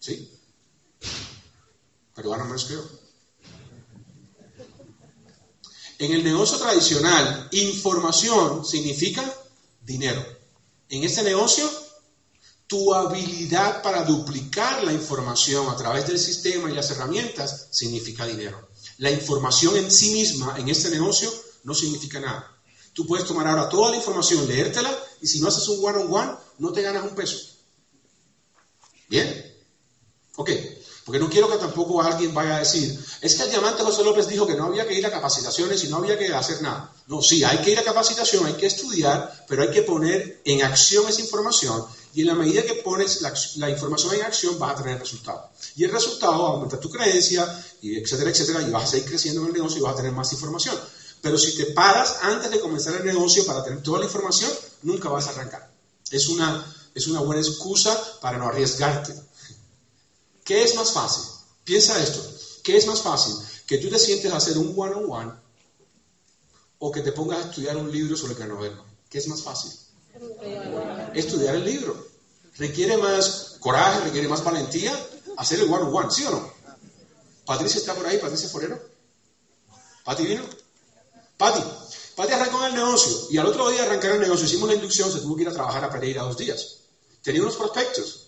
[0.00, 0.30] ¿Sí?
[2.14, 3.05] Pero ganan menos que yo.
[5.98, 9.24] En el negocio tradicional, información significa
[9.80, 10.24] dinero.
[10.90, 11.68] En este negocio,
[12.66, 18.68] tu habilidad para duplicar la información a través del sistema y las herramientas significa dinero.
[18.98, 21.32] La información en sí misma en este negocio
[21.64, 22.56] no significa nada.
[22.92, 24.90] Tú puedes tomar ahora toda la información, leértela
[25.20, 27.36] y si no haces un one-on-one, no te ganas un peso.
[29.08, 29.54] ¿Bien?
[30.36, 30.50] Ok.
[31.06, 34.26] Porque no quiero que tampoco alguien vaya a decir, es que el diamante José López
[34.26, 36.92] dijo que no había que ir a capacitaciones y no había que hacer nada.
[37.06, 40.64] No, sí, hay que ir a capacitación, hay que estudiar, pero hay que poner en
[40.64, 44.82] acción esa información y en la medida que pones la, información en acción vas a
[44.82, 45.48] tener resultado.
[45.76, 47.46] Y el resultado va a aumentar tu creencia,
[47.82, 50.10] y etcétera, etcétera, y vas a seguir creciendo en el negocio y vas a tener
[50.10, 50.76] más información.
[51.20, 54.50] Pero si te paras antes de comenzar el negocio para tener toda la información,
[54.82, 55.70] nunca vas a arrancar.
[56.10, 59.14] Es una, es una buena excusa para no arriesgarte.
[60.46, 61.24] ¿Qué es más fácil?
[61.64, 62.22] Piensa esto.
[62.62, 63.34] ¿Qué es más fácil?
[63.66, 65.32] Que tú te sientes a hacer un one-on-one
[66.78, 68.72] o que te pongas a estudiar un libro sobre el
[69.10, 69.72] ¿Qué es más fácil?
[71.14, 72.06] Estudiar el libro.
[72.58, 74.92] Requiere más coraje, requiere más valentía
[75.36, 76.52] hacer el one-on-one, ¿sí o no?
[77.44, 78.80] Patricia está por ahí, Patricia Forero.
[80.04, 80.44] Pati vino.
[81.36, 81.62] Pati.
[82.14, 85.12] Pati arrancó el negocio y al otro día de arrancar el negocio hicimos la inducción,
[85.12, 86.76] se tuvo que ir a trabajar a Pereira dos días.
[87.20, 88.25] Tenía unos prospectos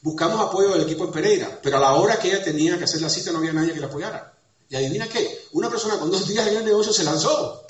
[0.00, 3.00] Buscamos apoyo del equipo en Pereira, pero a la hora que ella tenía que hacer
[3.00, 4.32] la cita no había nadie que la apoyara.
[4.68, 7.64] Y adivina qué, una persona con dos días en el negocio se lanzó.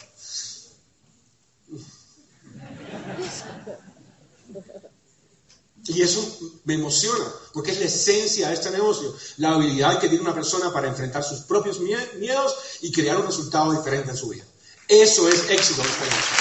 [5.86, 6.22] Y eso
[6.64, 7.24] me emociona,
[7.54, 11.24] porque es la esencia de este negocio, la habilidad que tiene una persona para enfrentar
[11.24, 14.44] sus propios miedos y crear un resultado diferente en su vida.
[14.86, 16.36] Eso es éxito en este negocio.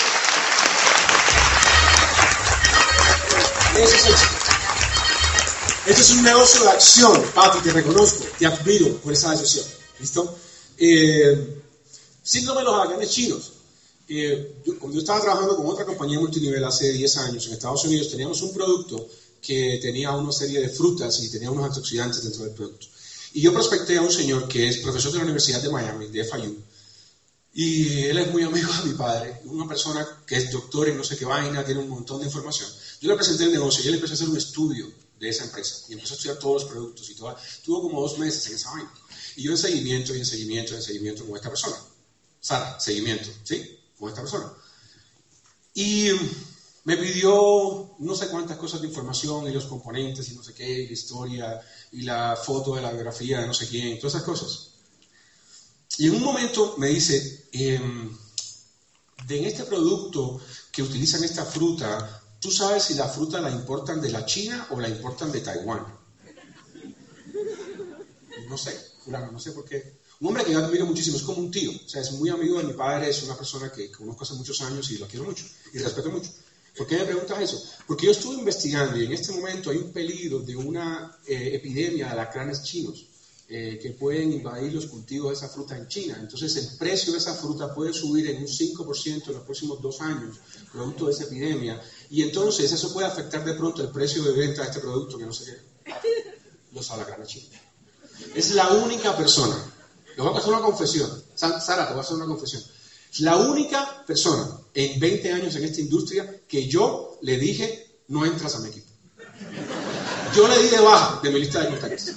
[3.77, 4.46] Eso es éxito.
[5.87, 9.65] Este es un negocio de acción, papi, te reconozco, te admiro por esa decisión.
[10.01, 10.37] ¿Listo?
[10.77, 11.61] Eh,
[12.21, 13.53] síndrome de los alacranes chinos.
[14.09, 17.85] Eh, yo, cuando yo estaba trabajando con otra compañía multinivel hace 10 años en Estados
[17.85, 19.07] Unidos, teníamos un producto
[19.41, 22.87] que tenía una serie de frutas y tenía unos antioxidantes dentro del producto.
[23.31, 26.25] Y yo prospecté a un señor que es profesor de la Universidad de Miami, de
[26.25, 26.57] FIU,
[27.53, 31.03] y él es muy amigo de mi padre, una persona que es doctor en no
[31.05, 32.69] sé qué vaina, tiene un montón de información.
[32.99, 35.85] Yo le presenté el negocio y él empezó a hacer un estudio de esa empresa
[35.89, 37.35] y empezó a estudiar todos los productos y todo.
[37.63, 38.91] Tuvo como dos meses en esa vaina.
[39.35, 41.75] Y yo en seguimiento y en seguimiento y en seguimiento con esta persona.
[42.39, 43.79] Sara, seguimiento, ¿sí?
[43.97, 44.53] Con esta persona.
[45.73, 46.09] Y
[46.85, 50.83] me pidió no sé cuántas cosas de información y los componentes y no sé qué,
[50.83, 51.61] y la historia
[51.91, 54.69] y la foto de la biografía de no sé quién, todas esas cosas.
[55.97, 58.17] Y en un momento me dice, em,
[59.25, 60.39] de en este producto
[60.71, 64.79] que utilizan esta fruta, ¿Tú sabes si la fruta la importan de la China o
[64.79, 65.85] la importan de Taiwán?
[68.47, 69.97] No sé, no sé por qué.
[70.19, 72.57] Un hombre que yo admiro muchísimo, es como un tío, o sea, es muy amigo
[72.57, 75.45] de mi padre, es una persona que conozco hace muchos años y lo quiero mucho
[75.73, 76.31] y respeto mucho.
[76.75, 77.61] ¿Por qué me preguntas eso?
[77.87, 82.05] Porque yo estuve investigando y en este momento hay un peligro de una eh, epidemia
[82.05, 83.05] de alacranes chinos
[83.49, 86.17] eh, que pueden invadir los cultivos de esa fruta en China.
[86.19, 90.01] Entonces el precio de esa fruta puede subir en un 5% en los próximos dos
[90.01, 90.37] años,
[90.69, 94.63] producto de esa epidemia, y entonces eso puede afectar de pronto el precio de venta
[94.63, 95.93] de este producto que no sé qué.
[96.73, 97.51] Los alacranes chinos.
[98.35, 99.55] Es la única persona,
[100.17, 102.61] le voy a hacer una confesión, Sara, te voy a hacer una confesión.
[103.11, 108.25] Es la única persona en 20 años en esta industria que yo le dije, no
[108.25, 108.91] entras a mi equipo.
[110.35, 112.15] Yo le di de baja de mi lista de contactos.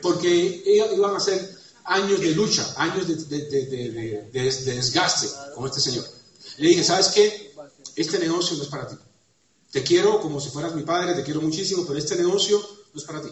[0.00, 0.62] Porque
[0.94, 6.04] iban a ser años de lucha, años de, de desgaste con este señor.
[6.58, 7.48] Le dije, ¿sabes qué?
[7.98, 8.96] este negocio no es para ti.
[9.70, 12.58] Te quiero como si fueras mi padre, te quiero muchísimo, pero este negocio
[12.92, 13.28] no es para ti.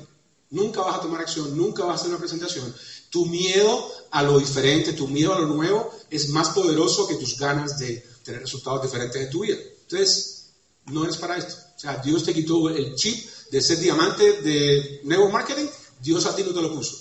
[0.51, 2.75] Nunca vas a tomar acción, nunca vas a hacer una presentación.
[3.11, 7.39] Tu miedo a lo diferente, tu miedo a lo nuevo es más poderoso que tus
[7.39, 9.57] ganas de tener resultados diferentes en tu vida.
[9.83, 10.51] Entonces,
[10.87, 11.55] no eres para esto.
[11.77, 15.67] O sea, Dios te quitó el chip de ser diamante de nuevo marketing
[16.01, 16.97] Dios a ti no te lo puso.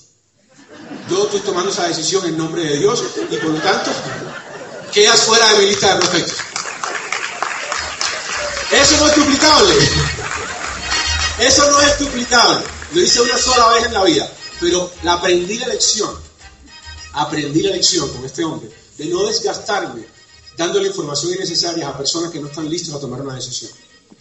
[1.10, 3.92] Yo estoy tomando esa decisión en nombre de Dios y por lo tanto
[4.92, 6.38] quedas fuera de mi lista de profetas.
[8.72, 9.76] Eso no es duplicable.
[11.40, 12.66] Eso no es duplicable.
[12.94, 14.32] Lo hice una sola vez en la vida.
[14.60, 16.10] Pero aprendí la lección.
[17.14, 18.70] Aprendí la lección con este hombre.
[18.98, 20.06] De no desgastarme
[20.58, 23.72] dándole información innecesaria a personas que no están listos a tomar una decisión.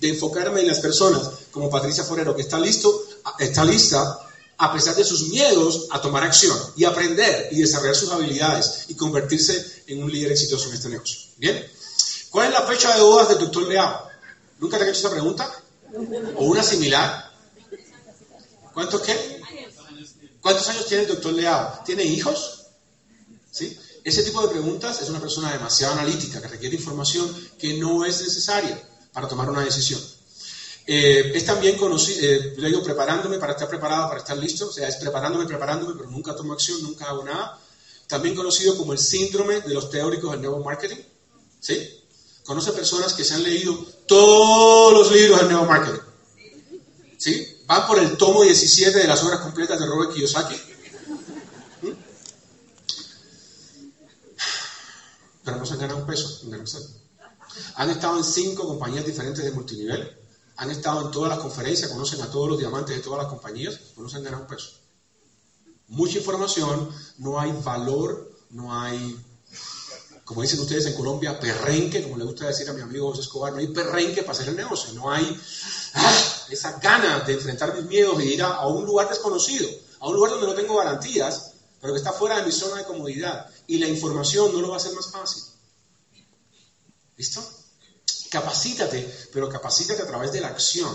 [0.00, 3.04] De enfocarme en las personas como Patricia Forero, que está listo,
[3.38, 4.23] está lista
[4.56, 8.94] a pesar de sus miedos a tomar acción y aprender y desarrollar sus habilidades y
[8.94, 11.18] convertirse en un líder exitoso en este negocio.
[11.36, 11.64] ¿Bien?
[12.30, 14.08] ¿Cuál es la fecha de bodas del doctor Leao?
[14.58, 15.50] ¿Nunca te han hecho esta pregunta?
[16.36, 17.32] ¿O una similar?
[18.72, 19.42] ¿Cuántos qué?
[20.40, 21.82] ¿Cuántos años tiene el doctor Leao?
[21.84, 22.66] ¿Tiene hijos?
[23.50, 23.78] ¿Sí?
[24.02, 28.20] Ese tipo de preguntas es una persona demasiado analítica que requiere información que no es
[28.20, 28.80] necesaria
[29.12, 30.00] para tomar una decisión.
[30.86, 34.86] Eh, es también conocido, eh, yo preparándome para estar preparado, para estar listo, o sea,
[34.86, 37.58] es preparándome, preparándome, pero nunca tomo acción, nunca hago nada.
[38.06, 41.02] También conocido como el síndrome de los teóricos del nuevo marketing.
[41.58, 42.00] ¿Sí?
[42.44, 43.74] Conoce personas que se han leído
[44.06, 46.00] todos los libros del nuevo marketing.
[47.16, 47.62] ¿Sí?
[47.66, 50.54] Van por el tomo 17 de las obras completas de Robert Kiyosaki.
[51.80, 51.90] ¿Mm?
[55.44, 56.62] Pero no se han ganado un peso en
[57.76, 60.23] Han estado en cinco compañías diferentes de multinivel
[60.56, 63.78] han estado en todas las conferencias, conocen a todos los diamantes de todas las compañías,
[63.94, 64.70] conocen ganar un peso.
[65.88, 66.88] Mucha información,
[67.18, 69.18] no hay valor, no hay,
[70.24, 73.52] como dicen ustedes en Colombia, perrenque, como le gusta decir a mi amigo José Escobar,
[73.52, 75.38] no hay perrenque para hacer el negocio, no hay
[75.94, 79.68] ah, esa gana de enfrentar mis miedos y ir a, a un lugar desconocido,
[80.00, 82.84] a un lugar donde no tengo garantías, pero que está fuera de mi zona de
[82.84, 83.50] comodidad.
[83.66, 85.42] Y la información no lo va a hacer más fácil.
[87.16, 87.63] ¿Listo?
[88.34, 90.92] Capacítate, pero capacítate a través de la acción.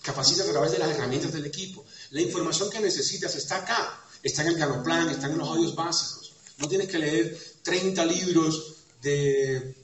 [0.00, 1.84] Capacítate a través de las herramientas del equipo.
[2.10, 4.00] La información que necesitas está acá.
[4.22, 6.34] Está en el Ganoplan, está en los audios básicos.
[6.58, 9.74] No tienes que leer 30 libros de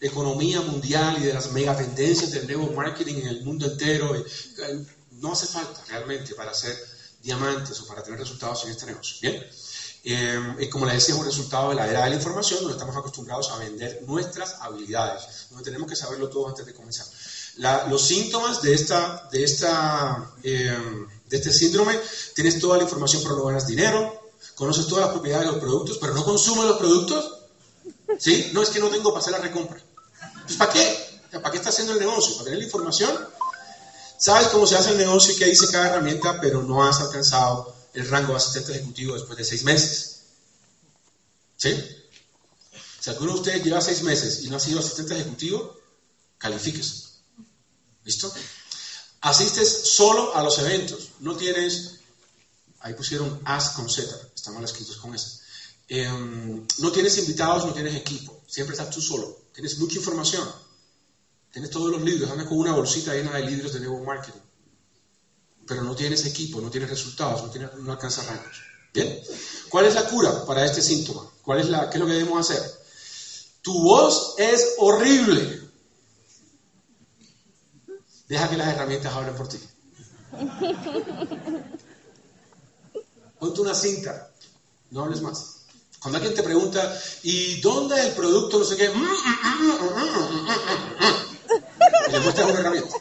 [0.00, 4.24] economía mundial y de las megatendencias del nuevo marketing en el mundo entero.
[5.20, 6.74] No hace falta realmente para hacer
[7.22, 9.18] diamantes o para tener resultados en este negocio.
[9.20, 9.46] Bien.
[10.02, 12.96] Eh, como les decía, es un resultado de la era de la información, donde estamos
[12.96, 17.06] acostumbrados a vender nuestras habilidades, donde tenemos que saberlo todo antes de comenzar.
[17.88, 21.98] los síntomas de, esta, de, esta, eh, de este síndrome,
[22.34, 25.98] tienes toda la información pero no ganas dinero, conoces todas las propiedades de los productos,
[25.98, 27.36] pero no consumes los productos.
[28.18, 28.50] ¿Sí?
[28.52, 29.80] No es que no tengo para hacer la recompra.
[30.44, 31.20] Pues ¿para qué?
[31.30, 32.34] ¿Para qué estás haciendo el negocio?
[32.34, 33.28] ¿Para tener la información?
[34.18, 37.74] Sabes cómo se hace el negocio y qué dice cada herramienta, pero no has alcanzado
[37.94, 40.22] el rango de asistente ejecutivo después de seis meses.
[41.56, 41.74] ¿Sí?
[43.00, 45.78] Si alguno de ustedes lleva seis meses y no ha sido asistente ejecutivo,
[46.38, 47.10] califíquese.
[48.04, 48.32] ¿Listo?
[49.22, 51.10] Asistes solo a los eventos.
[51.20, 51.96] No tienes.
[52.80, 54.08] Ahí pusieron as con Z.
[54.34, 55.40] Están mal escritos con S.
[55.88, 58.42] Em, no tienes invitados, no tienes equipo.
[58.46, 59.48] Siempre estás tú solo.
[59.52, 60.50] Tienes mucha información.
[61.52, 62.30] Tienes todos los libros.
[62.30, 64.40] Andas con una bolsita llena de libros de nuevo marketing
[65.70, 68.60] pero no tienes equipo, no tienes resultados, no, tienes, no alcanzas rangos.
[68.92, 69.20] ¿Bien?
[69.68, 71.30] ¿Cuál es la cura para este síntoma?
[71.42, 72.60] ¿Cuál es la, ¿Qué es lo que debemos hacer?
[73.62, 75.60] Tu voz es horrible.
[78.26, 79.60] Deja que las herramientas hablen por ti.
[83.38, 84.32] Ponte una cinta,
[84.90, 85.66] no hables más.
[86.00, 88.58] Cuando alguien te pregunta, ¿y dónde es el producto?
[88.58, 88.86] No sé qué,
[92.08, 92.96] y le muestras una herramienta.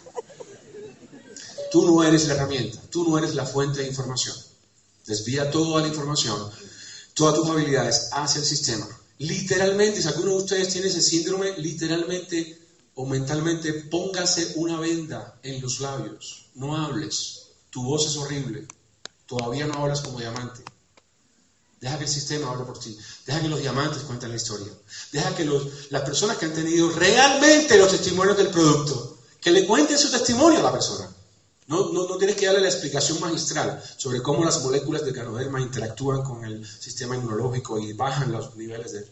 [1.72, 4.36] Tú no eres la herramienta, tú no eres la fuente de información.
[5.06, 6.50] Desvía toda la información,
[7.14, 8.88] todas tus habilidades hacia el sistema.
[9.20, 12.60] Literalmente, si alguno de ustedes tiene ese síndrome, literalmente
[12.96, 16.46] o mentalmente, póngase una venda en los labios.
[16.56, 17.48] No hables.
[17.70, 18.68] Tu voz es horrible.
[19.26, 20.64] Todavía no hablas como diamante.
[21.80, 22.98] Deja que el sistema hable por ti.
[23.26, 24.72] Deja que los diamantes cuenten la historia.
[25.12, 25.46] Deja que
[25.90, 30.60] las personas que han tenido realmente los testimonios del producto, que le cuenten su testimonio
[30.60, 31.10] a la persona.
[31.70, 36.24] No, no, tienes que darle la explicación magistral sobre cómo las moléculas de ganoderma interactúan
[36.24, 39.06] con el sistema inmunológico y bajan los niveles de...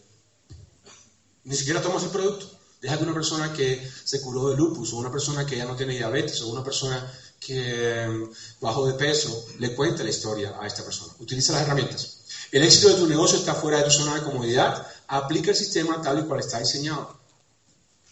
[1.44, 2.50] Ni siquiera tomas el producto.
[2.82, 5.76] Deja que una persona que se curó de lupus, o una persona que ya no
[5.76, 7.08] tiene diabetes, o una persona
[7.40, 11.14] que mm, bajó de peso, le cuente la historia a esta persona.
[11.20, 12.22] Utiliza las herramientas.
[12.52, 14.88] El éxito de tu negocio está fuera de tu zona de comodidad.
[15.08, 17.20] Aplica el sistema tal y cual está diseñado.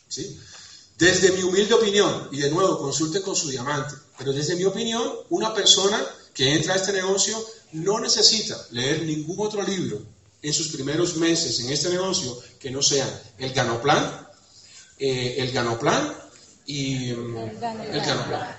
[0.08, 0.40] ¿Sí?
[1.00, 5.04] Desde mi humilde opinión, y de nuevo consulte con su diamante, pero desde mi opinión,
[5.30, 7.38] una persona que entra a este negocio
[7.74, 10.02] no necesita leer ningún otro libro
[10.42, 14.28] en sus primeros meses en este negocio que no sean el Ganoplan,
[15.00, 16.16] eh, el Ganoplan
[16.66, 18.58] y mm, el Ganoplan.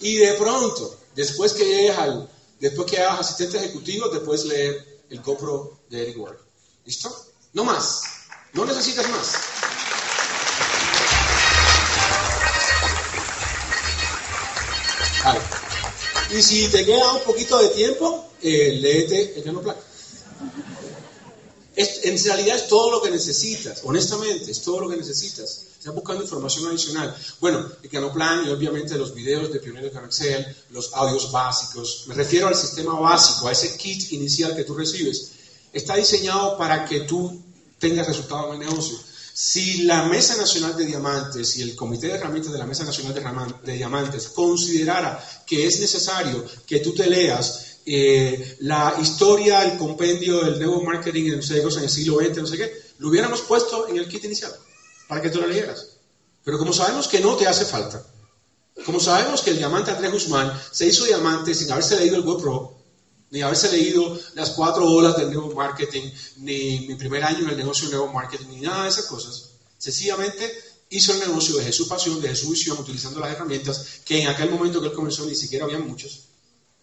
[0.00, 5.20] Y de pronto, Después que llegues al, después que hagas asistente ejecutivo, puedes leer el
[5.20, 6.38] GoPro de Eric Ward.
[6.84, 7.14] ¿Listo?
[7.52, 8.02] No más.
[8.52, 9.34] No necesitas más.
[16.32, 19.76] Y si te queda un poquito de tiempo, eh, léete el plan.
[21.76, 25.62] En realidad es todo lo que necesitas, honestamente, es todo lo que necesitas.
[25.78, 27.14] Estás buscando información adicional.
[27.40, 32.04] Bueno, el Canoplan y obviamente los videos de Pioneros Excel, los audios básicos.
[32.06, 35.32] Me refiero al sistema básico, a ese kit inicial que tú recibes.
[35.72, 37.42] Está diseñado para que tú
[37.78, 38.96] tengas resultados en el negocio.
[39.36, 43.12] Si la Mesa Nacional de Diamantes y el Comité de Herramientas de la Mesa Nacional
[43.64, 50.40] de, Diamantes considerara que es necesario que tú te leas eh, la historia, el compendio
[50.44, 53.96] del nuevo marketing en, en el siglo XX, no sé qué, lo hubiéramos puesto en
[53.96, 54.52] el kit inicial
[55.08, 55.88] para que tú lo leyeras.
[56.44, 58.06] Pero como sabemos que no te hace falta,
[58.86, 62.83] como sabemos que el diamante Andrés Guzmán se hizo diamante sin haberse leído el GoPro,
[63.34, 67.56] ni haberse leído las cuatro olas del nuevo marketing, ni mi primer año en el
[67.56, 69.50] negocio del nuevo marketing, ni nada de esas cosas.
[69.76, 70.52] Sencillamente
[70.90, 74.50] hizo el negocio desde su pasión, desde su visión, utilizando las herramientas que en aquel
[74.50, 76.20] momento que él comenzó ni siquiera había muchas.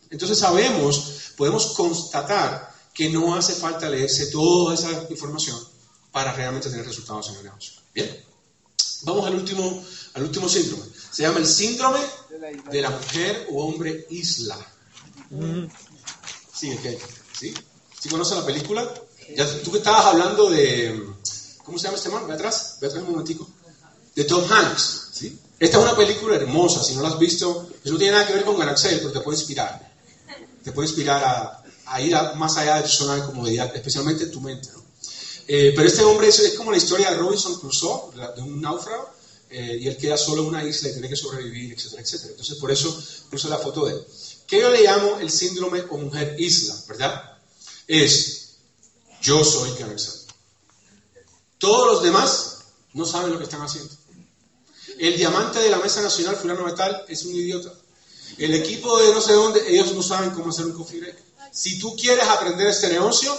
[0.09, 5.57] Entonces sabemos, podemos constatar que no hace falta leerse toda esa información
[6.11, 7.75] para realmente tener resultados en el negocio.
[7.95, 8.25] Bien,
[9.03, 10.83] vamos al último, al último síndrome.
[11.11, 12.01] Se llama el síndrome
[12.69, 14.57] de la mujer o hombre isla.
[16.61, 16.95] Sí, ¿qué?
[17.39, 17.53] ¿Sí?
[17.99, 18.87] ¿Sí conoce la película?
[19.35, 21.07] Ya, tú que estabas hablando de...
[21.65, 22.27] ¿Cómo se llama este man?
[22.27, 23.49] Ve atrás, ve atrás un momentico.
[24.13, 25.39] De Tom Hanks, ¿sí?
[25.59, 28.33] Esta es una película hermosa, si no la has visto, eso no tiene nada que
[28.33, 29.91] ver con Galaxel, pero te puede inspirar.
[30.63, 34.31] Te puede inspirar a, a ir más allá de tu zona de comodidad, especialmente en
[34.31, 34.83] tu mente, ¿no?
[35.47, 39.09] Eh, pero este hombre es, como la historia de Robinson Crusoe, de un náufrago,
[39.49, 42.29] eh, y él queda solo en una isla y tiene que sobrevivir, etcétera, etcétera.
[42.31, 44.05] Entonces, por eso puse la foto de él.
[44.51, 47.37] ¿Qué yo le llamo el síndrome o mujer isla, verdad?
[47.87, 48.57] Es,
[49.21, 50.11] yo soy Galaxel.
[51.57, 52.57] Todos los demás
[52.91, 53.95] no saben lo que están haciendo.
[54.99, 57.71] El diamante de la Mesa Nacional, fulano de tal, es un idiota.
[58.37, 61.23] El equipo de no sé dónde, ellos no saben cómo hacer un coffee break.
[61.53, 63.33] Si tú quieres aprender este negocio,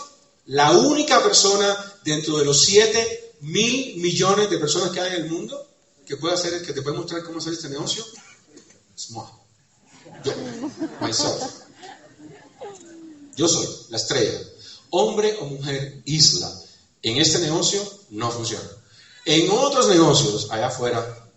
[0.47, 5.31] la única persona dentro de los 7 mil millones de personas que hay en el
[5.31, 5.63] mundo
[6.07, 8.03] que puede hacer, que te puede mostrar cómo hacer este negocio,
[8.97, 9.42] es moi.
[10.25, 10.33] Yo,
[11.01, 11.43] myself.
[13.37, 14.39] Yo soy la estrella.
[14.91, 16.53] Hombre o mujer isla.
[17.03, 18.69] En este negocio no funciona.
[19.25, 21.31] En otros negocios, allá afuera,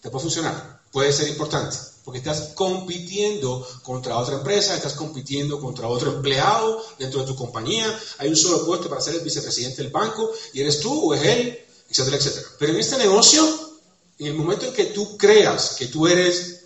[0.00, 5.88] te puede funcionar, puede ser importante, porque estás compitiendo contra otra empresa, estás compitiendo contra
[5.88, 7.86] otro empleado dentro de tu compañía,
[8.18, 11.22] hay un solo puesto para ser el vicepresidente del banco, y eres tú o es
[11.24, 12.46] él, etcétera, etcétera.
[12.58, 13.78] Pero en este negocio,
[14.18, 16.59] en el momento en que tú creas que tú eres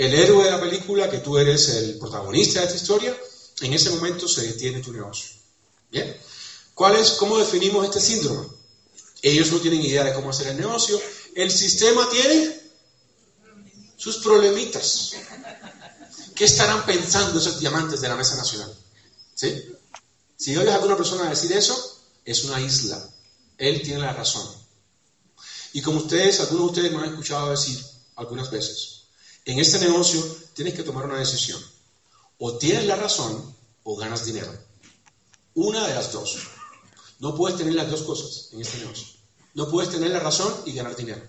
[0.00, 3.14] el héroe de la película, que tú eres el protagonista de esta historia,
[3.60, 5.32] en ese momento se detiene tu negocio.
[5.90, 6.16] ¿Bien?
[6.72, 8.48] ¿Cuál es, ¿Cómo definimos este síndrome?
[9.20, 10.98] Ellos no tienen idea de cómo hacer el negocio.
[11.34, 12.58] El sistema tiene
[13.98, 15.12] sus problemitas.
[16.34, 18.74] ¿Qué estarán pensando esos diamantes de la Mesa Nacional?
[19.34, 19.66] ¿Sí?
[20.34, 23.06] Si oyes a alguna persona decir eso, es una isla.
[23.58, 24.48] Él tiene la razón.
[25.74, 27.78] Y como ustedes, algunos de ustedes me han escuchado decir
[28.16, 28.99] algunas veces,
[29.44, 30.22] en este negocio
[30.54, 31.60] tienes que tomar una decisión.
[32.38, 34.52] O tienes la razón o ganas dinero.
[35.54, 36.38] Una de las dos.
[37.18, 39.06] No puedes tener las dos cosas en este negocio.
[39.54, 41.22] No puedes tener la razón y ganar dinero.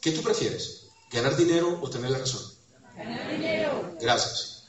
[0.00, 0.86] ¿Qué tú prefieres?
[1.10, 2.42] ¿Ganar dinero o tener la razón?
[2.96, 3.96] Ganar dinero.
[4.00, 4.64] Gracias.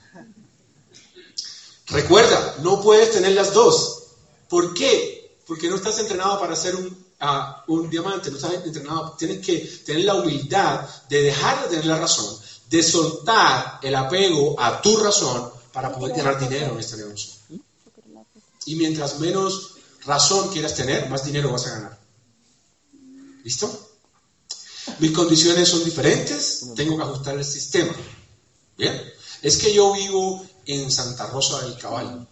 [1.87, 4.03] Recuerda, no puedes tener las dos.
[4.49, 5.37] ¿Por qué?
[5.45, 9.15] Porque no estás entrenado para ser un, ah, un diamante, no estás entrenado.
[9.17, 12.37] Tienes que tener la humildad de dejar de tener la razón,
[12.69, 17.33] de soltar el apego a tu razón para poder ganar dinero en este negocio.
[18.65, 19.71] Y mientras menos
[20.05, 21.99] razón quieras tener, más dinero vas a ganar.
[23.43, 23.89] ¿Listo?
[24.99, 27.93] Mis condiciones son diferentes, tengo que ajustar el sistema.
[28.77, 29.01] ¿Bien?
[29.41, 32.25] Es que yo vivo en Santa Rosa del Caballo.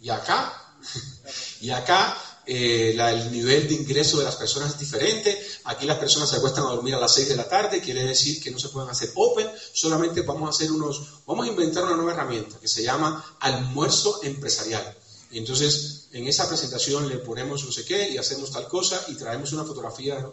[0.00, 0.76] Y acá,
[1.60, 2.16] y acá
[2.50, 5.38] eh, el nivel de ingreso de las personas es diferente.
[5.64, 8.42] Aquí las personas se acuestan a dormir a las 6 de la tarde, quiere decir
[8.42, 11.96] que no se pueden hacer open, solamente vamos a hacer unos, vamos a inventar una
[11.96, 14.96] nueva herramienta que se llama almuerzo empresarial.
[15.30, 19.52] Entonces en esa presentación le ponemos no sé qué y hacemos tal cosa y traemos
[19.52, 20.26] una fotografía,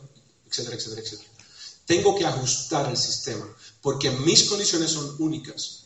[0.49, 1.29] etcétera, etcétera, etcétera.
[1.85, 3.45] Tengo que ajustar el sistema
[3.81, 5.83] porque mis condiciones son únicas.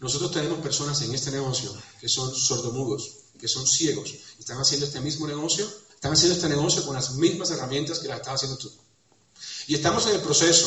[0.00, 4.86] Nosotros tenemos personas en este negocio que son sordomudos, que son ciegos, y están haciendo
[4.86, 8.56] este mismo negocio, están haciendo este negocio con las mismas herramientas que las estás haciendo
[8.56, 8.72] tú.
[9.66, 10.66] Y estamos en el proceso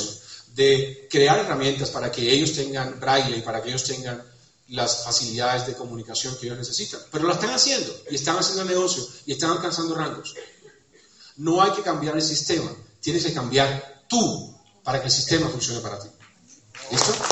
[0.53, 4.23] de crear herramientas para que ellos tengan braille y para que ellos tengan
[4.67, 7.01] las facilidades de comunicación que ellos necesitan.
[7.11, 10.35] Pero lo están haciendo y están haciendo el negocio y están alcanzando rangos.
[11.37, 12.69] No hay que cambiar el sistema,
[13.01, 16.09] tienes que cambiar tú para que el sistema funcione para ti.
[16.91, 17.26] ¿Listo?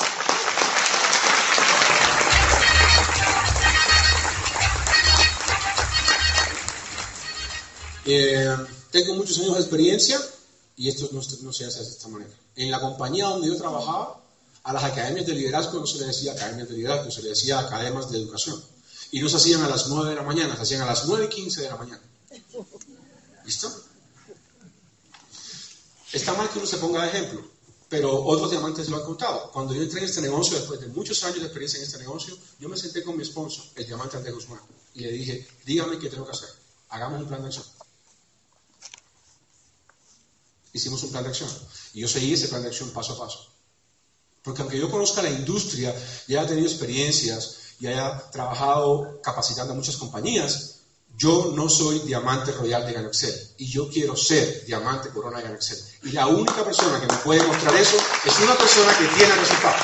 [8.05, 8.55] Eh,
[8.91, 10.21] tengo muchos años de experiencia
[10.77, 12.31] y esto no, no se hace de esta manera.
[12.55, 14.21] En la compañía donde yo trabajaba,
[14.63, 17.59] a las academias de liderazgo no se le decía academias de liderazgo, se le decía
[17.59, 18.61] academias de educación.
[19.11, 21.25] Y no se hacían a las 9 de la mañana, se hacían a las 9
[21.25, 22.01] y 15 de la mañana.
[23.45, 23.71] ¿Listo?
[26.11, 27.45] Está mal que uno se ponga de ejemplo,
[27.89, 29.51] pero otros diamantes lo han contado.
[29.51, 32.35] Cuando yo entré en este negocio, después de muchos años de experiencia en este negocio,
[32.59, 34.61] yo me senté con mi sponsor, el diamante Andrés Guzmán,
[34.93, 36.49] y le dije, dígame qué tengo que hacer.
[36.89, 37.65] Hagamos un plan de acción.
[40.75, 41.49] Hicimos un plan de acción.
[41.93, 43.47] Y yo seguí ese plan de acción paso a paso.
[44.43, 45.95] Porque aunque yo conozca la industria
[46.27, 50.81] y haya tenido experiencias y haya trabajado capacitando a muchas compañías,
[51.15, 55.79] yo no soy diamante royal de Ganoxel y yo quiero ser diamante corona de Ganoxel.
[56.03, 57.95] Y la única persona que me puede mostrar eso
[58.25, 59.81] es una persona que tiene resultados.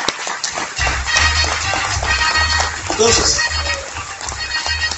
[2.90, 3.38] Entonces,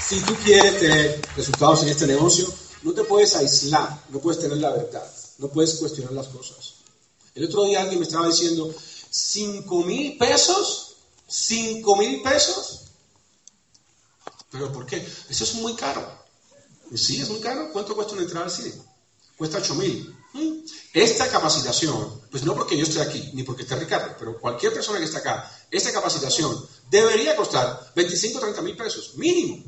[0.10, 2.52] si tú quieres tener resultados en este negocio,
[2.82, 5.08] no te puedes aislar, no puedes tener la verdad,
[5.38, 6.76] no puedes cuestionar las cosas.
[7.36, 8.74] El otro día alguien me estaba diciendo,
[9.16, 10.96] ¿Cinco mil pesos?
[11.28, 12.86] ¿Cinco mil pesos?
[14.50, 15.08] ¿Pero por qué?
[15.30, 16.02] Eso es muy caro.
[16.96, 17.72] Sí, es muy caro.
[17.72, 18.74] ¿Cuánto cuesta una entrada al cine?
[19.38, 20.16] Cuesta ocho mil.
[20.34, 20.66] ¿Mm?
[20.94, 24.98] Esta capacitación, pues no porque yo esté aquí, ni porque esté Ricardo, pero cualquier persona
[24.98, 29.64] que esté acá, esta capacitación debería costar 25 o 30 mil pesos, mínimo.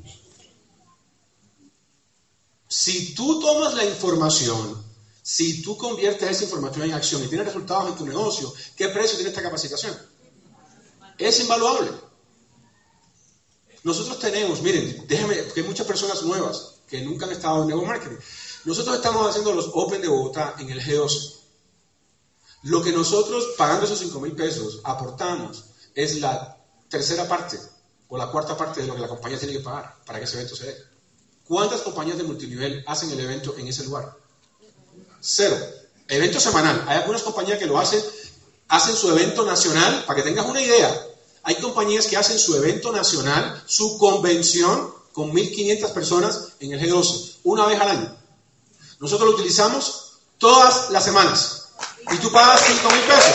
[2.67, 4.83] Si tú tomas la información
[5.27, 9.15] si tú conviertes esa información en acción y tienes resultados en tu negocio, ¿qué precio
[9.15, 9.97] tiene esta capacitación?
[11.17, 11.89] Es invaluable.
[13.81, 17.87] Nosotros tenemos, miren, déjenme, que hay muchas personas nuevas que nunca han estado en Nuevo
[17.87, 18.17] Marketing.
[18.65, 21.37] Nosotros estamos haciendo los Open de Bogotá en el G12.
[22.61, 25.65] Lo que nosotros, pagando esos 5 mil pesos, aportamos
[25.95, 27.59] es la tercera parte
[28.09, 30.35] o la cuarta parte de lo que la compañía tiene que pagar para que ese
[30.35, 30.77] evento se dé.
[31.43, 34.23] ¿Cuántas compañías de multinivel hacen el evento en ese lugar?
[35.25, 35.57] Cero.
[36.07, 36.85] Evento semanal.
[36.87, 38.03] Hay algunas compañías que lo hacen,
[38.67, 41.03] hacen su evento nacional, para que tengas una idea.
[41.41, 47.37] Hay compañías que hacen su evento nacional, su convención con 1.500 personas en el G12,
[47.43, 48.15] una vez al año.
[48.99, 51.69] Nosotros lo utilizamos todas las semanas.
[52.11, 53.33] Y tú pagas 5 mil pesos.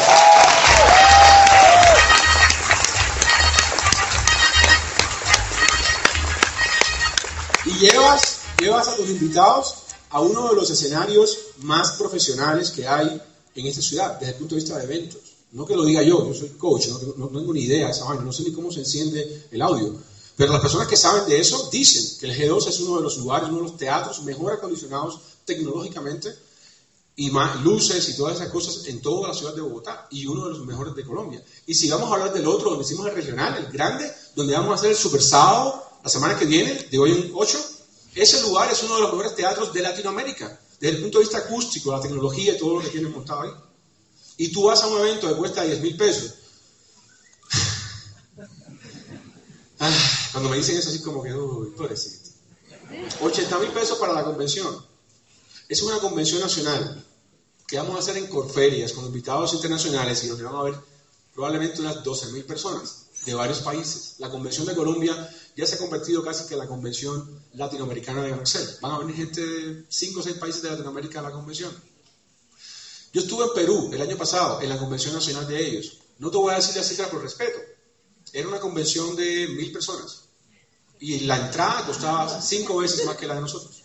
[7.64, 9.74] Y llevas, llevas a tus invitados
[10.10, 13.20] a uno de los escenarios más profesionales que hay
[13.54, 15.20] en esta ciudad, desde el punto de vista de eventos.
[15.52, 18.44] No que lo diga yo, yo soy coach, no, tengo ni idea de no sé
[18.44, 19.94] ni cómo se enciende el audio.
[20.36, 23.18] Pero las personas que saben de eso dicen que el G2 es uno de los
[23.18, 26.34] lugares, uno de los teatros mejor acondicionados tecnológicamente
[27.16, 30.44] y más luces y todas esas cosas en toda la ciudad de Bogotá y uno
[30.44, 31.44] de los mejores de Colombia.
[31.66, 34.70] Y si vamos a hablar del otro, donde hicimos el regional, el grande, donde vamos
[34.70, 37.58] a hacer el Super Sábado la semana que viene, de hoy en 8,
[38.14, 41.38] ese lugar es uno de los mejores teatros de Latinoamérica, desde el punto de vista
[41.38, 43.50] acústico, la tecnología y todo lo que tienen montado ahí.
[44.36, 46.34] Y tú vas a un evento que cuesta 10 mil pesos.
[49.82, 52.28] Ah, cuando me dicen eso, así como que, uy, pobrecito.
[53.22, 54.84] 80 mil pesos para la convención.
[55.68, 57.02] Es una convención nacional
[57.66, 60.74] que vamos a hacer en Corferias con invitados internacionales y donde van a haber
[61.32, 64.16] probablemente unas 12 mil personas de varios países.
[64.18, 65.14] La convención de Colombia
[65.56, 68.68] ya se ha convertido casi que en la convención latinoamericana de Excel.
[68.80, 71.72] Van a venir gente de 5 o 6 países de Latinoamérica a la convención.
[73.12, 75.98] Yo estuve en Perú el año pasado, en la convención nacional de ellos.
[76.18, 77.58] No te voy a decir la cifra por respeto.
[78.32, 80.24] Era una convención de mil personas.
[81.00, 83.82] Y la entrada costaba cinco veces más que la de nosotros.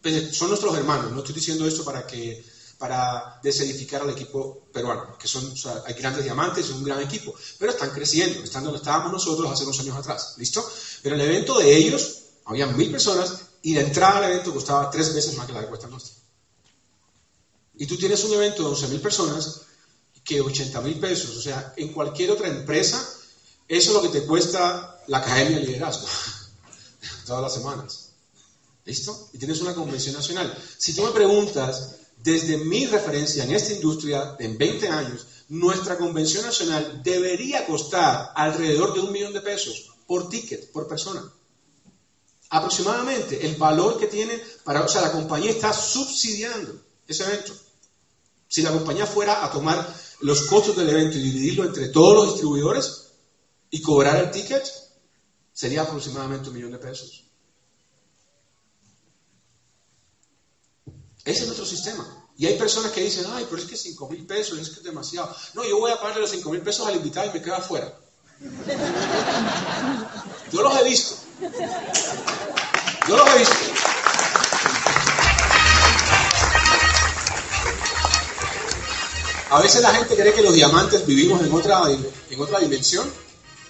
[0.00, 1.12] Pues, son nuestros hermanos.
[1.12, 2.44] No estoy diciendo esto para que
[2.78, 5.52] para desedificar al equipo peruano, que son,
[5.84, 9.64] hay grandes diamantes, es un gran equipo, pero están creciendo, están donde estábamos nosotros hace
[9.64, 10.64] unos años atrás, ¿listo?
[11.02, 15.12] Pero el evento de ellos, había mil personas y la entrada al evento costaba tres
[15.12, 16.14] veces más que la que cuesta nuestra.
[17.74, 19.62] Y tú tienes un evento de 11 mil personas
[20.24, 22.96] que 80 mil pesos, o sea, en cualquier otra empresa,
[23.66, 26.06] eso es lo que te cuesta la academia de liderazgo,
[27.26, 28.04] todas las semanas.
[28.84, 29.28] ¿Listo?
[29.32, 30.56] Y tienes una convención nacional.
[30.78, 36.44] Si tú me preguntas, desde mi referencia en esta industria, en 20 años, nuestra convención
[36.44, 41.22] nacional debería costar alrededor de un millón de pesos por ticket, por persona.
[42.50, 47.52] Aproximadamente el valor que tiene para, o sea, la compañía está subsidiando ese evento.
[48.48, 52.32] Si la compañía fuera a tomar los costos del evento y dividirlo entre todos los
[52.32, 53.08] distribuidores
[53.70, 54.64] y cobrar el ticket,
[55.52, 57.27] sería aproximadamente un millón de pesos.
[61.28, 62.06] Ese es nuestro sistema.
[62.38, 64.82] Y hay personas que dicen, ay, pero es que 5 mil pesos es que es
[64.82, 65.30] demasiado.
[65.52, 67.92] No, yo voy a pagarle los 5 mil pesos al invitado y me quedo afuera.
[70.50, 71.16] Yo los he visto.
[73.06, 73.54] Yo los he visto.
[79.50, 83.06] A veces la gente cree que los diamantes vivimos en otra, en otra dimensión.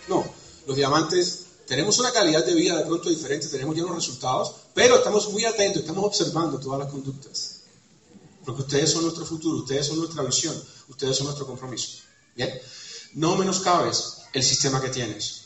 [0.07, 0.33] No,
[0.65, 4.97] los diamantes tenemos una calidad de vida de pronto diferente, tenemos ya unos resultados, pero
[4.97, 7.57] estamos muy atentos, estamos observando todas las conductas.
[8.45, 10.59] Porque ustedes son nuestro futuro, ustedes son nuestra visión,
[10.89, 11.99] ustedes son nuestro compromiso.
[12.35, 12.59] ¿Bien?
[13.13, 15.43] No menoscabes el sistema que tienes.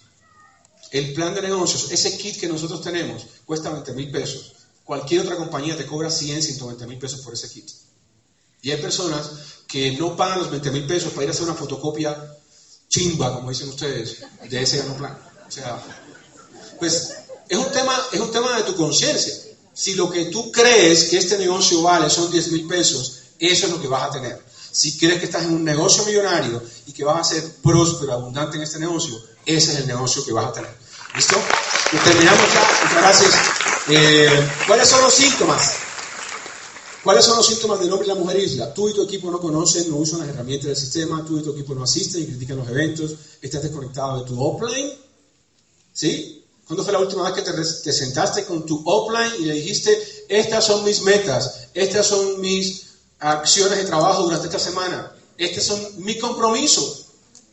[0.92, 4.52] El plan de negocios, ese kit que nosotros tenemos, cuesta 20 mil pesos.
[4.84, 7.68] Cualquier otra compañía te cobra 100, 120 mil pesos por ese kit.
[8.62, 9.28] Y hay personas
[9.66, 12.38] que no pagan los 20 mil pesos para ir a hacer una fotocopia
[12.88, 15.18] chimba, como dicen ustedes, de ese gran plan.
[15.48, 15.82] O sea,
[16.82, 17.14] pues
[17.48, 19.32] es un tema, es un tema de tu conciencia.
[19.72, 23.72] Si lo que tú crees que este negocio vale son 10 mil pesos, eso es
[23.72, 24.44] lo que vas a tener.
[24.72, 28.56] Si crees que estás en un negocio millonario y que vas a ser próspero, abundante
[28.56, 30.76] en este negocio, ese es el negocio que vas a tener.
[31.14, 31.36] ¿Listo?
[31.92, 32.60] Y terminamos ya.
[32.82, 33.34] Muchas gracias.
[33.88, 35.74] Eh, ¿Cuáles son los síntomas?
[37.04, 38.74] ¿Cuáles son los síntomas del hombre y la mujer isla?
[38.74, 41.52] Tú y tu equipo no conocen, no usan las herramientas del sistema, tú y tu
[41.52, 44.90] equipo no asisten y critican los eventos, estás desconectado de tu offline.
[45.92, 46.41] ¿Sí?
[46.72, 47.52] ¿Cuándo fue la última vez que
[47.84, 52.84] te, sentaste con tu offline y le dijiste, estas son mis metas, estas son mis
[53.18, 57.04] acciones de trabajo durante esta semana, estos son mi compromiso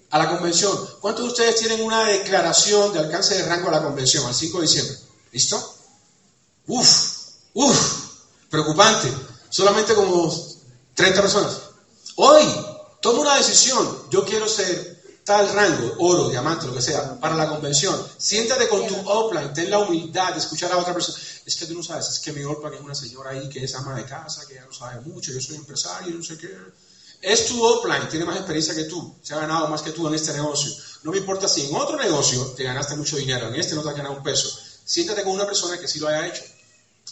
[0.09, 0.71] a la convención?
[1.01, 4.57] ¿Cuántos de ustedes tienen una declaración de alcance de rango a la convención, al 5
[4.57, 4.97] de diciembre?
[5.33, 5.75] ¿Listo?
[6.67, 6.87] Uf,
[7.55, 7.77] uf,
[8.49, 9.11] preocupante.
[9.49, 10.33] Solamente como
[10.95, 11.57] 30 personas.
[12.15, 12.43] Hoy,
[13.01, 14.05] toma una decisión.
[14.11, 14.98] Yo quiero ser
[15.29, 17.95] tal rango, oro, diamante, lo que sea, para la convención.
[18.17, 21.19] Siéntate con tu offline, ten la humildad de escuchar a otra persona.
[21.45, 23.75] Es que tú no sabes, es que mi offline es una señora ahí que es
[23.75, 26.49] ama de casa, que ya no sabe mucho, yo soy empresario, no sé qué.
[27.21, 30.15] Es tu offline, tiene más experiencia que tú, se ha ganado más que tú en
[30.15, 30.71] este negocio.
[31.03, 33.89] No me importa si en otro negocio te ganaste mucho dinero, en este no te
[33.89, 34.49] has ganado un peso.
[34.83, 36.41] Siéntate con una persona que sí lo haya hecho.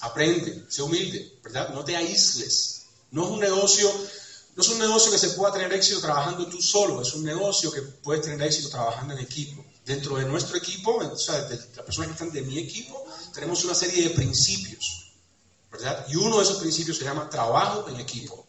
[0.02, 1.70] Aprende, sé humilde, ¿verdad?
[1.70, 2.82] No te aísles.
[3.12, 3.92] No es un negocio
[4.58, 7.72] no es un negocio que se pueda tener éxito trabajando tú solo, es un negocio
[7.72, 9.64] que puedes tener éxito trabajando en equipo.
[9.86, 13.06] Dentro de nuestro equipo, o sea, de las personas que están de mi equipo,
[13.36, 15.12] tenemos una serie de principios,
[15.72, 16.08] ¿verdad?
[16.10, 18.48] Y uno de esos principios se llama trabajo en equipo.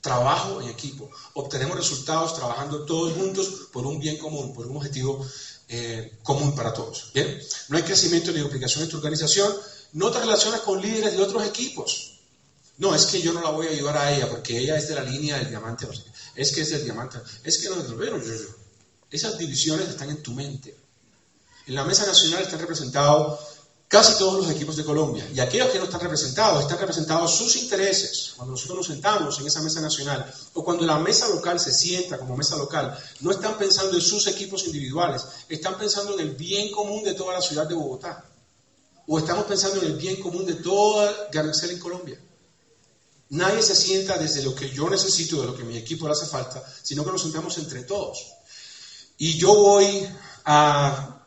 [0.00, 1.10] Trabajo en equipo.
[1.34, 5.26] Obtenemos resultados trabajando todos juntos por un bien común, por un objetivo
[5.68, 7.10] eh, común para todos.
[7.12, 7.36] ¿Bien?
[7.68, 9.52] No hay crecimiento ni duplicación en tu organización.
[9.94, 12.15] No te relacionas con líderes de otros equipos.
[12.78, 14.94] No, es que yo no la voy a ayudar a ella porque ella es de
[14.94, 15.86] la línea del diamante.
[16.34, 17.18] Es que es del diamante.
[17.42, 18.20] Es que no, pero
[19.10, 20.76] esas divisiones están en tu mente.
[21.66, 23.40] En la mesa nacional están representados
[23.88, 25.26] casi todos los equipos de Colombia.
[25.34, 28.34] Y aquellos que no están representados, están representados sus intereses.
[28.36, 32.18] Cuando nosotros nos sentamos en esa mesa nacional o cuando la mesa local se sienta
[32.18, 36.70] como mesa local, no están pensando en sus equipos individuales, están pensando en el bien
[36.72, 38.24] común de toda la ciudad de Bogotá.
[39.06, 42.20] O estamos pensando en el bien común de toda García en Colombia.
[43.30, 46.26] Nadie se sienta desde lo que yo necesito, de lo que mi equipo le hace
[46.26, 48.34] falta, sino que nos sentamos entre todos.
[49.18, 50.08] Y yo voy
[50.44, 51.24] a,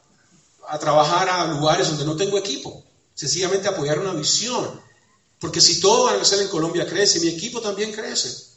[0.79, 2.83] trabajar a lugares donde no tengo equipo,
[3.15, 4.81] sencillamente apoyar una visión.
[5.39, 8.49] Porque si todo ser en Colombia crece, mi equipo también crece.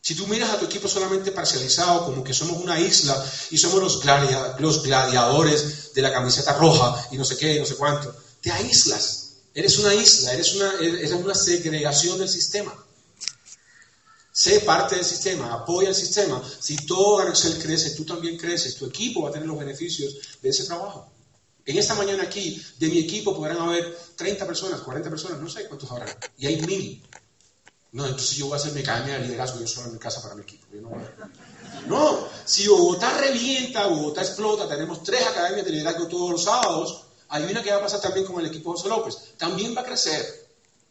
[0.00, 3.16] Si tú miras a tu equipo solamente parcializado, como que somos una isla
[3.50, 4.02] y somos los,
[4.82, 9.23] gladiadores de la camiseta roja y no sé qué no sé cuánto, te aíslas.
[9.54, 12.74] Eres una isla, eres una, eres una segregación del sistema.
[14.32, 16.42] Sé parte del sistema, apoya el sistema.
[16.60, 20.48] Si todo Garcel crece, tú también creces, tu equipo va a tener los beneficios de
[20.48, 21.08] ese trabajo.
[21.64, 25.66] En esta mañana aquí, de mi equipo podrán haber 30 personas, 40 personas, no sé
[25.66, 26.08] cuántos habrán.
[26.36, 27.02] Y hay mil.
[27.92, 30.20] No, entonces yo voy a hacer mi academia de liderazgo yo solo en mi casa
[30.20, 30.66] para mi equipo.
[30.72, 30.90] no,
[31.86, 37.03] no, si Bogotá revienta, Bogotá explota, tenemos tres academias de liderazgo todos los sábados,
[37.42, 39.16] una qué va a pasar también con el equipo José López.
[39.36, 40.44] También va a crecer.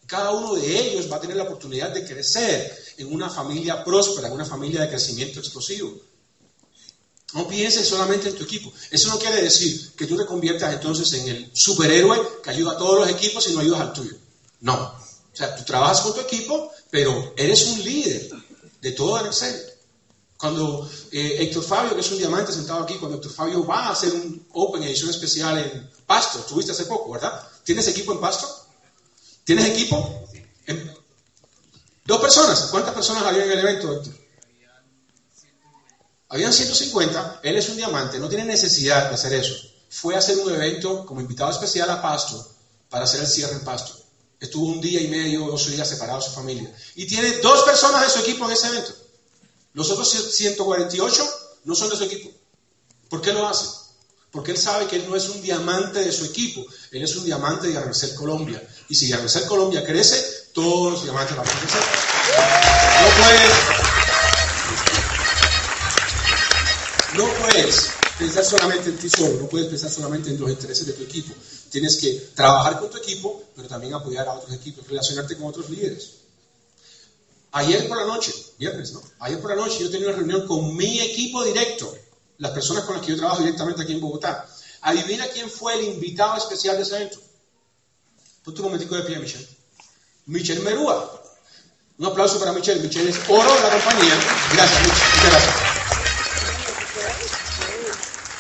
[0.06, 4.28] Cada uno de ellos va a tener la oportunidad de crecer en una familia próspera,
[4.28, 5.94] en una familia de crecimiento explosivo.
[7.34, 8.72] No pienses solamente en tu equipo.
[8.92, 12.78] Eso no quiere decir que tú te conviertas entonces en el superhéroe que ayuda a
[12.78, 14.16] todos los equipos y no ayudas al tuyo.
[14.60, 14.76] No.
[14.76, 18.30] O sea, tú trabajas con tu equipo, pero eres un líder
[18.82, 19.73] de todo el serie.
[20.44, 23.92] Cuando eh, Héctor Fabio, que es un diamante sentado aquí, cuando Héctor Fabio va a
[23.92, 27.48] hacer un Open edición especial en Pasto, estuviste hace poco, ¿verdad?
[27.64, 28.68] ¿Tienes equipo en Pasto?
[29.46, 30.28] ¿Tienes equipo?
[32.04, 32.60] Dos personas.
[32.72, 34.14] ¿Cuántas personas había en el evento, Héctor?
[36.28, 39.56] Habían 150, él es un diamante, no tiene necesidad de hacer eso.
[39.88, 42.54] Fue a hacer un evento como invitado especial a Pasto
[42.90, 43.98] para hacer el cierre en Pasto.
[44.42, 46.70] Estuvo un día y medio, dos días separado de su familia.
[46.96, 49.03] Y tiene dos personas de su equipo en ese evento.
[49.74, 51.30] Los otros 148
[51.66, 52.30] no son de su equipo.
[53.10, 53.68] ¿Por qué lo hace?
[54.32, 57.26] Porque él sabe que él no es un diamante de su equipo, él es un
[57.26, 58.62] diamante de Arrecife Colombia.
[58.90, 61.82] Y si Arrecife Colombia crece, todos los diamantes van a crecer.
[63.02, 63.52] No puedes,
[67.16, 70.94] no puedes pensar solamente en ti solo, no puedes pensar solamente en los intereses de
[70.94, 71.34] tu equipo.
[71.70, 75.70] Tienes que trabajar con tu equipo, pero también apoyar a otros equipos, relacionarte con otros
[75.70, 76.23] líderes.
[77.56, 79.02] Ayer por la noche, viernes, ¿no?
[79.20, 81.96] Ayer por la noche yo tenía una reunión con mi equipo directo,
[82.40, 84.48] las personas con las que yo trabajo directamente aquí en Bogotá.
[84.82, 87.20] Adivina quién fue el invitado especial de ese evento.
[88.44, 89.48] Ponte un momentico de pie, Michelle.
[90.26, 91.22] Michelle Merúa.
[92.00, 92.82] Un aplauso para Michelle.
[92.82, 94.16] Michelle es oro de la compañía.
[94.54, 95.10] Gracias, Michelle.
[95.14, 95.74] Muchas gracias.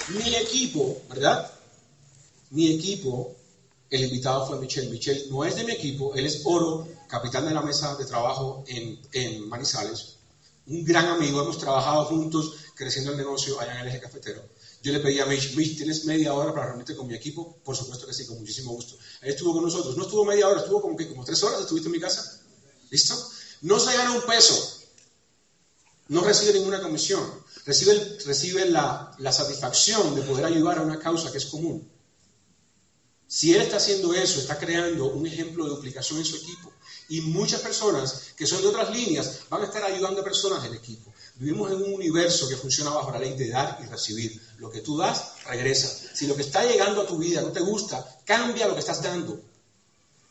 [0.10, 1.52] Mi equipo, ¿verdad?
[2.49, 3.35] Mi equipo,
[3.91, 4.90] el invitado fue Michelle.
[4.90, 8.64] Michelle no es de mi equipo, él es oro, capitán de la mesa de trabajo
[8.65, 10.15] en, Manizales.
[10.65, 14.41] Un gran amigo, hemos trabajado juntos creciendo el negocio allá en el eje cafetero.
[14.81, 17.60] Yo le pedí a Mitch, Mitch, ¿tienes media hora para reunirte con mi equipo?
[17.64, 18.98] Por supuesto que sí, con muchísimo gusto.
[19.22, 19.95] Él estuvo con nosotros.
[19.95, 22.41] No estuvo media hora, estuvo como que como tres horas, estuviste en mi casa.
[22.90, 23.15] ¿Listo?
[23.61, 24.81] No se gana un peso.
[26.07, 27.23] No recibe ninguna comisión.
[27.64, 31.88] Recibe, recibe la, la satisfacción de poder ayudar a una causa que es común.
[33.27, 36.73] Si él está haciendo eso, está creando un ejemplo de duplicación en su equipo.
[37.09, 40.75] Y muchas personas que son de otras líneas van a estar ayudando a personas del
[40.75, 41.13] equipo.
[41.35, 44.41] Vivimos en un universo que funciona bajo la ley de dar y recibir.
[44.57, 45.89] Lo que tú das, regresa.
[46.13, 49.01] Si lo que está llegando a tu vida no te gusta, cambia lo que estás
[49.01, 49.39] dando.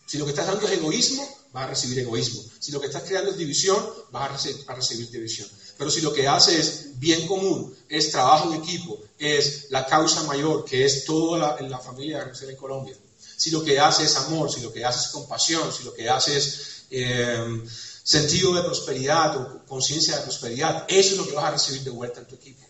[0.06, 2.42] Si lo que estás dando es egoísmo, vas a recibir egoísmo.
[2.58, 5.48] Si lo que estás creando es división, vas a recibir división.
[5.76, 10.22] Pero si lo que haces es bien común, es trabajo en equipo, es la causa
[10.24, 12.96] mayor, que es toda la, familia de en Colombia.
[13.42, 16.08] Si lo que haces es amor, si lo que haces es compasión, si lo que
[16.08, 17.64] haces es eh,
[18.04, 21.90] sentido de prosperidad o conciencia de prosperidad, eso es lo que vas a recibir de
[21.90, 22.64] vuelta en tu equipo.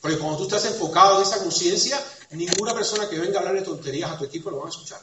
[0.00, 3.62] Porque cuando tú estás enfocado en esa conciencia, ninguna persona que venga a hablar de
[3.62, 5.00] tonterías a tu equipo lo van a escuchar.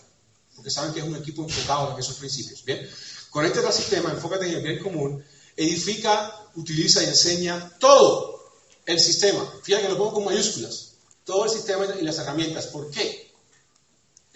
[0.53, 2.65] Porque saben que es un equipo enfocado en esos principios.
[2.65, 2.85] Bien,
[3.29, 5.23] conéctate al sistema, enfócate en el bien común,
[5.55, 8.51] edifica, utiliza y enseña todo
[8.85, 9.49] el sistema.
[9.63, 10.95] Fíjate que lo pongo con mayúsculas.
[11.23, 12.67] Todo el sistema y las herramientas.
[12.67, 13.26] ¿Por qué?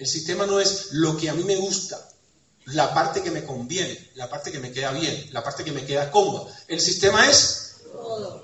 [0.02, 2.10] El sistema no es lo que a mí me gusta,
[2.66, 5.86] la parte que me conviene, la parte que me queda bien, la parte que me
[5.86, 6.52] queda cómoda.
[6.68, 7.76] El sistema es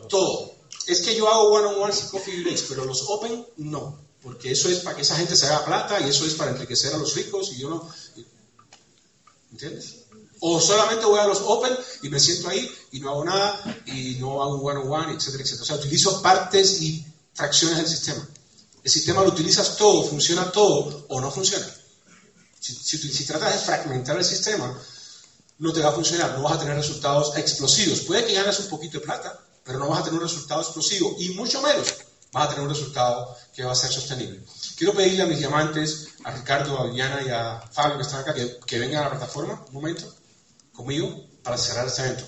[0.07, 0.53] todo.
[0.85, 4.69] Es que yo hago one-on-one -on -one coffee breaks, pero los open no, porque eso
[4.69, 7.15] es para que esa gente se haga plata y eso es para enriquecer a los
[7.15, 7.91] ricos y yo no...
[9.51, 10.05] ¿Entiendes?
[10.39, 14.17] O solamente voy a los open y me siento ahí y no hago nada y
[14.19, 15.63] no hago one-on-one, etcétera, etcétera.
[15.63, 17.03] O sea, utilizo partes y
[17.33, 18.29] fracciones del sistema.
[18.87, 21.67] El sistema lo utilizas todo, funciona todo o no funciona.
[22.57, 24.81] Si, tratas de fragmentar el sistema,
[25.57, 27.99] no te va a funcionar, no vas a tener resultados explosivos.
[28.03, 31.17] Puede que ganes un poquito de plata, pero no vas a tener un resultado explosivo
[31.19, 31.95] y mucho menos
[32.31, 34.41] vas a tener un resultado que va a ser sostenible.
[34.77, 38.33] Quiero pedirle a mis diamantes, a Ricardo, a Viviana y a Fabio que están acá,
[38.33, 40.15] que, que vengan a la plataforma un momento
[40.71, 42.23] conmigo para cerrar este evento.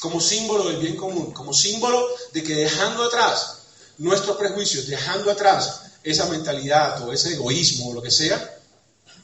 [0.00, 3.61] Como símbolo del bien común, como símbolo de que dejando atrás
[3.98, 8.58] nuestros prejuicios, dejando atrás esa mentalidad o ese egoísmo o lo que sea,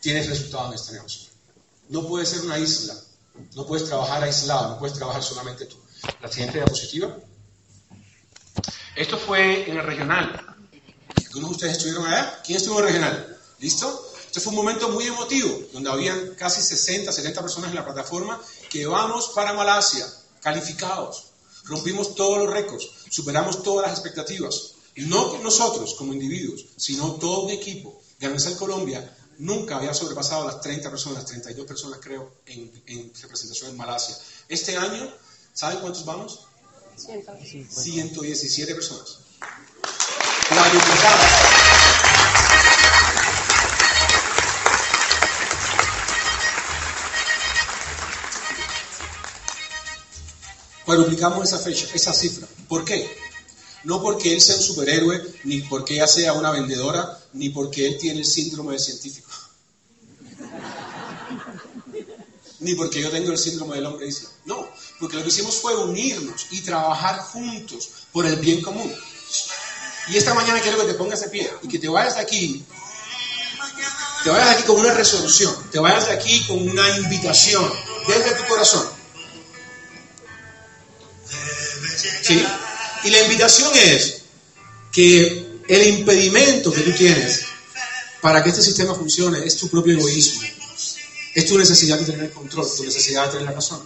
[0.00, 1.28] tienes resultados en este negocio.
[1.88, 2.94] No puedes ser una isla,
[3.54, 5.76] no puedes trabajar aislado, no puedes trabajar solamente tú.
[6.20, 7.16] La siguiente diapositiva.
[8.94, 10.56] Esto fue en el regional.
[11.26, 12.40] ¿Algunos de ustedes estuvieron allá?
[12.44, 13.38] ¿Quién estuvo en el regional?
[13.58, 14.12] ¿Listo?
[14.26, 18.40] Este fue un momento muy emotivo, donde habían casi 60, 70 personas en la plataforma
[18.68, 20.06] que vamos para Malasia,
[20.40, 21.27] calificados.
[21.68, 24.72] Rompimos todos los récords, superamos todas las expectativas.
[24.96, 28.00] No nosotros como individuos, sino todo un equipo.
[28.18, 34.16] Ganesal Colombia nunca había sobrepasado las 30 personas, 32 personas creo, en, representación en Malasia.
[34.48, 35.08] Este año,
[35.52, 36.40] ¿saben cuántos vamos?
[36.96, 39.18] 117 personas.
[50.88, 52.48] Cuadruplicamos esa fecha, esa cifra.
[52.66, 53.14] ¿Por qué?
[53.84, 57.98] No porque él sea un superhéroe, ni porque ella sea una vendedora, ni porque él
[57.98, 59.28] tiene el síndrome de científico.
[62.60, 64.08] Ni porque yo tengo el síndrome del hombre.
[64.46, 64.66] No,
[64.98, 68.90] porque lo que hicimos fue unirnos y trabajar juntos por el bien común.
[70.08, 72.64] Y esta mañana quiero que te pongas de pie y que te vayas de aquí,
[74.24, 77.70] te vayas de aquí con una resolución, te vayas de aquí con una invitación
[78.08, 78.97] desde tu corazón.
[82.22, 82.44] ¿Sí?
[83.04, 84.22] Y la invitación es
[84.92, 87.44] que el impedimento que tú tienes
[88.20, 90.42] para que este sistema funcione es tu propio egoísmo,
[91.34, 93.82] es tu necesidad de tener el control, tu necesidad de tener la razón.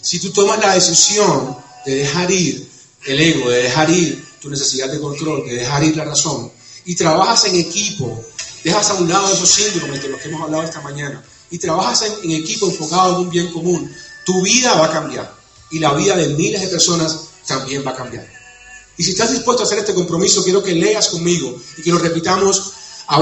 [0.00, 1.56] Si tú tomas la decisión
[1.86, 2.68] de dejar ir
[3.06, 6.52] el ego, de dejar ir tu necesidad de control, de dejar ir la razón,
[6.84, 8.24] y trabajas en equipo,
[8.64, 12.02] dejas a un lado esos síndromes de los que hemos hablado esta mañana, y trabajas
[12.22, 16.16] en, equipo enfocado en un bien común, tu vida va a cambiar y la vida
[16.16, 17.16] de miles de personas
[17.46, 18.26] también va a cambiar.
[18.96, 21.98] Y si estás dispuesto a hacer este compromiso, quiero que leas conmigo y que lo
[21.98, 22.72] repitamos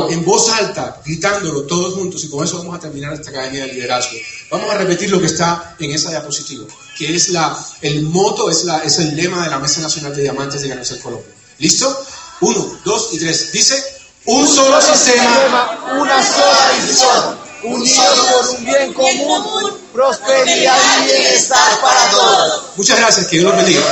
[0.09, 3.73] en voz alta, gritándolo todos juntos, y con eso vamos a terminar esta academia de
[3.73, 4.17] liderazgo.
[4.51, 6.67] Vamos a repetir lo que está en esa diapositiva,
[6.97, 10.23] que es la, el moto, es, la, es el lema de la Mesa Nacional de
[10.23, 11.35] Diamantes de Ganancia Colombia.
[11.59, 12.05] ¿Listo?
[12.43, 13.53] Uno, dos y tres.
[13.53, 13.83] Dice,
[14.27, 22.11] un solo sistema, una sola visión, unidos por un bien común, prosperidad y bienestar para
[22.11, 22.63] todos.
[22.77, 23.83] Muchas gracias, que Dios los bendiga.